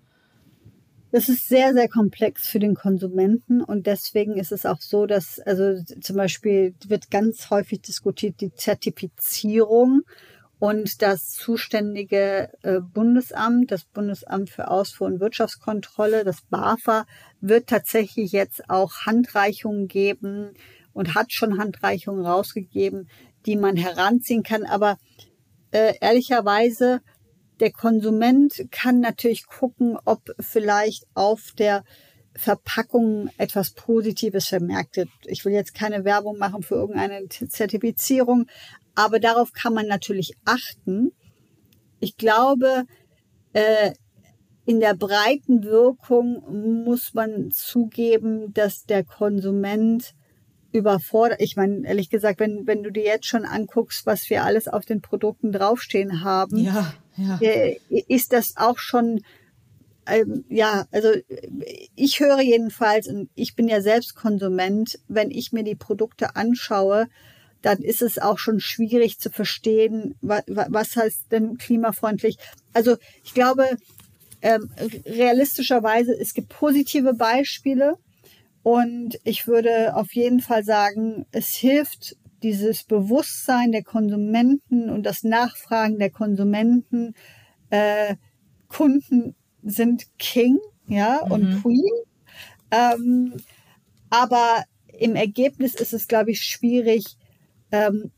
Das 1.12 1.28
ist 1.28 1.48
sehr, 1.48 1.72
sehr 1.72 1.88
komplex 1.88 2.46
für 2.46 2.60
den 2.60 2.74
Konsumenten 2.74 3.62
und 3.62 3.86
deswegen 3.86 4.36
ist 4.36 4.52
es 4.52 4.64
auch 4.64 4.80
so, 4.80 5.06
dass 5.06 5.40
also 5.40 5.82
zum 6.00 6.16
Beispiel 6.16 6.74
wird 6.86 7.10
ganz 7.10 7.50
häufig 7.50 7.80
diskutiert 7.80 8.40
die 8.40 8.54
Zertifizierung 8.54 10.02
und 10.60 11.02
das 11.02 11.30
zuständige 11.30 12.50
äh, 12.62 12.80
Bundesamt, 12.80 13.72
das 13.72 13.84
Bundesamt 13.86 14.50
für 14.50 14.70
Ausfuhr- 14.70 15.08
und 15.08 15.18
Wirtschaftskontrolle, 15.18 16.22
das 16.22 16.42
BAFA, 16.42 17.06
wird 17.40 17.66
tatsächlich 17.66 18.30
jetzt 18.32 18.68
auch 18.68 19.06
Handreichungen 19.06 19.88
geben 19.88 20.52
und 20.92 21.14
hat 21.14 21.32
schon 21.32 21.58
Handreichungen 21.58 22.24
rausgegeben, 22.24 23.08
die 23.46 23.56
man 23.56 23.76
heranziehen 23.76 24.42
kann. 24.42 24.64
Aber 24.64 24.98
äh, 25.70 25.94
ehrlicherweise, 26.00 27.00
der 27.60 27.70
Konsument 27.72 28.66
kann 28.70 29.00
natürlich 29.00 29.46
gucken, 29.46 29.98
ob 30.04 30.34
vielleicht 30.40 31.06
auf 31.14 31.52
der 31.56 31.84
Verpackung 32.34 33.28
etwas 33.38 33.72
Positives 33.72 34.48
vermerkt 34.48 34.96
wird. 34.96 35.08
Ich 35.26 35.44
will 35.44 35.52
jetzt 35.52 35.74
keine 35.74 36.04
Werbung 36.04 36.38
machen 36.38 36.62
für 36.62 36.76
irgendeine 36.76 37.28
Zertifizierung, 37.28 38.46
aber 38.94 39.18
darauf 39.20 39.52
kann 39.52 39.74
man 39.74 39.86
natürlich 39.86 40.34
achten. 40.44 41.12
Ich 41.98 42.16
glaube, 42.16 42.84
äh, 43.52 43.92
in 44.64 44.80
der 44.80 44.94
breiten 44.94 45.64
Wirkung 45.64 46.84
muss 46.84 47.14
man 47.14 47.50
zugeben, 47.50 48.54
dass 48.54 48.84
der 48.84 49.04
Konsument 49.04 50.14
überfordert. 50.72 51.40
Ich 51.40 51.56
meine, 51.56 51.86
ehrlich 51.86 52.10
gesagt, 52.10 52.40
wenn, 52.40 52.66
wenn 52.66 52.82
du 52.82 52.90
dir 52.90 53.04
jetzt 53.04 53.26
schon 53.26 53.44
anguckst, 53.44 54.06
was 54.06 54.30
wir 54.30 54.44
alles 54.44 54.68
auf 54.68 54.84
den 54.84 55.00
Produkten 55.00 55.52
draufstehen 55.52 56.22
haben, 56.22 56.58
ja, 56.58 56.94
ja. 57.16 57.38
Äh, 57.40 57.78
ist 57.88 58.32
das 58.32 58.56
auch 58.56 58.78
schon, 58.78 59.20
ähm, 60.06 60.44
ja, 60.48 60.86
also 60.90 61.10
ich 61.96 62.20
höre 62.20 62.40
jedenfalls, 62.40 63.08
und 63.08 63.28
ich 63.34 63.54
bin 63.54 63.68
ja 63.68 63.80
selbst 63.80 64.14
Konsument, 64.14 64.98
wenn 65.08 65.30
ich 65.30 65.52
mir 65.52 65.64
die 65.64 65.74
Produkte 65.74 66.36
anschaue, 66.36 67.08
dann 67.62 67.78
ist 67.78 68.00
es 68.00 68.18
auch 68.18 68.38
schon 68.38 68.60
schwierig 68.60 69.18
zu 69.18 69.30
verstehen, 69.30 70.14
was, 70.22 70.44
was 70.46 70.96
heißt 70.96 71.30
denn 71.30 71.58
klimafreundlich. 71.58 72.38
Also 72.72 72.96
ich 73.22 73.34
glaube, 73.34 73.66
ähm, 74.40 74.70
realistischerweise, 75.04 76.18
es 76.18 76.32
gibt 76.32 76.48
positive 76.48 77.12
Beispiele 77.12 77.98
und 78.62 79.18
ich 79.24 79.46
würde 79.46 79.96
auf 79.96 80.14
jeden 80.14 80.40
Fall 80.40 80.64
sagen, 80.64 81.26
es 81.32 81.54
hilft 81.54 82.16
dieses 82.42 82.84
Bewusstsein 82.84 83.72
der 83.72 83.82
Konsumenten 83.82 84.90
und 84.90 85.04
das 85.04 85.24
Nachfragen 85.24 85.98
der 85.98 86.10
Konsumenten. 86.10 87.14
Äh, 87.70 88.16
Kunden 88.68 89.34
sind 89.62 90.06
King, 90.18 90.58
ja, 90.86 91.20
mhm. 91.24 91.32
und 91.32 91.62
Queen. 91.62 91.90
Ähm, 92.70 93.34
aber 94.10 94.64
im 94.98 95.16
Ergebnis 95.16 95.74
ist 95.74 95.92
es, 95.92 96.08
glaube 96.08 96.30
ich, 96.30 96.42
schwierig, 96.42 97.16
ähm, 97.72 98.10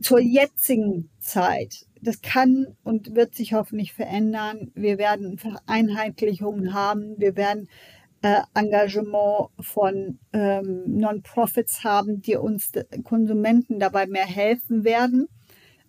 zur 0.00 0.20
jetzigen 0.20 1.10
Zeit. 1.18 1.86
Das 2.00 2.22
kann 2.22 2.76
und 2.82 3.14
wird 3.14 3.34
sich 3.34 3.52
hoffentlich 3.52 3.92
verändern. 3.92 4.70
Wir 4.74 4.96
werden 4.98 5.36
Vereinheitlichungen 5.38 6.72
haben. 6.72 7.14
Wir 7.18 7.36
werden 7.36 7.68
äh, 8.22 8.42
Engagement 8.54 9.50
von 9.60 10.18
ähm, 10.32 10.82
Non-Profits 10.86 11.84
haben, 11.84 12.20
die 12.20 12.36
uns 12.36 12.72
Konsumenten 13.04 13.78
dabei 13.78 14.06
mehr 14.06 14.26
helfen 14.26 14.84
werden. 14.84 15.28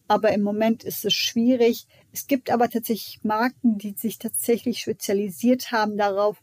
Aber 0.08 0.32
im 0.34 0.42
Moment 0.42 0.84
ist 0.84 1.06
es 1.06 1.14
schwierig. 1.14 1.88
Es 2.12 2.28
gibt 2.28 2.52
aber 2.52 2.70
tatsächlich 2.70 3.22
Marken, 3.24 3.78
die 3.78 3.92
sich 3.92 4.20
tatsächlich 4.20 4.80
spezialisiert 4.80 5.72
haben 5.72 5.98
darauf, 5.98 6.42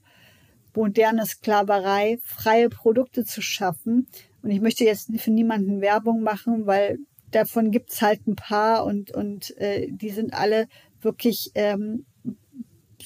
moderne 0.75 1.27
Sklaverei, 1.27 2.19
freie 2.23 2.69
Produkte 2.69 3.25
zu 3.25 3.43
schaffen. 3.43 4.07
Und 4.43 4.51
ich 4.51 4.61
möchte 4.61 4.85
jetzt 4.85 5.11
für 5.21 5.31
niemanden 5.31 5.81
Werbung 5.81 6.23
machen, 6.23 6.67
weil 6.67 6.99
davon 7.31 7.71
gibt's 7.71 8.01
halt 8.01 8.27
ein 8.27 8.37
paar 8.37 8.85
und, 8.85 9.11
und 9.11 9.57
äh, 9.59 9.89
die 9.91 10.11
sind 10.11 10.33
alle 10.33 10.69
wirklich 11.01 11.51
ähm, 11.55 12.07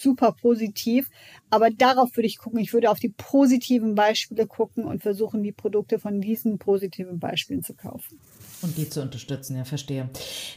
super 0.02 0.32
positiv. 0.32 1.08
Aber 1.50 1.70
darauf 1.70 2.16
würde 2.16 2.26
ich 2.26 2.38
gucken. 2.38 2.60
Ich 2.60 2.72
würde 2.72 2.90
auf 2.90 2.98
die 2.98 3.10
positiven 3.10 3.94
Beispiele 3.94 4.46
gucken 4.46 4.84
und 4.84 5.02
versuchen, 5.02 5.42
die 5.42 5.52
Produkte 5.52 5.98
von 5.98 6.20
diesen 6.20 6.58
positiven 6.58 7.18
Beispielen 7.18 7.62
zu 7.62 7.74
kaufen. 7.74 8.18
Und 8.62 8.76
die 8.78 8.88
zu 8.88 9.02
unterstützen, 9.02 9.56
ja, 9.56 9.64
verstehe. 9.64 10.08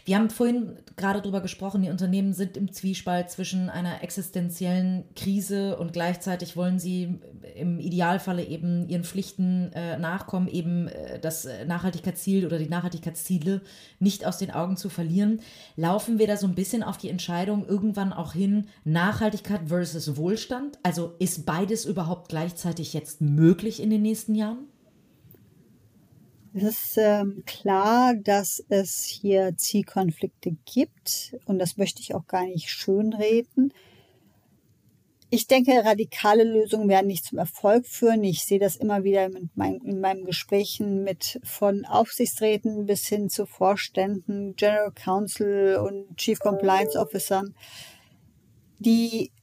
Wir 0.06 0.18
haben 0.18 0.30
vorhin 0.30 0.78
gerade 0.96 1.22
darüber 1.22 1.42
gesprochen, 1.42 1.82
die 1.82 1.90
Unternehmen 1.90 2.34
sind 2.34 2.56
im 2.56 2.72
Zwiespalt 2.72 3.32
zwischen 3.32 3.70
einer 3.70 4.04
existenziellen 4.04 5.04
Krise 5.16 5.78
und 5.78 5.94
gleichzeitig 5.94 6.56
wollen 6.56 6.80
sie 6.80 7.20
im 7.56 7.80
Idealfalle 7.80 8.44
eben 8.44 8.88
ihren 8.88 9.04
Pflichten 9.04 9.72
äh, 9.74 9.98
nachkommen, 9.98 10.48
eben 10.48 10.88
äh, 10.88 11.20
das 11.20 11.48
Nachhaltigkeitsziel 11.68 12.46
oder 12.46 12.60
die 12.60 12.70
Nachhaltigkeitsziele 12.70 13.62
nicht 14.00 14.26
aus 14.26 14.38
den 14.38 14.52
Augen 14.52 14.78
zu 14.78 14.90
verlieren. 14.90 15.40
Laufen 15.76 16.20
wir 16.20 16.28
da 16.28 16.38
so 16.38 16.48
ein 16.48 16.56
bisschen 16.56 16.84
auf 16.84 16.98
die 16.98 17.10
Entscheidung 17.10 17.68
irgendwann 17.68 18.14
auch 18.14 18.34
hin, 18.34 18.68
Nachhaltigkeit 18.84 19.62
versus 19.68 20.18
Wohlstand? 20.18 20.78
Also 20.84 21.14
ist 21.20 21.46
beides 21.46 21.86
überhaupt 21.86 22.30
gleichzeitig 22.30 22.94
jetzt 22.94 23.22
möglich 23.22 23.82
in 23.82 23.90
den 23.90 24.02
nächsten 24.02 24.36
Jahren? 24.36 24.68
Es 26.58 26.64
ist 26.64 26.98
ähm, 26.98 27.44
klar, 27.46 28.16
dass 28.16 28.64
es 28.70 29.04
hier 29.04 29.58
Zielkonflikte 29.58 30.56
gibt 30.64 31.36
und 31.44 31.60
das 31.60 31.76
möchte 31.76 32.00
ich 32.02 32.16
auch 32.16 32.28
gar 32.28 32.46
nicht 32.46 32.70
schönreden. 32.70 33.74
Ich 35.30 35.48
denke, 35.48 35.74
radikale 35.84 36.46
Lösungen 36.46 36.88
werden 36.88 37.08
nicht 37.08 37.26
zum 37.26 37.40
Erfolg 37.40 37.86
führen. 37.86 38.24
Ich 38.24 38.46
sehe 38.46 38.60
das 38.60 38.78
immer 38.78 39.04
wieder 39.04 39.30
mein, 39.56 39.82
in 39.82 40.00
meinen 40.00 40.24
Gesprächen 40.24 41.04
mit 41.04 41.42
von 41.44 41.84
Aufsichtsräten 41.84 42.86
bis 42.86 43.06
hin 43.06 43.30
zu 43.30 43.46
Vorständen, 43.46 44.56
General 44.56 44.94
Counsel 44.94 45.76
und 45.76 46.16
Chief 46.16 46.40
Compliance 46.40 46.98
Officern, 46.98 47.54
die 48.80 49.34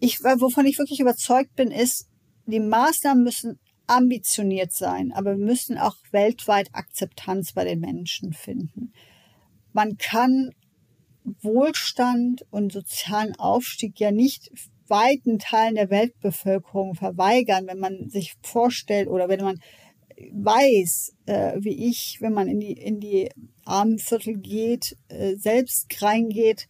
ich, 0.00 0.24
wovon 0.24 0.64
ich 0.64 0.78
wirklich 0.78 1.00
überzeugt 1.00 1.54
bin, 1.54 1.70
ist, 1.70 2.08
die 2.46 2.60
Maßnahmen 2.60 3.22
müssen 3.22 3.58
ambitioniert 3.88 4.72
sein, 4.72 5.12
aber 5.12 5.36
wir 5.36 5.44
müssen 5.44 5.78
auch 5.78 5.96
weltweit 6.10 6.70
Akzeptanz 6.72 7.52
bei 7.52 7.64
den 7.64 7.80
Menschen 7.80 8.32
finden. 8.32 8.92
man 9.72 9.96
kann 9.96 10.50
Wohlstand 11.42 12.46
und 12.50 12.72
sozialen 12.72 13.34
Aufstieg 13.36 14.00
ja 14.00 14.10
nicht 14.10 14.50
weiten 14.88 15.38
Teilen 15.38 15.74
der 15.74 15.90
Weltbevölkerung 15.90 16.94
verweigern, 16.94 17.66
wenn 17.66 17.78
man 17.78 18.08
sich 18.08 18.34
vorstellt 18.42 19.08
oder 19.08 19.28
wenn 19.28 19.42
man 19.42 19.60
weiß, 20.32 21.14
äh, 21.26 21.56
wie 21.58 21.88
ich, 21.88 22.18
wenn 22.20 22.32
man 22.32 22.48
in 22.48 22.60
die, 22.60 22.72
in 22.72 23.00
die 23.00 23.30
Armenviertel 23.64 24.36
geht, 24.38 24.96
äh, 25.08 25.36
selbst 25.36 26.02
reingeht, 26.02 26.68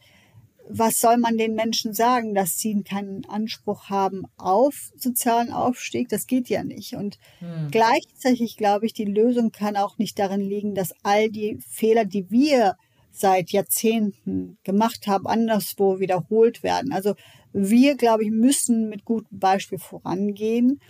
was 0.70 0.98
soll 1.00 1.16
man 1.16 1.38
den 1.38 1.54
Menschen 1.54 1.94
sagen, 1.94 2.34
dass 2.34 2.58
sie 2.58 2.82
keinen 2.82 3.24
Anspruch 3.24 3.88
haben 3.88 4.24
auf 4.36 4.90
sozialen 4.96 5.52
Aufstieg? 5.52 6.08
Das 6.08 6.26
geht 6.26 6.48
ja 6.48 6.62
nicht. 6.62 6.94
Und 6.94 7.18
hm. 7.38 7.68
gleichzeitig 7.70 8.56
glaube 8.56 8.86
ich, 8.86 8.92
die 8.92 9.04
Lösung 9.04 9.50
kann 9.50 9.76
auch 9.76 9.98
nicht 9.98 10.18
darin 10.18 10.40
liegen, 10.40 10.74
dass 10.74 10.94
all 11.02 11.30
die 11.30 11.58
Fehler, 11.68 12.04
die 12.04 12.30
wir 12.30 12.76
seit 13.10 13.50
Jahrzehnten 13.50 14.58
gemacht 14.62 15.06
haben, 15.06 15.26
anderswo 15.26 16.00
wiederholt 16.00 16.62
werden. 16.62 16.92
Also 16.92 17.14
wir, 17.52 17.96
glaube 17.96 18.24
ich, 18.24 18.30
müssen 18.30 18.88
mit 18.88 19.04
gutem 19.04 19.38
Beispiel 19.38 19.78
vorangehen 19.78 20.80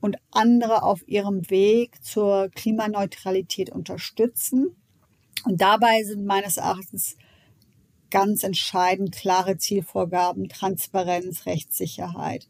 und 0.00 0.16
andere 0.30 0.82
auf 0.82 1.06
ihrem 1.08 1.50
Weg 1.50 2.02
zur 2.04 2.48
Klimaneutralität 2.54 3.70
unterstützen. 3.70 4.76
Und 5.44 5.60
dabei 5.60 6.02
sind 6.04 6.24
meines 6.24 6.56
Erachtens 6.56 7.16
ganz 8.14 8.44
entscheidend 8.44 9.10
klare 9.10 9.58
Zielvorgaben, 9.58 10.48
Transparenz, 10.48 11.46
Rechtssicherheit. 11.46 12.46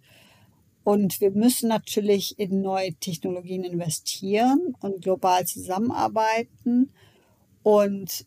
Und 0.84 1.22
wir 1.22 1.30
müssen 1.30 1.70
natürlich 1.70 2.38
in 2.38 2.60
neue 2.60 2.92
Technologien 2.96 3.64
investieren 3.64 4.74
und 4.80 5.00
global 5.00 5.46
zusammenarbeiten. 5.46 6.92
Und 7.62 8.26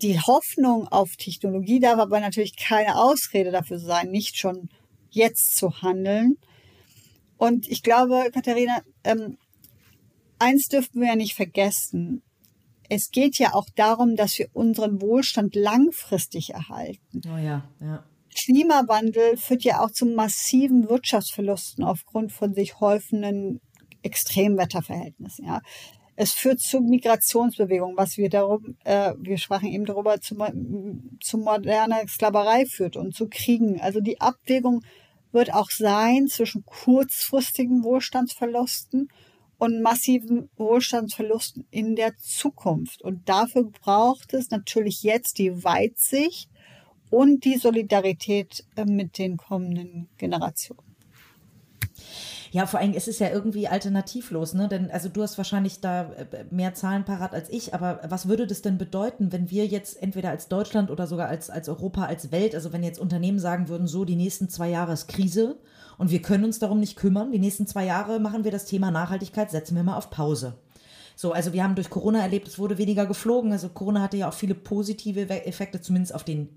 die 0.00 0.20
Hoffnung 0.20 0.86
auf 0.86 1.16
Technologie 1.16 1.80
darf 1.80 1.98
aber 1.98 2.20
natürlich 2.20 2.56
keine 2.56 2.96
Ausrede 2.96 3.50
dafür 3.50 3.80
sein, 3.80 4.12
nicht 4.12 4.36
schon 4.36 4.68
jetzt 5.10 5.56
zu 5.56 5.82
handeln. 5.82 6.38
Und 7.36 7.66
ich 7.66 7.82
glaube, 7.82 8.30
Katharina, 8.32 8.82
ähm, 9.02 9.38
eins 10.38 10.68
dürfen 10.68 11.00
wir 11.00 11.08
ja 11.08 11.16
nicht 11.16 11.34
vergessen. 11.34 12.22
Es 12.88 13.10
geht 13.10 13.38
ja 13.38 13.54
auch 13.54 13.66
darum, 13.74 14.16
dass 14.16 14.38
wir 14.38 14.48
unseren 14.52 15.00
Wohlstand 15.00 15.54
langfristig 15.54 16.50
erhalten. 16.50 17.20
Oh 17.26 17.38
ja, 17.38 17.68
ja. 17.80 18.04
Klimawandel 18.34 19.36
führt 19.36 19.64
ja 19.64 19.80
auch 19.80 19.90
zu 19.90 20.04
massiven 20.06 20.88
Wirtschaftsverlusten 20.88 21.84
aufgrund 21.84 22.32
von 22.32 22.54
sich 22.54 22.80
häufenden 22.80 23.60
Extremwetterverhältnissen. 24.02 25.46
Ja. 25.46 25.62
Es 26.16 26.32
führt 26.32 26.60
zu 26.60 26.80
Migrationsbewegungen, 26.80 27.96
was 27.96 28.16
wir 28.16 28.30
darum, 28.30 28.76
äh, 28.84 29.12
wir 29.18 29.38
sprachen 29.38 29.68
eben 29.68 29.84
darüber, 29.84 30.20
zu, 30.20 30.36
zu 31.20 31.38
moderner 31.38 32.06
Sklaverei 32.08 32.64
führt 32.66 32.96
und 32.96 33.14
zu 33.14 33.28
Kriegen. 33.28 33.80
Also 33.80 34.00
die 34.00 34.20
Abwägung 34.20 34.82
wird 35.32 35.52
auch 35.52 35.70
sein 35.70 36.28
zwischen 36.28 36.64
kurzfristigen 36.64 37.84
Wohlstandsverlusten 37.84 39.08
und 39.58 39.82
massiven 39.82 40.50
Wohlstandsverlusten 40.56 41.66
in 41.70 41.96
der 41.96 42.16
Zukunft. 42.18 43.02
Und 43.02 43.28
dafür 43.28 43.64
braucht 43.64 44.34
es 44.34 44.50
natürlich 44.50 45.02
jetzt 45.02 45.38
die 45.38 45.64
Weitsicht 45.64 46.50
und 47.10 47.44
die 47.44 47.56
Solidarität 47.56 48.64
äh, 48.76 48.84
mit 48.84 49.18
den 49.18 49.36
kommenden 49.36 50.08
Generationen. 50.18 50.86
Ja, 52.52 52.66
vor 52.66 52.80
allem 52.80 52.94
ist 52.94 53.08
es 53.08 53.18
ja 53.18 53.30
irgendwie 53.30 53.68
alternativlos, 53.68 54.54
ne? 54.54 54.68
Denn 54.68 54.90
also 54.90 55.08
du 55.08 55.22
hast 55.22 55.36
wahrscheinlich 55.36 55.80
da 55.80 56.12
äh, 56.12 56.44
mehr 56.50 56.74
Zahlen 56.74 57.04
parat 57.04 57.34
als 57.34 57.50
ich, 57.50 57.74
aber 57.74 58.00
was 58.08 58.28
würde 58.28 58.46
das 58.46 58.62
denn 58.62 58.78
bedeuten, 58.78 59.32
wenn 59.32 59.50
wir 59.50 59.66
jetzt 59.66 60.02
entweder 60.02 60.30
als 60.30 60.48
Deutschland 60.48 60.90
oder 60.90 61.06
sogar 61.06 61.28
als, 61.28 61.50
als 61.50 61.68
Europa, 61.68 62.04
als 62.04 62.30
Welt, 62.32 62.54
also 62.54 62.72
wenn 62.72 62.82
jetzt 62.82 62.98
Unternehmen 62.98 63.38
sagen 63.38 63.68
würden, 63.68 63.86
so 63.86 64.04
die 64.04 64.16
nächsten 64.16 64.48
zwei 64.48 64.68
Jahre 64.70 64.92
ist 64.92 65.08
Krise 65.08 65.58
und 65.98 66.10
wir 66.10 66.22
können 66.22 66.44
uns 66.44 66.58
darum 66.58 66.80
nicht 66.80 66.96
kümmern, 66.96 67.32
die 67.32 67.38
nächsten 67.38 67.66
zwei 67.66 67.84
Jahre 67.84 68.20
machen 68.20 68.44
wir 68.44 68.50
das 68.50 68.64
Thema 68.64 68.90
Nachhaltigkeit, 68.90 69.50
setzen 69.50 69.76
wir 69.76 69.82
mal 69.82 69.96
auf 69.96 70.10
Pause. 70.10 70.54
So, 71.16 71.32
also 71.32 71.52
wir 71.54 71.64
haben 71.64 71.74
durch 71.74 71.90
Corona 71.90 72.20
erlebt, 72.20 72.46
es 72.46 72.58
wurde 72.58 72.78
weniger 72.78 73.06
geflogen. 73.06 73.50
Also 73.50 73.70
Corona 73.70 74.02
hatte 74.02 74.18
ja 74.18 74.28
auch 74.28 74.34
viele 74.34 74.54
positive 74.54 75.28
Effekte, 75.46 75.80
zumindest 75.80 76.14
auf 76.14 76.22
den 76.22 76.50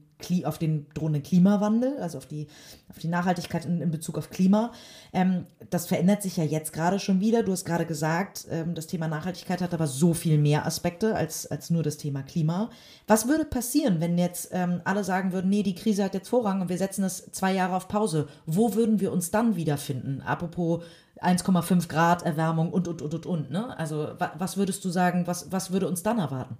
auf 0.43 0.57
den 0.57 0.85
drohenden 0.93 1.23
Klimawandel, 1.23 1.97
also 1.99 2.17
auf 2.17 2.25
die, 2.25 2.47
auf 2.89 2.99
die 2.99 3.07
Nachhaltigkeit 3.07 3.63
in, 3.65 3.81
in 3.81 3.89
Bezug 3.89 4.17
auf 4.17 4.29
Klima. 4.29 4.73
Ähm, 5.13 5.45
das 5.69 5.87
verändert 5.87 6.21
sich 6.21 6.35
ja 6.35 6.43
jetzt 6.43 6.73
gerade 6.73 6.99
schon 6.99 7.21
wieder. 7.21 7.41
Du 7.41 7.53
hast 7.53 7.63
gerade 7.63 7.85
gesagt, 7.85 8.45
ähm, 8.51 8.75
das 8.75 8.87
Thema 8.87 9.07
Nachhaltigkeit 9.07 9.61
hat 9.61 9.73
aber 9.73 9.87
so 9.87 10.13
viel 10.13 10.37
mehr 10.37 10.65
Aspekte 10.65 11.15
als, 11.15 11.47
als 11.47 11.69
nur 11.69 11.83
das 11.83 11.95
Thema 11.95 12.21
Klima. 12.21 12.69
Was 13.07 13.29
würde 13.29 13.45
passieren, 13.45 14.01
wenn 14.01 14.17
jetzt 14.17 14.49
ähm, 14.51 14.81
alle 14.83 15.05
sagen 15.05 15.31
würden, 15.31 15.49
nee, 15.49 15.63
die 15.63 15.75
Krise 15.75 16.03
hat 16.03 16.13
jetzt 16.13 16.27
Vorrang 16.27 16.59
und 16.59 16.69
wir 16.69 16.77
setzen 16.77 17.03
das 17.03 17.31
zwei 17.31 17.53
Jahre 17.53 17.77
auf 17.77 17.87
Pause? 17.87 18.27
Wo 18.45 18.75
würden 18.75 18.99
wir 18.99 19.13
uns 19.13 19.31
dann 19.31 19.55
wiederfinden? 19.55 20.21
Apropos 20.21 20.83
1,5 21.21 21.87
Grad 21.87 22.23
Erwärmung 22.23 22.71
und, 22.71 22.87
und, 22.87 23.01
und, 23.01 23.13
und, 23.13 23.25
und. 23.25 23.51
Ne? 23.51 23.77
Also 23.77 24.09
was 24.17 24.57
würdest 24.57 24.83
du 24.85 24.89
sagen, 24.89 25.27
was, 25.27 25.51
was 25.51 25.71
würde 25.71 25.87
uns 25.87 26.03
dann 26.03 26.19
erwarten? 26.19 26.57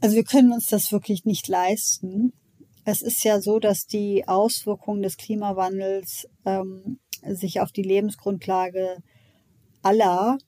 Also 0.00 0.16
wir 0.16 0.24
können 0.24 0.52
uns 0.52 0.66
das 0.66 0.92
wirklich 0.92 1.24
nicht 1.24 1.48
leisten. 1.48 2.32
Es 2.84 3.02
ist 3.02 3.24
ja 3.24 3.40
so, 3.40 3.58
dass 3.58 3.86
die 3.86 4.28
Auswirkungen 4.28 5.02
des 5.02 5.16
Klimawandels 5.16 6.28
ähm, 6.44 6.98
sich 7.26 7.60
auf 7.60 7.72
die 7.72 7.82
Lebensgrundlage 7.82 8.98
aller 9.82 10.38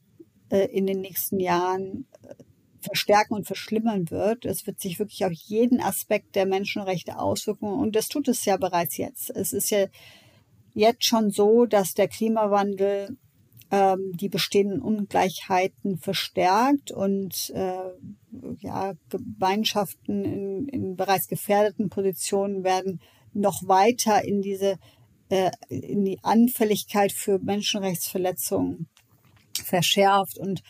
äh, 0.51 0.67
in 0.67 0.87
den 0.87 1.01
nächsten 1.01 1.41
Jahren 1.41 2.07
äh, 2.23 2.35
verstärken 2.81 3.35
und 3.35 3.47
verschlimmern 3.47 4.11
wird. 4.11 4.45
Es 4.45 4.67
wird 4.67 4.81
sich 4.81 4.99
wirklich 4.99 5.25
auf 5.25 5.33
jeden 5.33 5.81
Aspekt 5.81 6.37
der 6.37 6.47
Menschenrechte 6.47 7.19
auswirken 7.19 7.67
und 7.67 7.97
das 7.97 8.09
tut 8.09 8.29
es 8.29 8.45
ja 8.45 8.57
bereits 8.57 8.97
jetzt. 8.97 9.31
Es 9.31 9.53
ist 9.53 9.71
ja 9.71 9.87
jetzt 10.75 11.05
schon 11.05 11.31
so, 11.31 11.67
dass 11.67 11.95
der 11.95 12.09
Klimawandel 12.09 13.17
ähm, 13.71 14.13
die 14.17 14.29
bestehenden 14.29 14.81
Ungleichheiten 14.81 15.99
verstärkt 15.99 16.91
und 16.91 17.51
äh, 17.55 17.91
ja, 18.61 18.95
Gemeinschaften 19.11 20.25
in, 20.25 20.69
in 20.69 20.97
bereits 20.97 21.29
gefährdeten 21.29 21.91
Positionen 21.91 22.65
werden 22.65 23.01
noch 23.35 23.67
weiter 23.67 24.25
in 24.25 24.41
diese 24.41 24.79
äh, 25.29 25.51
in 25.69 26.05
die 26.05 26.19
Anfälligkeit 26.23 27.13
für 27.13 27.39
Menschenrechtsverletzungen 27.39 28.89
verschärft 29.63 30.39
und 30.39 30.63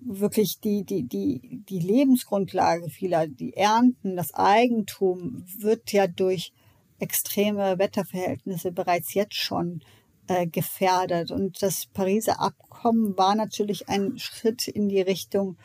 wirklich 0.00 0.60
die, 0.60 0.84
die, 0.84 1.02
die, 1.02 1.62
die 1.68 1.80
Lebensgrundlage 1.80 2.88
vieler, 2.88 3.26
die 3.26 3.54
Ernten, 3.54 4.16
das 4.16 4.32
Eigentum 4.32 5.44
wird 5.58 5.92
ja 5.92 6.06
durch 6.06 6.52
extreme 6.98 7.78
Wetterverhältnisse 7.78 8.72
bereits 8.72 9.14
jetzt 9.14 9.36
schon 9.36 9.82
äh, 10.26 10.46
gefährdet. 10.46 11.30
Und 11.30 11.62
das 11.62 11.86
Pariser 11.86 12.40
Abkommen 12.40 13.16
war 13.16 13.34
natürlich 13.34 13.88
ein 13.88 14.18
Schritt 14.18 14.68
in 14.68 14.88
die 14.88 15.00
Richtung 15.00 15.56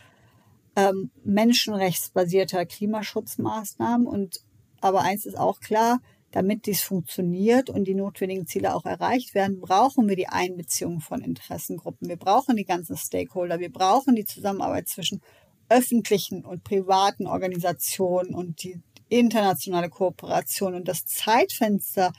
ähm, 0.76 1.12
menschenrechtsbasierter 1.24 2.66
Klimaschutzmaßnahmen. 2.66 4.08
Und 4.08 4.42
aber 4.82 5.02
eins 5.02 5.26
ist 5.26 5.38
auch 5.38 5.60
klar, 5.60 6.00
damit 6.32 6.66
dies 6.66 6.82
funktioniert 6.82 7.70
und 7.70 7.86
die 7.86 7.94
notwendigen 7.94 8.48
Ziele 8.48 8.76
auch 8.76 8.86
erreicht 8.86 9.36
werden, 9.36 9.60
brauchen 9.60 10.10
wir 10.10 10.16
die 10.16 10.30
Einbeziehung 10.30 11.00
von 11.00 11.22
Interessengruppen. 11.22 12.10
Wir 12.10 12.18
brauchen 12.18 12.56
die 12.56 12.66
ganzen 12.66 12.98
Stakeholder. 12.98 13.60
Wir 13.60 13.72
brauchen 13.72 14.16
die 14.16 14.26
Zusammenarbeit 14.26 14.88
zwischen 14.88 15.22
öffentlichen 15.70 16.44
und 16.44 16.64
privaten 16.64 17.28
Organisationen 17.28 18.34
und 18.34 18.64
die 18.64 18.82
internationale 19.20 19.90
Kooperation 19.90 20.76
und 20.76 20.88
das 20.88 21.06
Zeitfenster, 21.06 22.14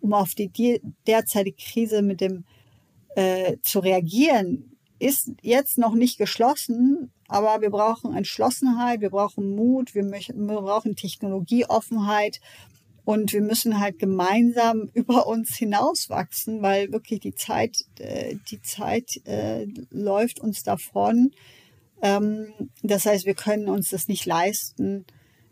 um 0.00 0.12
auf 0.12 0.34
die 0.34 0.80
derzeitige 1.06 1.56
Krise 1.56 2.02
mit 2.02 2.20
dem 2.20 2.44
äh, 3.16 3.56
zu 3.62 3.80
reagieren, 3.80 4.76
ist 4.98 5.30
jetzt 5.42 5.78
noch 5.78 5.94
nicht 5.94 6.18
geschlossen, 6.18 7.12
aber 7.28 7.60
wir 7.60 7.70
brauchen 7.70 8.16
Entschlossenheit, 8.16 9.00
wir 9.00 9.10
brauchen 9.10 9.54
Mut, 9.54 9.94
wir, 9.94 10.04
wir 10.04 10.60
brauchen 10.62 10.96
Technologieoffenheit 10.96 12.40
und 13.04 13.32
wir 13.32 13.42
müssen 13.42 13.80
halt 13.80 13.98
gemeinsam 13.98 14.90
über 14.94 15.26
uns 15.26 15.56
hinauswachsen, 15.56 16.62
weil 16.62 16.92
wirklich 16.92 17.20
die 17.20 17.34
Zeit, 17.34 17.84
äh, 17.98 18.36
die 18.50 18.60
Zeit 18.62 19.20
äh, 19.24 19.66
läuft 19.90 20.40
uns 20.40 20.62
davon. 20.62 21.30
Ähm, 22.02 22.52
das 22.82 23.06
heißt, 23.06 23.26
wir 23.26 23.34
können 23.34 23.68
uns 23.68 23.90
das 23.90 24.08
nicht 24.08 24.26
leisten, 24.26 25.06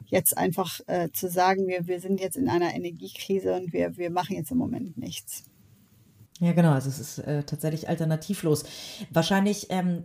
jetzt 0.06 0.36
einfach 0.38 0.80
äh, 0.86 1.10
zu 1.12 1.28
sagen, 1.28 1.66
wir, 1.66 1.86
wir 1.86 2.00
sind 2.00 2.20
jetzt 2.20 2.36
in 2.36 2.48
einer 2.48 2.74
Energiekrise 2.74 3.54
und 3.54 3.72
wir, 3.72 3.96
wir 3.96 4.10
machen 4.10 4.36
jetzt 4.36 4.50
im 4.50 4.58
Moment 4.58 4.96
nichts. 4.96 5.44
Ja, 6.40 6.52
genau, 6.52 6.72
also 6.72 6.88
es 6.88 6.98
ist 6.98 7.18
äh, 7.18 7.44
tatsächlich 7.44 7.88
alternativlos. 7.88 8.64
Wahrscheinlich 9.10 9.68
ähm, 9.70 10.02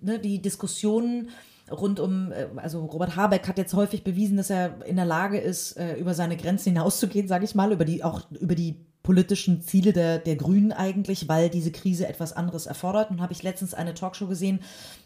ne, 0.00 0.18
die 0.18 0.42
Diskussionen 0.42 1.30
rund 1.70 2.00
um, 2.00 2.32
äh, 2.32 2.48
also 2.56 2.84
Robert 2.84 3.16
Habeck 3.16 3.46
hat 3.46 3.58
jetzt 3.58 3.74
häufig 3.74 4.02
bewiesen, 4.02 4.36
dass 4.36 4.50
er 4.50 4.84
in 4.86 4.96
der 4.96 5.04
Lage 5.04 5.38
ist, 5.38 5.76
äh, 5.76 5.94
über 5.94 6.14
seine 6.14 6.36
Grenzen 6.36 6.72
hinauszugehen, 6.72 7.28
sage 7.28 7.44
ich 7.44 7.54
mal, 7.54 7.72
über 7.72 7.84
die 7.84 8.02
auch 8.02 8.28
über 8.32 8.54
die 8.54 8.87
politischen 9.08 9.62
Ziele 9.62 9.94
der, 9.94 10.18
der 10.18 10.36
Grünen 10.36 10.70
eigentlich, 10.70 11.30
weil 11.30 11.48
diese 11.48 11.72
Krise 11.72 12.06
etwas 12.06 12.34
anderes 12.34 12.66
erfordert. 12.66 13.10
Und 13.10 13.22
habe 13.22 13.32
ich 13.32 13.42
letztens 13.42 13.72
eine 13.72 13.94
Talkshow 13.94 14.26
gesehen, 14.26 14.60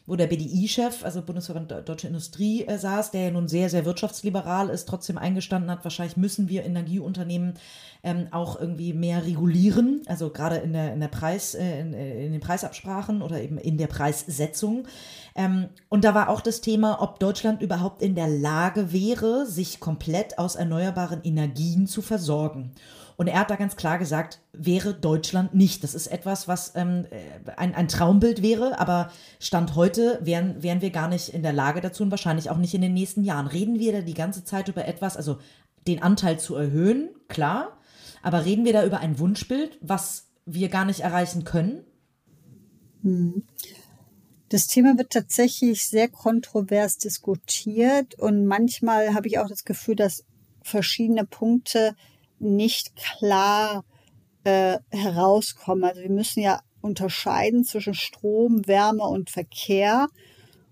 wo 0.07 0.17
der 0.17 0.27
BDI-Chef, 0.27 1.05
also 1.05 1.23
Bundesverband 1.23 1.89
Deutsche 1.89 2.09
Industrie, 2.09 2.67
äh, 2.67 2.79
saß, 2.79 3.13
der 3.13 3.27
ja 3.27 3.31
nun 3.31 3.47
sehr, 3.47 3.71
sehr 3.71 3.85
wirtschaftsliberal 3.85 4.71
ist, 4.71 4.89
trotzdem 4.89 5.19
eingestanden 5.19 5.71
hat, 5.71 5.85
wahrscheinlich 5.85 6.17
müssen 6.17 6.49
wir 6.49 6.65
Energieunternehmen 6.65 7.55
ähm, 8.03 8.27
auch 8.33 8.59
irgendwie 8.61 8.93
mehr 8.93 9.25
regulieren, 9.25 10.03
also 10.07 10.31
gerade 10.31 10.57
in 10.57 10.73
der, 10.73 10.95
in 10.95 10.99
der 10.99 11.07
Preis, 11.07 11.55
äh, 11.55 11.79
in, 11.79 11.95
äh, 11.95 12.27
in, 12.27 12.33
den 12.33 12.41
Preisabsprachen 12.41 13.23
oder 13.23 13.41
eben 13.41 13.57
in 13.57 13.79
der 13.79 13.87
Preissetzung. 13.87 14.89
Ähm, 15.37 15.69
und 15.89 16.03
da 16.03 16.13
war 16.13 16.29
auch 16.29 16.41
das 16.41 16.61
Thema, 16.61 17.01
ob 17.01 17.21
Deutschland 17.21 17.63
überhaupt 17.63 18.03
in 18.03 18.17
der 18.17 18.27
Lage 18.27 18.93
wäre, 18.93 19.47
sich 19.47 19.79
komplett 19.79 20.39
aus 20.39 20.57
erneuerbaren 20.57 21.23
Energien 21.23 21.87
zu 21.87 22.03
versorgen. 22.03 22.73
Und 23.17 23.27
er 23.29 23.41
hat 23.41 23.51
da 23.51 23.57
ganz 23.57 23.77
klar 23.77 23.99
gesagt, 23.99 24.41
wäre 24.53 24.95
Deutschland 24.95 25.55
nicht. 25.55 25.85
Das 25.85 25.95
ist 25.95 26.07
etwas, 26.07 26.49
was 26.49 26.73
ähm, 26.75 27.07
äh, 27.11 27.51
ein, 27.57 27.75
ein 27.75 27.89
Traumbild 27.89 28.43
wäre, 28.43 28.79
aber 28.79 29.11
Stand 29.39 29.75
heute 29.75 30.19
wären, 30.23 30.63
wären 30.63 30.81
wir 30.81 30.91
gar 30.91 31.09
nicht 31.09 31.29
in 31.29 31.43
der 31.43 31.53
Lage 31.53 31.81
dazu 31.81 32.03
und 32.03 32.11
wahrscheinlich 32.11 32.51
auch 32.51 32.57
nicht 32.57 32.75
in 32.75 32.83
den 32.83 32.95
nächsten 32.95 33.25
Jahren. 33.25 33.47
Reden 33.47 33.79
wir 33.79 33.93
da 33.93 34.01
die 34.01 34.15
ganze 34.15 34.45
Zeit 34.45 34.69
über 34.69 34.87
etwas, 34.87 35.17
also 35.17 35.39
den 35.87 36.03
Anteil 36.03 36.39
zu 36.39 36.55
erhöhen, 36.55 37.11
klar, 37.29 37.79
aber 38.23 38.45
reden 38.45 38.65
wir 38.65 38.73
da 38.73 38.85
über 38.85 39.01
ein 39.01 39.19
Wunschbild, 39.19 39.79
was 39.81 40.29
wir 40.47 40.69
gar 40.69 40.85
nicht 40.85 41.01
erreichen 41.01 41.45
können? 41.45 41.85
Hm. 43.03 43.43
Das 44.49 44.67
Thema 44.67 44.99
wird 44.99 45.11
tatsächlich 45.11 45.87
sehr 45.87 46.09
kontrovers 46.09 46.99
diskutiert 46.99 48.19
und 48.19 48.47
manchmal 48.47 49.15
habe 49.15 49.27
ich 49.27 49.39
auch 49.39 49.49
das 49.49 49.65
Gefühl, 49.65 49.97
dass 49.97 50.25
verschiedene 50.63 51.25
Punkte 51.25 51.97
nicht 52.43 52.97
klar 52.97 53.85
äh, 54.45 54.79
herauskommen. 54.91 55.85
Also 55.85 56.03
wir 56.03 56.11
müssen 56.11 56.41
ja 56.41 56.61
unterscheiden 56.81 57.65
zwischen 57.65 57.95
Strom, 57.95 58.67
Wärme 58.67 59.05
und 59.05 59.31
Verkehr. 59.31 60.09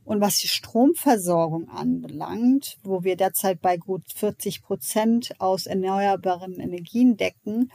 Und 0.04 0.20
was 0.20 0.38
die 0.38 0.48
Stromversorgung 0.48 1.68
anbelangt, 1.68 2.78
wo 2.82 3.04
wir 3.04 3.16
derzeit 3.16 3.60
bei 3.60 3.76
gut 3.76 4.02
40 4.14 4.62
Prozent 4.62 5.32
aus 5.38 5.66
erneuerbaren 5.66 6.58
Energien 6.58 7.16
decken, 7.16 7.70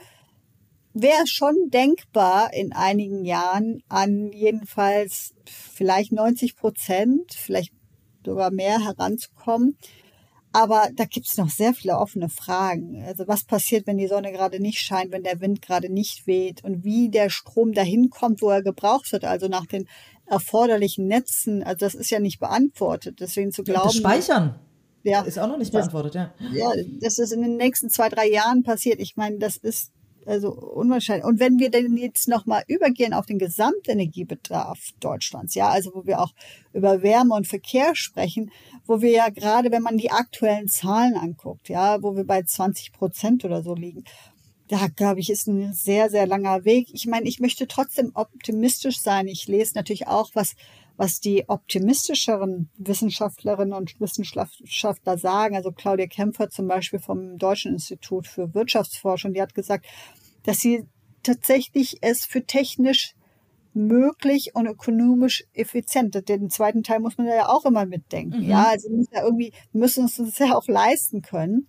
wäre 0.92 1.26
schon 1.26 1.54
denkbar 1.70 2.52
in 2.52 2.72
einigen 2.72 3.24
Jahren 3.24 3.82
an 3.88 4.32
jedenfalls 4.32 5.34
vielleicht 5.46 6.12
90 6.12 6.56
Prozent, 6.56 7.32
vielleicht 7.32 7.72
sogar 8.24 8.50
mehr 8.50 8.80
heranzukommen. 8.80 9.78
Aber 10.56 10.88
da 10.94 11.04
gibt 11.04 11.26
es 11.26 11.36
noch 11.36 11.50
sehr 11.50 11.74
viele 11.74 11.98
offene 11.98 12.30
Fragen. 12.30 13.04
Also 13.06 13.28
was 13.28 13.44
passiert, 13.44 13.86
wenn 13.86 13.98
die 13.98 14.06
Sonne 14.06 14.32
gerade 14.32 14.58
nicht 14.58 14.78
scheint, 14.78 15.12
wenn 15.12 15.22
der 15.22 15.42
Wind 15.42 15.60
gerade 15.60 15.90
nicht 15.90 16.26
weht 16.26 16.64
und 16.64 16.82
wie 16.82 17.10
der 17.10 17.28
Strom 17.28 17.74
dahin 17.74 18.08
kommt, 18.08 18.40
wo 18.40 18.48
er 18.48 18.62
gebraucht 18.62 19.12
wird, 19.12 19.26
also 19.26 19.48
nach 19.48 19.66
den 19.66 19.86
erforderlichen 20.24 21.08
Netzen. 21.08 21.62
Also 21.62 21.80
das 21.80 21.94
ist 21.94 22.08
ja 22.08 22.20
nicht 22.20 22.40
beantwortet. 22.40 23.20
Deswegen 23.20 23.52
zu 23.52 23.64
glauben. 23.64 23.88
Das 23.88 23.96
Speichern. 23.96 24.58
Ja, 25.02 25.20
ist 25.20 25.38
auch 25.38 25.46
noch 25.46 25.58
nicht 25.58 25.72
beantwortet, 25.72 26.14
ja. 26.14 26.32
Ja, 26.54 26.70
dass 27.02 27.16
das 27.16 27.32
in 27.32 27.42
den 27.42 27.58
nächsten 27.58 27.90
zwei, 27.90 28.08
drei 28.08 28.26
Jahren 28.26 28.62
passiert. 28.62 28.98
Ich 28.98 29.14
meine, 29.14 29.36
das 29.36 29.58
ist 29.58 29.92
also 30.26 30.52
unwahrscheinlich. 30.52 31.24
Und 31.24 31.40
wenn 31.40 31.58
wir 31.58 31.70
denn 31.70 31.96
jetzt 31.96 32.28
nochmal 32.28 32.64
übergehen 32.66 33.14
auf 33.14 33.26
den 33.26 33.38
Gesamtenergiebedarf 33.38 34.78
Deutschlands, 35.00 35.54
ja, 35.54 35.68
also 35.68 35.94
wo 35.94 36.06
wir 36.06 36.20
auch 36.20 36.32
über 36.72 37.02
Wärme 37.02 37.34
und 37.34 37.46
Verkehr 37.46 37.94
sprechen, 37.94 38.50
wo 38.86 39.00
wir 39.00 39.10
ja 39.10 39.28
gerade, 39.28 39.70
wenn 39.70 39.82
man 39.82 39.98
die 39.98 40.10
aktuellen 40.10 40.68
Zahlen 40.68 41.14
anguckt, 41.14 41.68
ja, 41.68 42.02
wo 42.02 42.16
wir 42.16 42.24
bei 42.24 42.42
20 42.42 42.92
Prozent 42.92 43.44
oder 43.44 43.62
so 43.62 43.74
liegen, 43.74 44.04
da 44.68 44.88
glaube 44.88 45.20
ich, 45.20 45.30
ist 45.30 45.46
ein 45.46 45.72
sehr, 45.72 46.10
sehr 46.10 46.26
langer 46.26 46.64
Weg. 46.64 46.88
Ich 46.92 47.06
meine, 47.06 47.28
ich 47.28 47.38
möchte 47.38 47.68
trotzdem 47.68 48.10
optimistisch 48.14 49.00
sein. 49.00 49.28
Ich 49.28 49.46
lese 49.46 49.74
natürlich 49.76 50.08
auch, 50.08 50.30
was, 50.34 50.56
was 50.96 51.20
die 51.20 51.44
optimistischeren 51.48 52.70
Wissenschaftlerinnen 52.78 53.74
und 53.74 54.00
Wissenschaftler 54.00 55.18
sagen. 55.18 55.56
Also 55.56 55.72
Claudia 55.72 56.06
Kämpfer 56.06 56.48
zum 56.48 56.68
Beispiel 56.68 56.98
vom 57.00 57.38
Deutschen 57.38 57.72
Institut 57.72 58.26
für 58.26 58.54
Wirtschaftsforschung, 58.54 59.34
die 59.34 59.42
hat 59.42 59.54
gesagt, 59.54 59.86
dass 60.44 60.58
sie 60.58 60.86
tatsächlich 61.22 61.98
es 62.00 62.24
für 62.24 62.44
technisch 62.44 63.14
möglich 63.74 64.52
und 64.54 64.66
ökonomisch 64.66 65.44
effizient. 65.52 66.28
Den 66.28 66.48
zweiten 66.48 66.82
Teil 66.82 67.00
muss 67.00 67.18
man 67.18 67.26
ja 67.26 67.48
auch 67.48 67.66
immer 67.66 67.84
mitdenken. 67.84 68.42
Mhm. 68.42 68.48
Ja, 68.48 68.68
also 68.68 68.88
muss 68.90 69.08
ja 69.12 69.22
irgendwie, 69.22 69.52
müssen 69.72 70.04
uns 70.04 70.16
das 70.16 70.38
ja 70.38 70.56
auch 70.56 70.66
leisten 70.66 71.20
können. 71.20 71.66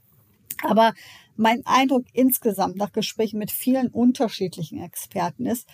Aber 0.63 0.93
mein 1.35 1.65
Eindruck 1.65 2.05
insgesamt 2.13 2.77
nach 2.77 2.93
Gesprächen 2.93 3.39
mit 3.39 3.51
vielen 3.51 3.89
unterschiedlichen 3.89 4.81
Experten 4.81 5.45
ist, 5.45 5.67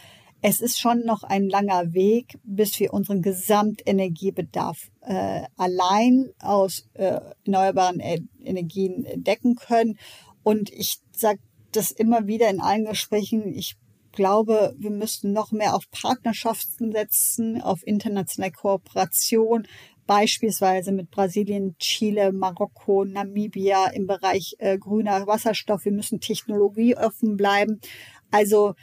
es 0.46 0.60
ist 0.60 0.78
schon 0.78 1.06
noch 1.06 1.24
ein 1.24 1.48
langer 1.48 1.94
Weg, 1.94 2.38
bis 2.44 2.78
wir 2.78 2.94
unseren 2.94 3.22
Gesamtenergiebedarf 3.22 4.92
äh, 5.00 5.44
allein 5.56 6.32
aus 6.42 6.90
äh, 6.96 7.22
erneuerbaren 7.46 8.02
e 8.02 8.20
Energien 8.44 9.08
decken 9.16 9.56
können. 9.56 9.98
Und 10.44 10.70
ich 10.70 11.00
sage 11.16 11.40
das 11.72 11.92
immer 11.92 12.28
wieder 12.28 12.50
in 12.50 12.60
allen 12.60 12.84
Gesprächen. 12.84 13.48
Ich 13.56 13.78
glaube, 14.12 14.76
wir 14.78 14.92
müssten 14.92 15.32
noch 15.32 15.54
mehr 15.54 15.76
auf 15.76 15.90
Partnerschaften 15.92 16.92
setzen, 16.92 17.62
auf 17.62 17.88
internationale 17.88 18.52
Kooperation, 18.52 19.66
beispielsweise 20.08 20.92
mit 20.92 21.10
Brasilien, 21.10 21.78
Chile, 21.80 22.34
Marokko, 22.34 23.06
Namibia 23.06 23.88
im 23.92 24.08
Bereich 24.08 24.58
äh, 24.60 24.78
grüner 24.78 25.26
Wasserstoff. 25.26 25.86
Wir 25.86 25.94
müssen 25.94 26.20
technologieoffen 26.20 27.38
bleiben. 27.38 27.80
Also 28.30 28.76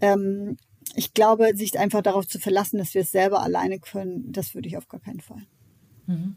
ähm, 0.00 0.56
ich 0.94 1.14
glaube, 1.14 1.56
sich 1.56 1.78
einfach 1.78 2.02
darauf 2.02 2.26
zu 2.26 2.38
verlassen, 2.38 2.78
dass 2.78 2.94
wir 2.94 3.02
es 3.02 3.10
selber 3.10 3.42
alleine 3.42 3.78
können, 3.78 4.32
das 4.32 4.54
würde 4.54 4.68
ich 4.68 4.76
auf 4.76 4.88
gar 4.88 5.00
keinen 5.00 5.20
Fall. 5.20 5.42
Mhm. 6.06 6.36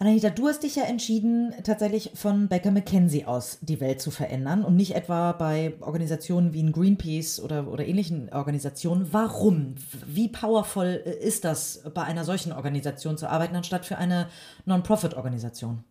Anahita, 0.00 0.30
du 0.30 0.46
hast 0.46 0.62
dich 0.62 0.76
ja 0.76 0.84
entschieden, 0.84 1.52
tatsächlich 1.64 2.12
von 2.14 2.46
Baker 2.46 2.70
McKenzie 2.70 3.24
aus 3.24 3.58
die 3.62 3.80
Welt 3.80 4.00
zu 4.00 4.12
verändern 4.12 4.64
und 4.64 4.76
nicht 4.76 4.94
etwa 4.94 5.32
bei 5.32 5.74
Organisationen 5.80 6.52
wie 6.52 6.62
ein 6.62 6.70
Greenpeace 6.70 7.40
oder, 7.40 7.66
oder 7.66 7.84
ähnlichen 7.84 8.32
Organisationen. 8.32 9.08
Warum? 9.10 9.74
Wie 10.06 10.28
powerful 10.28 10.86
ist 10.86 11.44
das, 11.44 11.82
bei 11.94 12.04
einer 12.04 12.24
solchen 12.24 12.52
Organisation 12.52 13.18
zu 13.18 13.28
arbeiten, 13.28 13.56
anstatt 13.56 13.86
für 13.86 13.98
eine 13.98 14.28
Non-Profit-Organisation? 14.66 15.82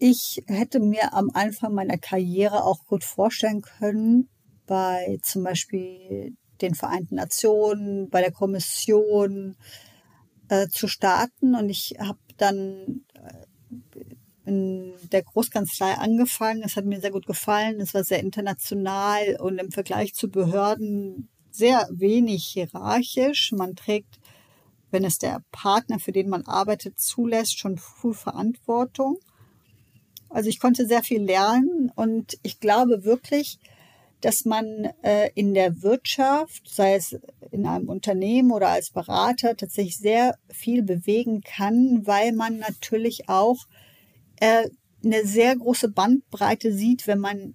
Ich 0.00 0.42
hätte 0.48 0.80
mir 0.80 1.14
am 1.14 1.30
Anfang 1.34 1.72
meiner 1.72 1.98
Karriere 1.98 2.64
auch 2.64 2.84
gut 2.86 3.04
vorstellen 3.04 3.62
können, 3.62 4.28
bei 4.72 5.18
zum 5.20 5.44
Beispiel 5.44 6.34
den 6.62 6.74
Vereinten 6.74 7.16
Nationen, 7.16 8.08
bei 8.08 8.22
der 8.22 8.32
Kommission 8.32 9.54
äh, 10.48 10.66
zu 10.68 10.88
starten. 10.88 11.54
Und 11.54 11.68
ich 11.68 11.96
habe 11.98 12.18
dann 12.38 13.04
äh, 13.12 14.00
in 14.46 14.94
der 15.12 15.24
Großkanzlei 15.24 15.92
angefangen. 15.92 16.62
Es 16.62 16.76
hat 16.76 16.86
mir 16.86 17.02
sehr 17.02 17.10
gut 17.10 17.26
gefallen. 17.26 17.82
Es 17.82 17.92
war 17.92 18.02
sehr 18.02 18.20
international 18.20 19.36
und 19.40 19.58
im 19.58 19.70
Vergleich 19.70 20.14
zu 20.14 20.30
Behörden 20.30 21.28
sehr 21.50 21.86
wenig 21.92 22.46
hierarchisch. 22.46 23.52
Man 23.52 23.76
trägt, 23.76 24.20
wenn 24.90 25.04
es 25.04 25.18
der 25.18 25.44
Partner, 25.52 25.98
für 25.98 26.12
den 26.12 26.30
man 26.30 26.46
arbeitet, 26.46 26.98
zulässt, 26.98 27.58
schon 27.58 27.76
früh 27.76 28.14
Verantwortung. 28.14 29.18
Also 30.30 30.48
ich 30.48 30.60
konnte 30.60 30.86
sehr 30.86 31.02
viel 31.02 31.22
lernen 31.22 31.92
und 31.94 32.38
ich 32.42 32.58
glaube 32.58 33.04
wirklich, 33.04 33.58
dass 34.22 34.44
man 34.44 34.88
äh, 35.02 35.30
in 35.34 35.52
der 35.52 35.82
Wirtschaft, 35.82 36.68
sei 36.68 36.94
es 36.94 37.18
in 37.50 37.66
einem 37.66 37.88
Unternehmen 37.88 38.52
oder 38.52 38.68
als 38.68 38.90
Berater, 38.90 39.56
tatsächlich 39.56 39.98
sehr 39.98 40.38
viel 40.48 40.82
bewegen 40.82 41.42
kann, 41.42 42.06
weil 42.06 42.32
man 42.32 42.58
natürlich 42.58 43.28
auch 43.28 43.58
äh, 44.40 44.68
eine 45.04 45.26
sehr 45.26 45.56
große 45.56 45.88
Bandbreite 45.88 46.72
sieht, 46.72 47.06
wenn 47.06 47.18
man 47.18 47.54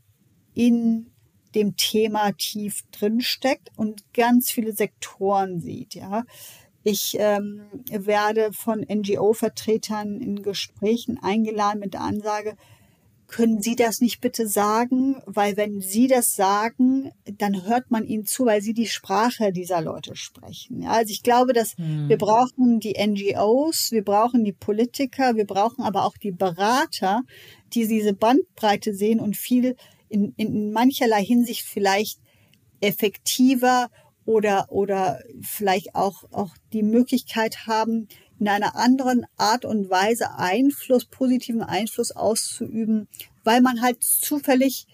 in 0.54 1.12
dem 1.56 1.78
Thema 1.78 2.34
tief 2.34 2.84
drinsteckt 2.92 3.72
und 3.76 4.14
ganz 4.14 4.52
viele 4.52 4.74
Sektoren 4.74 5.60
sieht. 5.60 5.96
Ja, 5.96 6.26
ich 6.84 7.16
ähm, 7.20 7.64
werde 7.90 8.54
von 8.54 8.82
NGO-Vertretern 8.82 10.22
in 10.22 10.42
Gesprächen 10.44 11.18
eingeladen 11.22 11.80
mit 11.80 11.94
der 11.94 12.02
Ansage, 12.02 12.56
können 13.28 13.62
Sie 13.62 13.76
das 13.76 14.00
nicht 14.00 14.22
bitte 14.22 14.48
sagen? 14.48 15.22
Weil 15.26 15.58
wenn 15.58 15.82
Sie 15.82 16.08
das 16.08 16.36
sagen, 16.36 17.12
dann 17.26 17.66
hört 17.66 17.92
man 17.92 18.06
Ihnen 18.06 18.26
zu, 18.26 18.46
weil 18.46 18.62
Sie 18.62 18.74
die 18.74 18.88
Sprache 18.88 19.52
dieser 19.52 19.82
Leute 19.82 20.16
sprechen. 20.16 20.82
Ja, 20.82 20.92
also 20.92 21.12
ich 21.12 21.24
glaube, 21.24 21.54
dass 21.54 21.78
hm. 21.78 22.10
wir 22.10 22.18
brauchen 22.18 22.80
die 22.80 22.96
NGOs, 22.98 23.92
wir 23.92 24.04
brauchen 24.04 24.44
die 24.44 24.54
Politiker, 24.54 25.36
wir 25.36 25.46
brauchen 25.46 25.84
aber 25.84 26.06
auch 26.06 26.18
die 26.18 26.32
Berater, 26.32 27.22
die 27.74 27.88
diese 27.88 28.14
Bandbreite 28.14 28.94
sehen 28.94 29.20
und 29.20 29.36
viel 29.36 29.76
in, 30.10 30.34
in 30.38 30.72
mancherlei 30.72 31.24
Hinsicht 31.24 31.64
vielleicht 31.64 32.20
effektiver 32.80 33.90
oder, 34.26 34.68
oder 34.70 35.22
vielleicht 35.42 35.96
auch, 35.96 36.24
auch 36.32 36.52
die 36.74 36.84
Möglichkeit 36.84 37.66
haben, 37.66 38.08
in 38.40 38.48
einer 38.48 38.76
anderen 38.76 39.26
Art 39.38 39.66
und 39.66 39.90
Weise 39.90 40.38
Einfluss, 40.38 41.06
positiven 41.06 41.64
Einfluss 41.64 42.12
auszuüben, 42.12 43.08
weil 43.44 43.62
man 43.62 43.82
halt 43.82 44.04
zufällig 44.04 44.88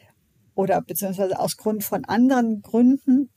oder 0.56 0.82
beziehungsweise 0.82 1.39
aus 1.39 1.58
Grund 1.58 1.84
von 1.84 2.06
anderen 2.06 2.62
Gründen 2.62 3.30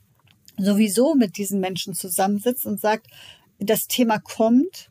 sowieso 0.59 1.15
mit 1.15 1.37
diesen 1.37 1.61
Menschen 1.61 1.95
zusammensitzt 1.95 2.67
und 2.67 2.81
sagt, 2.81 3.09
das 3.59 3.87
Thema 3.87 4.19
kommt 4.19 4.91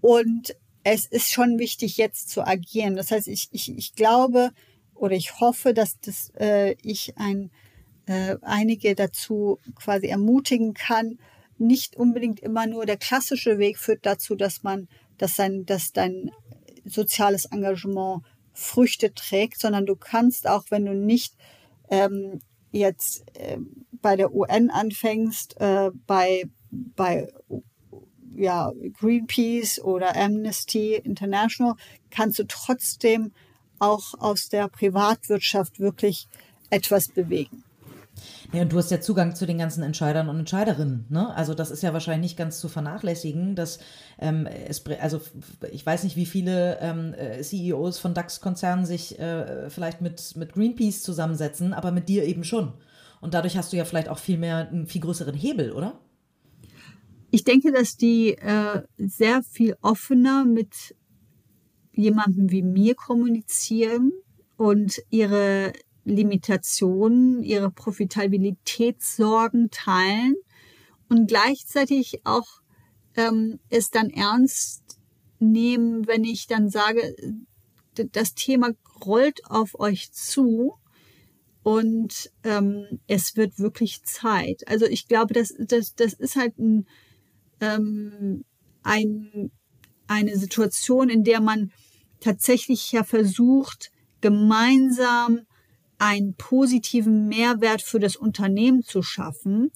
und 0.00 0.54
es 0.84 1.06
ist 1.06 1.32
schon 1.32 1.58
wichtig, 1.58 1.96
jetzt 1.96 2.28
zu 2.30 2.46
agieren. 2.46 2.94
Das 2.94 3.10
heißt, 3.10 3.26
ich, 3.26 3.48
ich, 3.50 3.76
ich 3.76 3.94
glaube 3.94 4.52
oder 4.94 5.14
ich 5.14 5.40
hoffe, 5.40 5.74
dass 5.74 5.98
das, 6.00 6.30
äh, 6.38 6.76
ich 6.82 7.14
ein, 7.16 7.50
äh, 8.06 8.36
einige 8.42 8.94
dazu 8.94 9.58
quasi 9.74 10.06
ermutigen 10.06 10.74
kann. 10.74 11.18
Nicht 11.58 11.96
unbedingt 11.96 12.40
immer 12.40 12.66
nur 12.66 12.86
der 12.86 12.96
klassische 12.96 13.58
Weg 13.58 13.78
führt 13.78 14.04
dazu, 14.04 14.34
dass 14.34 14.62
man, 14.62 14.88
dass 15.18 15.36
sein, 15.36 15.64
dass 15.66 15.92
dein 15.92 16.30
soziales 16.84 17.46
Engagement 17.46 18.22
Früchte 18.52 19.12
trägt, 19.12 19.60
sondern 19.60 19.86
du 19.86 19.96
kannst 19.96 20.48
auch, 20.48 20.64
wenn 20.70 20.86
du 20.86 20.94
nicht 20.94 21.34
ähm, 21.90 22.40
jetzt 22.72 23.24
äh, 23.34 23.58
bei 23.92 24.16
der 24.16 24.34
UN 24.34 24.70
anfängst, 24.70 25.60
äh, 25.60 25.90
bei, 26.06 26.44
bei 26.70 27.28
ja, 28.34 28.72
Greenpeace 28.98 29.80
oder 29.80 30.16
Amnesty 30.16 30.94
International, 30.94 31.74
kannst 32.10 32.38
du 32.38 32.44
trotzdem 32.46 33.32
auch 33.78 34.14
aus 34.18 34.48
der 34.48 34.68
Privatwirtschaft 34.68 35.80
wirklich 35.80 36.28
etwas 36.70 37.08
bewegen. 37.08 37.64
Ja, 38.52 38.62
und 38.62 38.72
du 38.72 38.78
hast 38.78 38.90
ja 38.90 39.00
Zugang 39.00 39.34
zu 39.34 39.46
den 39.46 39.58
ganzen 39.58 39.82
Entscheidern 39.82 40.28
und 40.28 40.38
Entscheiderinnen. 40.38 41.06
Ne? 41.08 41.34
Also 41.34 41.54
das 41.54 41.70
ist 41.70 41.82
ja 41.82 41.92
wahrscheinlich 41.92 42.30
nicht 42.30 42.38
ganz 42.38 42.60
zu 42.60 42.68
vernachlässigen, 42.68 43.56
dass 43.56 43.78
ähm, 44.18 44.46
es, 44.46 44.84
also 45.00 45.20
ich 45.72 45.84
weiß 45.84 46.04
nicht, 46.04 46.16
wie 46.16 46.26
viele 46.26 46.78
ähm, 46.80 47.14
äh, 47.14 47.42
CEOs 47.42 47.98
von 47.98 48.14
DAX-Konzernen 48.14 48.86
sich 48.86 49.18
äh, 49.18 49.68
vielleicht 49.70 50.00
mit, 50.00 50.36
mit 50.36 50.52
Greenpeace 50.52 51.02
zusammensetzen, 51.02 51.72
aber 51.74 51.90
mit 51.90 52.08
dir 52.08 52.24
eben 52.24 52.44
schon. 52.44 52.72
Und 53.20 53.34
dadurch 53.34 53.56
hast 53.56 53.72
du 53.72 53.76
ja 53.76 53.84
vielleicht 53.84 54.08
auch 54.08 54.18
viel 54.18 54.38
mehr, 54.38 54.68
einen 54.68 54.86
viel 54.86 55.00
größeren 55.00 55.34
Hebel, 55.34 55.72
oder? 55.72 55.98
Ich 57.30 57.44
denke, 57.44 57.72
dass 57.72 57.96
die 57.96 58.36
äh, 58.38 58.82
sehr 58.98 59.42
viel 59.42 59.76
offener 59.82 60.44
mit 60.44 60.94
jemandem 61.92 62.50
wie 62.50 62.62
mir 62.62 62.94
kommunizieren 62.94 64.12
und 64.56 65.02
ihre 65.10 65.72
Limitationen, 66.06 67.42
ihre 67.42 67.70
Profitabilitätssorgen 67.70 69.70
teilen 69.70 70.36
und 71.08 71.26
gleichzeitig 71.26 72.20
auch 72.24 72.46
ähm, 73.16 73.58
es 73.70 73.90
dann 73.90 74.10
ernst 74.10 74.98
nehmen, 75.38 76.06
wenn 76.06 76.24
ich 76.24 76.46
dann 76.46 76.70
sage, 76.70 77.16
das 78.12 78.34
Thema 78.34 78.70
rollt 79.04 79.40
auf 79.50 79.78
euch 79.78 80.12
zu 80.12 80.74
und 81.62 82.30
ähm, 82.44 83.00
es 83.08 83.36
wird 83.36 83.58
wirklich 83.58 84.04
Zeit. 84.04 84.62
Also 84.68 84.86
ich 84.86 85.08
glaube, 85.08 85.34
das, 85.34 85.52
das, 85.58 85.94
das 85.96 86.12
ist 86.12 86.36
halt 86.36 86.56
ein, 86.58 86.86
ähm, 87.60 88.44
ein, 88.84 89.50
eine 90.06 90.36
Situation, 90.36 91.08
in 91.08 91.24
der 91.24 91.40
man 91.40 91.72
tatsächlich 92.20 92.92
ja 92.92 93.02
versucht, 93.02 93.90
gemeinsam 94.20 95.40
einen 95.98 96.34
positiven 96.34 97.28
Mehrwert 97.28 97.82
für 97.82 97.98
das 97.98 98.16
Unternehmen 98.16 98.82
zu 98.82 99.02
schaffen 99.02 99.70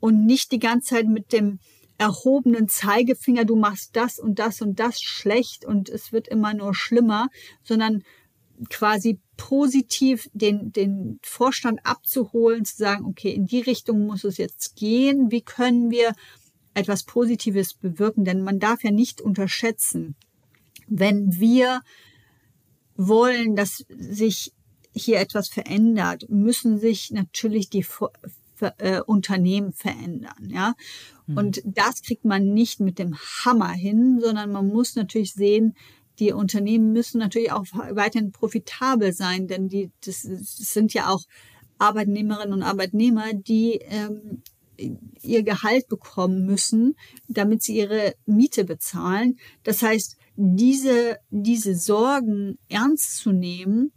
und 0.00 0.24
nicht 0.24 0.52
die 0.52 0.58
ganze 0.58 0.94
Zeit 0.94 1.06
mit 1.06 1.32
dem 1.32 1.58
erhobenen 1.98 2.68
Zeigefinger, 2.68 3.44
du 3.44 3.56
machst 3.56 3.96
das 3.96 4.18
und 4.18 4.38
das 4.38 4.62
und 4.62 4.78
das 4.78 5.00
schlecht 5.00 5.64
und 5.64 5.88
es 5.88 6.12
wird 6.12 6.28
immer 6.28 6.54
nur 6.54 6.74
schlimmer, 6.74 7.28
sondern 7.64 8.04
quasi 8.70 9.20
positiv 9.36 10.28
den, 10.32 10.72
den 10.72 11.18
Vorstand 11.22 11.80
abzuholen, 11.84 12.64
zu 12.64 12.76
sagen, 12.76 13.04
okay, 13.04 13.30
in 13.30 13.46
die 13.46 13.60
Richtung 13.60 14.06
muss 14.06 14.24
es 14.24 14.36
jetzt 14.36 14.76
gehen. 14.76 15.30
Wie 15.30 15.42
können 15.42 15.90
wir 15.90 16.12
etwas 16.74 17.04
Positives 17.04 17.74
bewirken? 17.74 18.24
Denn 18.24 18.42
man 18.42 18.58
darf 18.58 18.82
ja 18.82 18.90
nicht 18.90 19.20
unterschätzen, 19.20 20.16
wenn 20.88 21.38
wir 21.38 21.82
wollen, 22.96 23.54
dass 23.54 23.84
sich 23.88 24.52
hier 24.98 25.20
etwas 25.20 25.48
verändert, 25.48 26.26
müssen 26.28 26.78
sich 26.78 27.10
natürlich 27.10 27.70
die 27.70 27.84
äh, 28.78 29.00
Unternehmen 29.00 29.72
verändern, 29.72 30.48
ja. 30.50 30.74
Mhm. 31.26 31.36
Und 31.36 31.62
das 31.64 32.02
kriegt 32.02 32.24
man 32.24 32.52
nicht 32.52 32.80
mit 32.80 32.98
dem 32.98 33.16
Hammer 33.16 33.72
hin, 33.72 34.20
sondern 34.20 34.52
man 34.52 34.68
muss 34.68 34.96
natürlich 34.96 35.32
sehen, 35.32 35.74
die 36.18 36.32
Unternehmen 36.32 36.92
müssen 36.92 37.18
natürlich 37.18 37.52
auch 37.52 37.64
weiterhin 37.72 38.32
profitabel 38.32 39.12
sein, 39.12 39.46
denn 39.46 39.68
die, 39.68 39.90
das, 40.04 40.22
das 40.22 40.56
sind 40.56 40.92
ja 40.92 41.10
auch 41.10 41.22
Arbeitnehmerinnen 41.78 42.54
und 42.54 42.62
Arbeitnehmer, 42.62 43.32
die 43.34 43.80
ähm, 43.82 44.42
ihr 45.22 45.42
Gehalt 45.42 45.88
bekommen 45.88 46.44
müssen, 46.46 46.96
damit 47.28 47.62
sie 47.62 47.76
ihre 47.76 48.14
Miete 48.26 48.64
bezahlen. 48.64 49.38
Das 49.62 49.82
heißt, 49.82 50.16
diese, 50.36 51.18
diese 51.30 51.74
Sorgen 51.74 52.58
ernst 52.68 53.18
zu 53.18 53.32
nehmen 53.32 53.92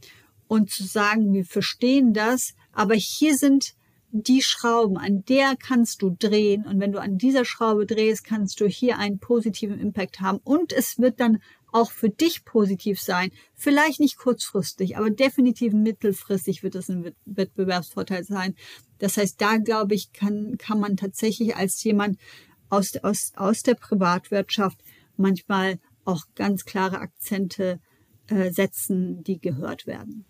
und 0.51 0.69
zu 0.69 0.83
sagen, 0.83 1.31
wir 1.31 1.45
verstehen 1.45 2.11
das, 2.11 2.55
aber 2.73 2.93
hier 2.93 3.37
sind 3.37 3.73
die 4.11 4.41
Schrauben, 4.41 4.97
an 4.97 5.23
der 5.23 5.55
kannst 5.55 6.01
du 6.01 6.09
drehen. 6.09 6.65
Und 6.65 6.81
wenn 6.81 6.91
du 6.91 6.99
an 6.99 7.17
dieser 7.17 7.45
Schraube 7.45 7.85
drehst, 7.85 8.25
kannst 8.25 8.59
du 8.59 8.67
hier 8.67 8.97
einen 8.97 9.17
positiven 9.17 9.79
Impact 9.79 10.19
haben. 10.19 10.39
Und 10.43 10.73
es 10.73 10.99
wird 10.99 11.21
dann 11.21 11.41
auch 11.71 11.89
für 11.89 12.09
dich 12.09 12.43
positiv 12.43 12.99
sein. 12.99 13.31
Vielleicht 13.55 14.01
nicht 14.01 14.17
kurzfristig, 14.17 14.97
aber 14.97 15.09
definitiv 15.09 15.71
mittelfristig 15.71 16.63
wird 16.63 16.75
es 16.75 16.89
ein 16.89 17.15
Wettbewerbsvorteil 17.23 18.25
sein. 18.25 18.55
Das 18.99 19.15
heißt, 19.15 19.39
da 19.39 19.55
glaube 19.55 19.95
ich, 19.95 20.11
kann, 20.11 20.57
kann 20.57 20.81
man 20.81 20.97
tatsächlich 20.97 21.55
als 21.55 21.81
jemand 21.81 22.19
aus, 22.67 22.97
aus, 22.97 23.31
aus 23.37 23.63
der 23.63 23.75
Privatwirtschaft 23.75 24.83
manchmal 25.15 25.79
auch 26.03 26.25
ganz 26.35 26.65
klare 26.65 26.99
Akzente 26.99 27.79
äh, 28.27 28.51
setzen, 28.51 29.23
die 29.23 29.39
gehört 29.39 29.87
werden. 29.87 30.25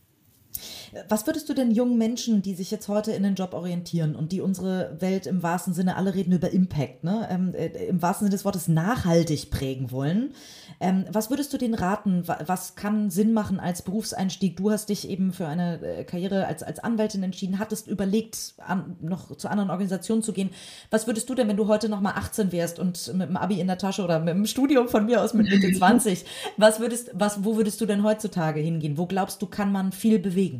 Was 1.09 1.25
würdest 1.27 1.49
du 1.49 1.53
denn 1.53 1.71
jungen 1.71 1.97
Menschen, 1.97 2.41
die 2.41 2.53
sich 2.53 2.71
jetzt 2.71 2.87
heute 2.87 3.11
in 3.11 3.23
den 3.23 3.35
Job 3.35 3.53
orientieren 3.53 4.15
und 4.15 4.31
die 4.31 4.41
unsere 4.41 4.95
Welt 4.99 5.25
im 5.25 5.43
wahrsten 5.43 5.73
Sinne, 5.73 5.95
alle 5.95 6.13
reden 6.13 6.33
über 6.33 6.51
Impact, 6.51 7.03
ne? 7.03 7.27
Ähm, 7.29 7.53
äh, 7.53 7.67
im 7.87 8.01
wahrsten 8.01 8.25
Sinne 8.25 8.35
des 8.35 8.45
Wortes 8.45 8.67
nachhaltig 8.67 9.51
prägen 9.51 9.91
wollen, 9.91 10.33
ähm, 10.79 11.05
was 11.11 11.29
würdest 11.29 11.53
du 11.53 11.57
denen 11.57 11.75
raten? 11.75 12.23
Was 12.25 12.75
kann 12.75 13.09
Sinn 13.09 13.33
machen 13.33 13.59
als 13.59 13.83
Berufseinstieg? 13.83 14.57
Du 14.57 14.71
hast 14.71 14.89
dich 14.89 15.07
eben 15.07 15.31
für 15.31 15.47
eine 15.47 15.81
äh, 15.81 16.03
Karriere 16.03 16.47
als, 16.47 16.63
als 16.63 16.79
Anwältin 16.79 17.23
entschieden, 17.23 17.59
hattest 17.59 17.87
überlegt, 17.87 18.55
an, 18.57 18.97
noch 19.01 19.35
zu 19.37 19.49
anderen 19.49 19.69
Organisationen 19.69 20.23
zu 20.23 20.33
gehen. 20.33 20.49
Was 20.89 21.07
würdest 21.07 21.29
du 21.29 21.35
denn, 21.35 21.47
wenn 21.47 21.57
du 21.57 21.67
heute 21.67 21.87
noch 21.89 22.01
mal 22.01 22.13
18 22.13 22.51
wärst 22.51 22.79
und 22.79 23.13
mit 23.13 23.29
dem 23.29 23.37
Abi 23.37 23.59
in 23.59 23.67
der 23.67 23.77
Tasche 23.77 24.03
oder 24.03 24.19
mit 24.19 24.33
dem 24.33 24.45
Studium 24.45 24.87
von 24.87 25.05
mir 25.05 25.21
aus 25.21 25.33
mit 25.33 25.49
Mitte 25.49 25.71
20, 25.77 26.25
was 26.57 26.79
würdest, 26.79 27.11
was, 27.13 27.43
wo 27.43 27.55
würdest 27.55 27.79
du 27.81 27.85
denn 27.85 28.03
heutzutage 28.03 28.59
hingehen? 28.59 28.97
Wo 28.97 29.05
glaubst 29.05 29.41
du, 29.41 29.45
kann 29.45 29.71
man 29.71 29.91
viel 29.91 30.19
bewegen? 30.19 30.50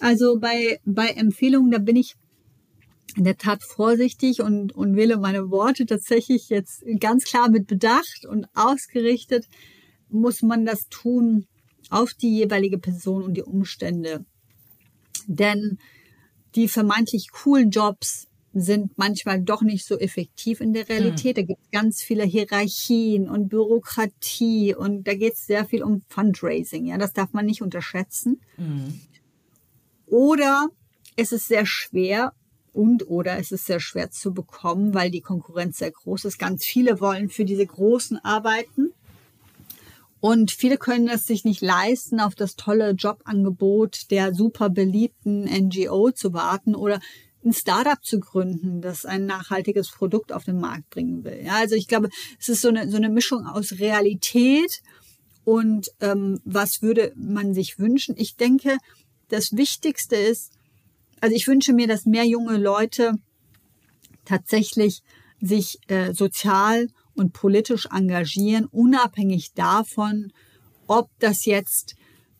Also 0.00 0.38
bei, 0.38 0.80
bei 0.84 1.08
Empfehlungen, 1.08 1.70
da 1.70 1.78
bin 1.78 1.96
ich 1.96 2.16
in 3.16 3.24
der 3.24 3.36
Tat 3.36 3.62
vorsichtig 3.62 4.40
und, 4.40 4.72
und 4.72 4.96
wähle 4.96 5.18
meine 5.18 5.50
Worte 5.50 5.86
tatsächlich 5.86 6.48
jetzt 6.48 6.84
ganz 7.00 7.24
klar 7.24 7.50
mit 7.50 7.66
Bedacht 7.66 8.24
und 8.26 8.46
ausgerichtet, 8.54 9.46
muss 10.08 10.42
man 10.42 10.64
das 10.64 10.88
tun 10.88 11.46
auf 11.90 12.14
die 12.14 12.36
jeweilige 12.36 12.78
Person 12.78 13.24
und 13.24 13.34
die 13.34 13.42
Umstände. 13.42 14.24
Denn 15.26 15.78
die 16.54 16.68
vermeintlich 16.68 17.30
coolen 17.30 17.70
Jobs 17.70 18.28
sind 18.52 18.96
manchmal 18.96 19.40
doch 19.40 19.62
nicht 19.62 19.86
so 19.86 19.96
effektiv 19.98 20.60
in 20.60 20.72
der 20.72 20.88
Realität. 20.88 21.36
Mhm. 21.36 21.40
Da 21.40 21.46
gibt 21.46 21.62
es 21.62 21.70
ganz 21.70 22.02
viele 22.02 22.24
Hierarchien 22.24 23.28
und 23.28 23.48
Bürokratie 23.48 24.74
und 24.74 25.06
da 25.06 25.14
geht 25.14 25.34
es 25.34 25.46
sehr 25.46 25.64
viel 25.64 25.84
um 25.84 26.02
Fundraising. 26.08 26.86
Ja, 26.86 26.98
das 26.98 27.12
darf 27.12 27.32
man 27.32 27.46
nicht 27.46 27.62
unterschätzen. 27.62 28.40
Mhm. 28.56 29.00
Oder 30.10 30.68
es 31.16 31.32
ist 31.32 31.48
sehr 31.48 31.66
schwer 31.66 32.32
und 32.72 33.08
oder 33.08 33.38
es 33.38 33.52
ist 33.52 33.66
sehr 33.66 33.80
schwer 33.80 34.10
zu 34.10 34.32
bekommen, 34.32 34.94
weil 34.94 35.10
die 35.10 35.20
Konkurrenz 35.20 35.78
sehr 35.78 35.90
groß 35.90 36.24
ist. 36.26 36.38
Ganz 36.38 36.64
viele 36.64 37.00
wollen 37.00 37.28
für 37.28 37.44
diese 37.44 37.66
großen 37.66 38.18
arbeiten. 38.18 38.92
Und 40.20 40.50
viele 40.50 40.76
können 40.76 41.08
es 41.08 41.26
sich 41.26 41.44
nicht 41.44 41.62
leisten, 41.62 42.20
auf 42.20 42.34
das 42.34 42.56
tolle 42.56 42.90
Jobangebot 42.90 44.10
der 44.10 44.34
super 44.34 44.68
beliebten 44.68 45.44
NGO 45.44 46.10
zu 46.10 46.34
warten 46.34 46.74
oder 46.74 47.00
ein 47.42 47.54
Startup 47.54 48.04
zu 48.04 48.20
gründen, 48.20 48.82
das 48.82 49.06
ein 49.06 49.24
nachhaltiges 49.24 49.90
Produkt 49.90 50.30
auf 50.30 50.44
den 50.44 50.60
Markt 50.60 50.90
bringen 50.90 51.24
will. 51.24 51.40
Ja, 51.42 51.54
also 51.54 51.74
ich 51.74 51.88
glaube, 51.88 52.10
es 52.38 52.50
ist 52.50 52.60
so 52.60 52.68
eine, 52.68 52.90
so 52.90 52.98
eine 52.98 53.08
Mischung 53.08 53.46
aus 53.46 53.78
Realität 53.78 54.82
und 55.44 55.90
ähm, 56.00 56.38
was 56.44 56.82
würde 56.82 57.12
man 57.16 57.54
sich 57.54 57.78
wünschen. 57.78 58.14
Ich 58.18 58.36
denke, 58.36 58.76
das 59.30 59.56
Wichtigste 59.56 60.16
ist, 60.16 60.52
also 61.20 61.34
ich 61.34 61.46
wünsche 61.48 61.72
mir, 61.72 61.86
dass 61.86 62.06
mehr 62.06 62.24
junge 62.24 62.56
Leute 62.56 63.14
tatsächlich 64.24 65.02
sich 65.40 65.78
äh, 65.88 66.12
sozial 66.12 66.88
und 67.14 67.32
politisch 67.32 67.86
engagieren, 67.86 68.66
unabhängig 68.66 69.52
davon, 69.54 70.32
ob 70.86 71.10
das 71.18 71.44
jetzt 71.44 71.94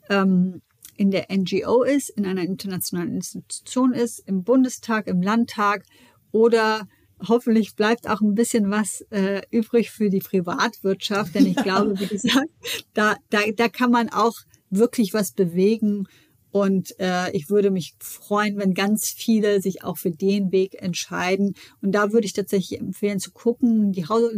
ähm, 0.08 0.62
in 0.96 1.10
der 1.10 1.26
NGO 1.30 1.82
ist, 1.82 2.10
in 2.10 2.26
einer 2.26 2.42
internationalen 2.42 3.14
Institution 3.14 3.92
ist, 3.92 4.22
im 4.26 4.44
Bundestag, 4.44 5.06
im 5.06 5.22
Landtag 5.22 5.84
oder 6.32 6.86
hoffentlich 7.26 7.74
bleibt 7.74 8.08
auch 8.08 8.20
ein 8.20 8.34
bisschen 8.34 8.70
was 8.70 9.02
äh, 9.10 9.42
übrig 9.50 9.90
für 9.90 10.10
die 10.10 10.20
Privatwirtschaft, 10.20 11.34
denn 11.34 11.46
ich 11.46 11.56
glaube, 11.62 11.98
wie 11.98 12.06
gesagt, 12.06 12.50
da, 12.94 13.16
da, 13.30 13.40
da 13.54 13.68
kann 13.68 13.90
man 13.90 14.08
auch 14.10 14.34
wirklich 14.70 15.12
was 15.12 15.32
bewegen. 15.32 16.06
Und 16.52 16.98
äh, 16.98 17.30
ich 17.32 17.48
würde 17.48 17.70
mich 17.70 17.94
freuen, 18.00 18.56
wenn 18.58 18.74
ganz 18.74 19.08
viele 19.08 19.60
sich 19.60 19.84
auch 19.84 19.98
für 19.98 20.10
den 20.10 20.50
Weg 20.52 20.80
entscheiden. 20.82 21.54
Und 21.80 21.92
da 21.92 22.12
würde 22.12 22.26
ich 22.26 22.32
tatsächlich 22.32 22.80
empfehlen 22.80 23.20
zu 23.20 23.30
gucken, 23.30 23.92
die 23.92 24.06
Haus 24.06 24.32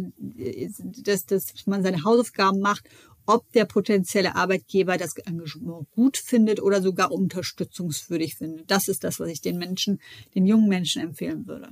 dass, 1.03 1.27
dass 1.27 1.67
man 1.67 1.83
seine 1.83 2.05
Hausaufgaben 2.05 2.61
macht, 2.61 2.85
ob 3.27 3.51
der 3.53 3.65
potenzielle 3.65 4.35
Arbeitgeber 4.35 4.97
das 4.97 5.17
Engagement 5.17 5.91
gut 5.93 6.17
findet 6.17 6.61
oder 6.61 6.83
sogar 6.83 7.13
unterstützungswürdig 7.13 8.37
findet. 8.37 8.71
Das 8.71 8.89
ist 8.89 9.05
das, 9.05 9.21
was 9.21 9.29
ich 9.29 9.41
den 9.41 9.59
Menschen, 9.59 10.01
den 10.35 10.47
jungen 10.47 10.69
Menschen 10.69 11.03
empfehlen 11.03 11.47
würde. 11.47 11.69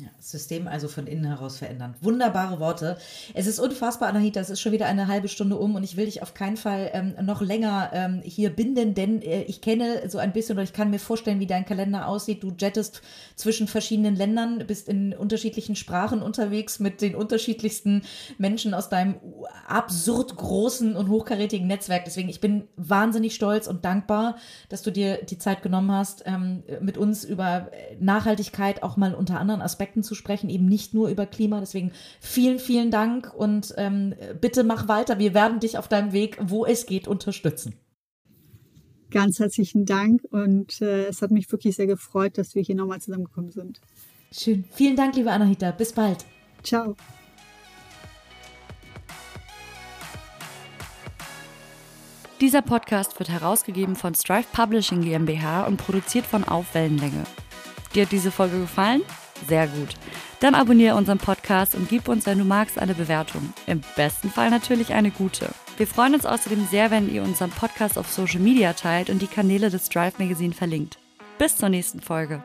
Ja, 0.00 0.08
System 0.18 0.66
also 0.66 0.88
von 0.88 1.06
innen 1.06 1.24
heraus 1.24 1.58
verändern. 1.58 1.94
Wunderbare 2.00 2.58
Worte. 2.58 2.98
Es 3.32 3.46
ist 3.46 3.60
unfassbar, 3.60 4.08
Anahita. 4.08 4.40
Es 4.40 4.50
ist 4.50 4.60
schon 4.60 4.72
wieder 4.72 4.86
eine 4.86 5.06
halbe 5.06 5.28
Stunde 5.28 5.56
um 5.56 5.76
und 5.76 5.84
ich 5.84 5.96
will 5.96 6.06
dich 6.06 6.20
auf 6.20 6.34
keinen 6.34 6.56
Fall 6.56 6.90
ähm, 6.92 7.14
noch 7.22 7.40
länger 7.40 7.90
ähm, 7.92 8.20
hier 8.24 8.50
binden, 8.50 8.94
denn 8.94 9.22
äh, 9.22 9.42
ich 9.42 9.60
kenne 9.60 10.10
so 10.10 10.18
ein 10.18 10.32
bisschen 10.32 10.56
oder 10.56 10.64
ich 10.64 10.72
kann 10.72 10.90
mir 10.90 10.98
vorstellen, 10.98 11.38
wie 11.38 11.46
dein 11.46 11.64
Kalender 11.64 12.08
aussieht. 12.08 12.42
Du 12.42 12.52
jettest 12.58 13.02
zwischen 13.36 13.68
verschiedenen 13.68 14.16
Ländern, 14.16 14.66
bist 14.66 14.88
in 14.88 15.12
unterschiedlichen 15.12 15.76
Sprachen 15.76 16.22
unterwegs 16.22 16.80
mit 16.80 17.00
den 17.00 17.14
unterschiedlichsten 17.14 18.02
Menschen 18.36 18.74
aus 18.74 18.88
deinem 18.88 19.20
absurd 19.68 20.34
großen 20.34 20.96
und 20.96 21.08
hochkarätigen 21.08 21.68
Netzwerk. 21.68 22.04
Deswegen, 22.04 22.28
ich 22.28 22.40
bin 22.40 22.66
wahnsinnig 22.74 23.36
stolz 23.36 23.68
und 23.68 23.84
dankbar, 23.84 24.38
dass 24.70 24.82
du 24.82 24.90
dir 24.90 25.18
die 25.18 25.38
Zeit 25.38 25.62
genommen 25.62 25.92
hast, 25.92 26.24
ähm, 26.26 26.64
mit 26.80 26.98
uns 26.98 27.22
über 27.22 27.70
Nachhaltigkeit 28.00 28.82
auch 28.82 28.96
mal 28.96 29.14
unter 29.14 29.38
anderen 29.38 29.62
Aspekten 29.62 29.83
Aspekten 29.84 30.02
zu 30.02 30.14
sprechen, 30.14 30.48
eben 30.48 30.66
nicht 30.66 30.94
nur 30.94 31.08
über 31.08 31.26
Klima. 31.26 31.60
Deswegen 31.60 31.92
vielen, 32.20 32.58
vielen 32.58 32.90
Dank 32.90 33.32
und 33.34 33.74
ähm, 33.76 34.14
bitte 34.40 34.64
mach 34.64 34.88
weiter. 34.88 35.18
Wir 35.18 35.34
werden 35.34 35.60
dich 35.60 35.76
auf 35.76 35.88
deinem 35.88 36.12
Weg, 36.12 36.38
wo 36.40 36.64
es 36.64 36.86
geht, 36.86 37.06
unterstützen. 37.06 37.74
Ganz 39.10 39.38
herzlichen 39.38 39.84
Dank 39.84 40.22
und 40.30 40.80
äh, 40.80 41.06
es 41.06 41.20
hat 41.20 41.30
mich 41.30 41.52
wirklich 41.52 41.76
sehr 41.76 41.86
gefreut, 41.86 42.38
dass 42.38 42.54
wir 42.54 42.62
hier 42.62 42.74
nochmal 42.74 43.00
zusammengekommen 43.00 43.52
sind. 43.52 43.80
Schön. 44.32 44.64
Vielen 44.70 44.96
Dank, 44.96 45.14
liebe 45.16 45.30
Anahita. 45.30 45.70
Bis 45.70 45.92
bald. 45.92 46.24
Ciao. 46.62 46.96
Dieser 52.40 52.62
Podcast 52.62 53.18
wird 53.18 53.28
herausgegeben 53.28 53.96
von 53.96 54.14
Strive 54.14 54.48
Publishing 54.52 55.02
GmbH 55.02 55.66
und 55.66 55.76
produziert 55.76 56.26
von 56.26 56.42
Aufwellenlänge. 56.42 57.24
Dir 57.94 58.02
hat 58.02 58.12
diese 58.12 58.32
Folge 58.32 58.58
gefallen? 58.60 59.02
Sehr 59.48 59.66
gut. 59.66 59.94
Dann 60.40 60.54
abonniere 60.54 60.96
unseren 60.96 61.18
Podcast 61.18 61.74
und 61.74 61.88
gib 61.88 62.08
uns, 62.08 62.26
wenn 62.26 62.38
du 62.38 62.44
magst, 62.44 62.78
eine 62.78 62.94
Bewertung. 62.94 63.52
Im 63.66 63.80
besten 63.96 64.30
Fall 64.30 64.50
natürlich 64.50 64.92
eine 64.92 65.10
gute. 65.10 65.48
Wir 65.76 65.86
freuen 65.86 66.14
uns 66.14 66.26
außerdem 66.26 66.66
sehr, 66.70 66.90
wenn 66.90 67.12
ihr 67.12 67.22
unseren 67.22 67.50
Podcast 67.50 67.98
auf 67.98 68.10
Social 68.12 68.40
Media 68.40 68.72
teilt 68.74 69.10
und 69.10 69.22
die 69.22 69.26
Kanäle 69.26 69.70
des 69.70 69.88
Drive 69.88 70.18
Magazine 70.18 70.54
verlinkt. 70.54 70.98
Bis 71.38 71.56
zur 71.56 71.68
nächsten 71.68 72.00
Folge. 72.00 72.42